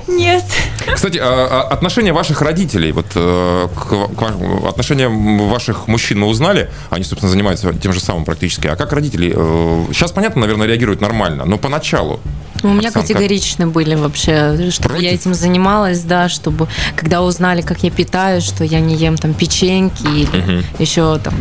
Нет. 0.09 0.45
Кстати, 0.93 1.19
а, 1.19 1.67
а, 1.69 1.73
отношения 1.73 2.13
ваших 2.13 2.43
родителей, 2.43 2.93
вот 2.93 3.07
э, 3.15 3.69
к, 3.75 4.69
отношения 4.69 5.09
ваших 5.09 5.87
мужчин 5.87 6.21
мы 6.21 6.27
узнали, 6.27 6.71
они, 6.91 7.05
собственно, 7.05 7.31
занимаются 7.31 7.73
тем 7.75 7.93
же 7.93 8.01
самым 8.01 8.25
практически. 8.25 8.67
А 8.67 8.77
как 8.77 8.93
родители? 8.93 9.33
э, 9.37 9.85
сейчас, 9.93 10.13
понятно, 10.13 10.41
наверное, 10.41 10.67
реагируют 10.67 11.01
нормально, 11.01 11.45
но 11.45 11.59
поначалу. 11.59 12.21
У 12.65 12.73
меня 12.73 12.89
Оксан, 12.89 13.03
как? 13.03 13.03
категоричны 13.03 13.67
были 13.67 13.95
вообще, 13.95 14.71
чтобы 14.71 14.95
я 14.95 15.11
Против? 15.11 15.21
этим 15.21 15.35
занималась, 15.35 16.01
да, 16.01 16.29
чтобы 16.29 16.69
когда 16.97 17.23
узнали, 17.23 17.61
как 17.63 17.83
я 17.83 17.91
питаюсь, 17.91 18.43
что 18.45 18.65
я 18.65 18.81
не 18.81 18.97
ем 18.97 19.17
там 19.17 19.35
печеньки 19.35 20.03
или 20.03 20.65
еще 20.79 21.19
там 21.19 21.35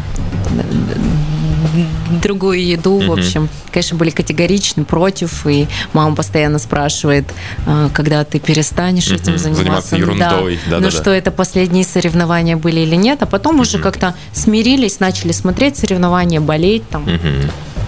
другую 2.21 2.63
еду, 2.65 2.99
в 2.99 3.11
общем, 3.11 3.49
конечно, 3.71 3.97
были 3.97 4.09
категоричны 4.09 4.83
против, 4.83 5.47
и 5.47 5.67
мама 5.93 6.15
постоянно 6.15 6.59
спрашивает, 6.59 7.25
а, 7.65 7.89
когда 7.93 8.23
ты 8.23 8.39
перестанешь 8.39 9.07
этим 9.07 9.33
Мгм. 9.33 9.37
Заниматься 9.39 9.63
заниматься. 9.63 9.95
Ну 9.95 10.01
ерундой. 10.01 10.55
Да. 10.65 10.71
Да-да-да. 10.71 10.85
Ну 10.85 10.91
что, 10.91 11.09
это 11.11 11.31
последние 11.31 11.83
соревнования 11.83 12.57
были 12.57 12.81
или 12.81 12.95
нет, 12.95 13.23
а 13.23 13.25
потом 13.25 13.59
уже 13.59 13.79
как-то 13.79 14.13
смирились, 14.33 14.99
начали 14.99 15.31
смотреть 15.31 15.77
соревнования, 15.77 16.41
болеть 16.41 16.87
там. 16.89 17.05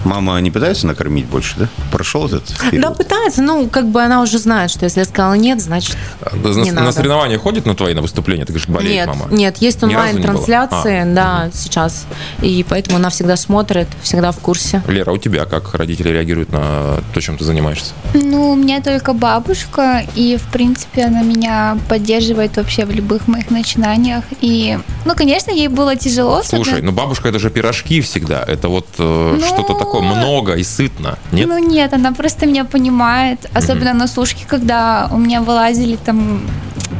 Мама 0.06 0.38
не 0.40 0.50
пытается 0.50 0.86
накормить 0.86 1.26
больше, 1.26 1.54
да? 1.58 1.68
Прошел 1.90 2.26
этот 2.26 2.44
Да, 2.62 2.70
период? 2.70 2.96
пытается, 2.96 3.42
ну, 3.42 3.68
как 3.68 3.88
бы 3.88 4.02
она 4.02 4.22
уже 4.22 4.38
знает, 4.38 4.70
что 4.70 4.84
если 4.84 5.00
я 5.00 5.04
сказала 5.04 5.34
нет, 5.34 5.60
значит 5.60 5.96
На, 6.32 6.48
не 6.48 6.70
на 6.70 6.80
надо. 6.82 6.92
соревнования 6.92 7.38
ходит 7.38 7.66
на 7.66 7.74
твои 7.74 7.92
на 7.94 8.02
выступления? 8.02 8.44
Ты 8.44 8.52
говоришь, 8.52 8.68
болеет 8.68 8.94
нет, 8.94 9.06
мама? 9.08 9.26
нет, 9.34 9.56
есть 9.58 9.82
онлайн-трансляции? 9.82 11.00
А, 11.02 11.14
да, 11.14 11.50
сейчас. 11.52 12.06
И 12.40 12.64
поэтому 12.68 12.96
она 12.98 13.10
всегда 13.10 13.36
смотрит, 13.36 13.88
всегда 14.02 14.30
в 14.32 14.38
курсе. 14.38 14.82
Лера, 14.86 15.10
а 15.10 15.14
у 15.14 15.18
тебя 15.18 15.44
как 15.44 15.74
родители 15.74 16.10
реагируют 16.10 16.52
на 16.52 16.98
то, 17.12 17.20
чем 17.20 17.36
ты 17.36 17.44
занимаешься? 17.44 17.92
Ну, 18.14 18.52
у 18.52 18.54
меня 18.54 18.80
только 18.80 19.12
бабушка, 19.12 20.04
и, 20.14 20.36
в 20.36 20.50
принципе, 20.52 21.04
она 21.06 21.22
меня 21.22 21.78
поддерживает 21.88 22.56
вообще 22.56 22.84
в 22.84 22.90
любых 22.92 23.26
моих 23.28 23.50
начинаниях. 23.50 24.24
И, 24.40 24.78
ну, 25.04 25.14
конечно, 25.14 25.50
ей 25.50 25.68
было 25.68 25.96
тяжело. 25.96 26.42
Слушай, 26.44 26.82
ну 26.82 26.92
бабушка 26.92 27.28
это 27.28 27.38
же 27.38 27.50
пирожки 27.50 28.00
всегда. 28.00 28.42
Это 28.46 28.68
вот 28.68 28.86
э, 28.98 29.36
Ну, 29.40 29.44
что-то 29.46 29.74
такое 29.74 29.95
много 30.02 30.54
и 30.54 30.64
сытно. 30.64 31.18
Нет? 31.32 31.48
Ну 31.48 31.58
нет, 31.58 31.92
она 31.92 32.12
просто 32.12 32.46
меня 32.46 32.64
понимает, 32.64 33.50
особенно 33.54 33.94
на 33.94 34.06
сушке, 34.06 34.44
когда 34.46 35.08
у 35.10 35.18
меня 35.18 35.40
вылазили 35.40 35.96
там 35.96 36.40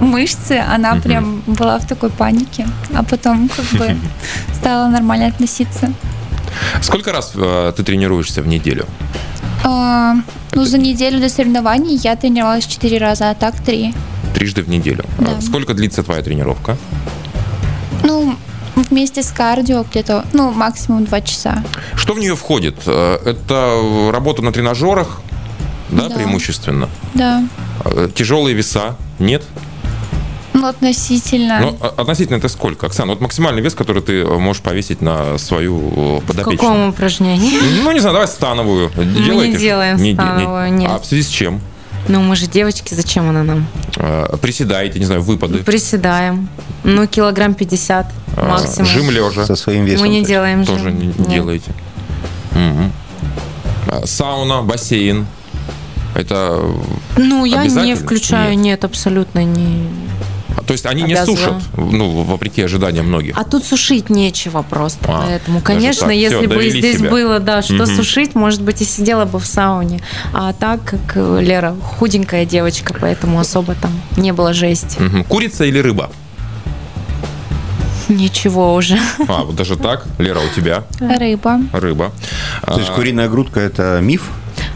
мышцы, 0.00 0.62
она 0.74 0.96
прям 0.96 1.42
была 1.46 1.78
в 1.78 1.86
такой 1.86 2.10
панике, 2.10 2.66
а 2.94 3.02
потом 3.02 3.48
как 3.48 3.64
бы 3.78 3.96
стала 4.54 4.88
нормально 4.88 5.26
относиться. 5.26 5.92
Сколько 6.80 7.12
раз 7.12 7.32
э, 7.34 7.72
ты 7.76 7.82
тренируешься 7.82 8.42
в 8.42 8.46
неделю? 8.46 8.86
А, 9.64 10.14
ну, 10.52 10.64
за 10.64 10.78
неделю 10.78 11.20
до 11.20 11.28
соревнований 11.28 11.96
я 11.96 12.16
тренировалась 12.16 12.66
четыре 12.66 12.98
раза, 12.98 13.30
а 13.30 13.34
так 13.34 13.60
три. 13.60 13.94
Трижды 14.34 14.62
в 14.62 14.68
неделю. 14.68 15.04
Да. 15.18 15.32
А 15.38 15.40
Сколько 15.40 15.74
длится 15.74 16.02
твоя 16.02 16.22
тренировка? 16.22 16.76
Вместе 18.96 19.22
с 19.22 19.30
кардио 19.30 19.84
где-то, 19.90 20.24
ну, 20.32 20.52
максимум 20.52 21.04
два 21.04 21.20
часа. 21.20 21.62
Что 21.96 22.14
в 22.14 22.18
нее 22.18 22.34
входит? 22.34 22.76
Э, 22.86 23.18
Это 23.26 24.10
работа 24.10 24.40
на 24.40 24.52
тренажерах, 24.54 25.20
да, 25.90 26.08
Да. 26.08 26.14
преимущественно? 26.16 26.88
Да. 27.12 27.44
Э, 27.84 28.08
Тяжелые 28.14 28.54
веса? 28.56 28.96
Нет? 29.18 29.42
Ну, 30.54 30.66
относительно. 30.66 31.58
Ну, 31.60 31.76
а- 31.82 31.92
относительно 32.00 32.36
это 32.38 32.48
сколько? 32.48 32.86
Оксана, 32.86 33.10
вот 33.12 33.20
максимальный 33.20 33.60
вес, 33.60 33.74
который 33.74 34.00
ты 34.00 34.22
э, 34.22 34.38
можешь 34.38 34.62
повесить 34.62 35.02
на 35.02 35.36
свою 35.36 35.76
э, 35.78 36.20
В 36.20 36.26
подопечную. 36.28 36.56
каком 36.58 36.88
упражнении? 36.88 37.52
Ну, 37.82 37.92
не 37.92 38.00
знаю, 38.00 38.14
давай 38.14 38.28
становую. 38.28 38.90
Делаете 38.96 39.52
же? 39.52 39.58
делаем 39.60 39.96
Не 39.98 40.14
де- 40.14 40.22
не- 40.22 40.26
становую, 40.26 40.72
нет. 40.72 40.90
А 40.90 40.98
в 41.00 41.04
связи 41.04 41.22
с 41.22 41.28
чем? 41.28 41.60
Ну, 42.08 42.20
мы 42.22 42.36
же 42.36 42.46
девочки, 42.46 42.94
зачем 42.94 43.28
она 43.28 43.42
нам? 43.42 43.66
Э, 43.96 44.36
Приседаете, 44.40 44.98
не 44.98 45.04
знаю, 45.06 45.22
выпады. 45.22 45.58
Приседаем. 45.64 46.48
Ну, 46.84 47.06
килограмм 47.06 47.54
50 47.54 48.06
А, 48.36 48.48
максимум. 48.48 48.86
Жим 48.86 49.10
лежа. 49.10 49.44
Со 49.46 49.56
своим 49.56 49.84
весом. 49.84 50.02
Мы 50.02 50.08
не 50.08 50.18
есть. 50.18 50.28
делаем 50.28 50.64
жим. 50.64 50.76
Тоже 50.76 50.92
не 50.92 51.06
Нет. 51.06 51.28
делаете. 51.28 51.72
Мгм. 52.52 52.92
А, 53.88 54.06
Сауна, 54.06 54.62
бассейн. 54.62 55.26
Это, 56.14 56.62
Ну, 57.16 57.44
я 57.44 57.64
не 57.66 57.94
включаю, 57.94 58.52
Нет. 58.52 58.60
нет, 58.64 58.84
абсолютно 58.84 59.44
не. 59.44 59.88
То 60.66 60.72
есть 60.72 60.84
они 60.86 61.02
не 61.02 61.12
Обязываю. 61.14 61.36
сушат, 61.38 61.62
ну, 61.76 62.22
вопреки 62.22 62.62
ожиданиям 62.62 63.06
многих. 63.06 63.36
А 63.38 63.44
тут 63.44 63.64
сушить 63.64 64.10
нечего 64.10 64.62
просто. 64.62 65.04
А, 65.08 65.24
Поэтому, 65.26 65.60
конечно, 65.60 66.06
так. 66.08 66.16
Если 66.16 66.46
бы 66.46 66.54
довели 66.56 66.80
здесь 66.80 66.98
себя. 66.98 67.10
было, 67.10 67.38
да, 67.38 67.62
что 67.62 67.74
Мгм. 67.74 67.86
сушить, 67.86 68.34
может 68.34 68.62
быть, 68.62 68.82
и 68.82 68.84
сидела 68.84 69.24
бы 69.24 69.38
в 69.38 69.46
сауне. 69.46 70.00
А 70.34 70.52
так, 70.52 70.80
как 70.84 71.00
э, 71.16 71.40
Лера, 71.42 71.74
худенькая 71.98 72.44
девочка, 72.44 72.94
поэтому 73.00 73.38
особо 73.38 73.74
там 73.74 73.92
не 74.16 74.32
было 74.32 74.52
жести. 74.52 74.98
Мгм. 75.00 75.24
Курица 75.24 75.64
или 75.64 75.78
рыба? 75.78 76.10
Ничего 78.08 78.74
уже. 78.74 78.98
А, 79.28 79.42
вот 79.42 79.56
даже 79.56 79.76
так. 79.76 80.04
Лера, 80.18 80.38
у 80.40 80.48
тебя 80.54 80.84
Рыба. 81.00 81.60
рыба. 81.72 82.12
То 82.64 82.78
есть 82.78 82.90
А, 82.90 82.94
куриная 82.94 83.28
грудка– 83.28 83.58
это 83.60 83.98
миф? 84.00 84.30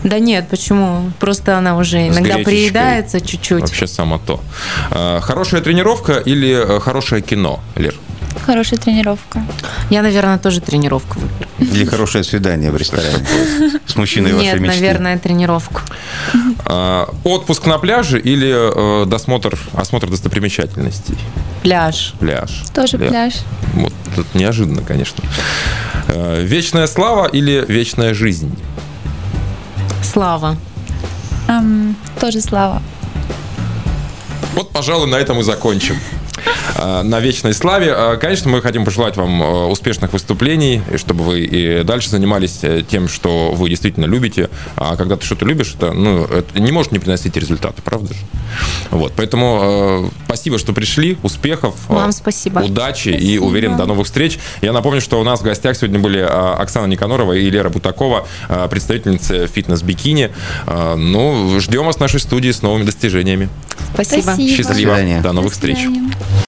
Да 0.04 0.18
нет, 0.18 0.48
почему? 0.48 1.12
Просто 1.20 1.58
она 1.58 1.76
уже 1.76 1.98
С 1.98 2.08
иногда 2.08 2.20
гречечкой. 2.34 2.44
приедается 2.44 3.20
чуть-чуть. 3.20 3.60
Вообще 3.62 3.86
само 3.86 4.18
то. 4.18 4.40
А, 4.90 5.20
Хорошая 5.20 5.60
тренировка 5.60 6.14
или 6.18 6.76
э, 6.76 6.80
хорошее 6.80 7.20
кино, 7.22 7.60
Лер? 7.76 7.94
Хорошая 8.46 8.78
тренировка. 8.78 9.42
Я, 9.90 10.02
наверное, 10.02 10.38
тоже 10.38 10.60
тренировку 10.60 11.18
выберу. 11.18 11.48
Или 11.76 11.84
хорошее 11.84 12.22
свидание 12.24 12.70
в 12.70 12.76
ресторане 12.76 13.26
с 13.86 13.96
мужчиной 13.96 14.32
вашей 14.32 14.44
Нет, 14.44 14.60
мечты? 14.60 14.76
наверное, 14.80 15.18
тренировку. 15.18 15.80
А, 16.64 17.12
Отпуск 17.24 17.66
на 17.66 17.78
пляже 17.78 18.18
или 18.20 19.02
э, 19.02 19.06
досмотр, 19.06 19.58
осмотр 19.74 20.08
достопримечательностей? 20.08 21.18
Пляж. 21.62 22.14
Пляж. 22.20 22.62
Тоже 22.72 22.96
пляж. 22.98 23.34
Вот 23.74 23.92
тут 24.16 24.34
неожиданно, 24.34 24.82
конечно. 24.82 25.22
Э, 26.08 26.40
Вечная 26.42 26.86
слава 26.86 27.26
или 27.26 27.64
вечная 27.68 28.14
жизнь? 28.14 28.56
Слава. 30.02 30.56
Ам, 31.48 31.96
тоже 32.20 32.40
слава. 32.40 32.82
Вот, 34.54 34.70
пожалуй, 34.70 35.08
на 35.08 35.16
этом 35.16 35.40
и 35.40 35.42
закончим. 35.42 35.96
Э, 36.76 37.02
На 37.02 37.20
вечной 37.20 37.54
славе. 37.54 37.92
Э, 37.96 38.16
Конечно, 38.20 38.50
мы 38.50 38.60
хотим 38.62 38.84
пожелать 38.84 39.16
вам 39.16 39.42
э, 39.42 39.64
успешных 39.66 40.12
выступлений, 40.12 40.82
и 40.92 40.96
чтобы 40.96 41.24
вы 41.24 41.40
и 41.40 41.82
дальше 41.84 42.10
занимались 42.10 42.58
э, 42.62 42.82
тем, 42.88 43.08
что 43.08 43.52
вы 43.52 43.68
действительно 43.68 44.06
любите. 44.06 44.48
А 44.76 44.96
когда 44.96 45.16
ты 45.16 45.24
что-то 45.26 45.44
любишь, 45.44 45.74
это, 45.76 45.92
ну, 45.92 46.24
это 46.24 46.58
не 46.60 46.72
может 46.72 46.92
не 46.92 46.98
приносить 46.98 47.36
результаты, 47.36 47.82
правда 47.82 48.14
же? 48.14 48.20
Вот, 48.90 49.12
поэтому 49.16 49.60
э, 49.62 50.08
спасибо, 50.26 50.58
что 50.58 50.72
пришли, 50.72 51.16
успехов, 51.22 51.74
Вам 51.88 52.12
спасибо. 52.12 52.60
удачи 52.60 53.08
и 53.08 53.12
Спасибо. 53.36 53.44
уверен 53.44 53.76
до 53.76 53.86
новых 53.86 54.06
встреч. 54.06 54.38
Я 54.62 54.72
напомню, 54.72 55.00
что 55.00 55.20
у 55.20 55.24
нас 55.24 55.40
в 55.40 55.44
гостях 55.44 55.76
сегодня 55.76 55.98
были 55.98 56.18
Оксана 56.20 56.86
Никанорова 56.86 57.32
и 57.34 57.48
Лера 57.50 57.68
Бутакова, 57.70 58.26
представительницы 58.70 59.46
фитнес-бикини. 59.46 60.30
Ну, 60.96 61.58
ждем 61.60 61.84
вас 61.86 61.96
в 61.96 62.00
нашей 62.00 62.20
студии 62.20 62.50
с 62.50 62.62
новыми 62.62 62.84
достижениями. 62.84 63.48
Спасибо. 63.94 64.22
Спасибо. 64.22 64.48
Счастливо. 64.56 64.94
свидания. 64.94 65.20
До 65.20 65.32
новых 65.32 65.50
До 65.50 65.54
встреч. 65.54 65.78
свидания. 65.78 66.10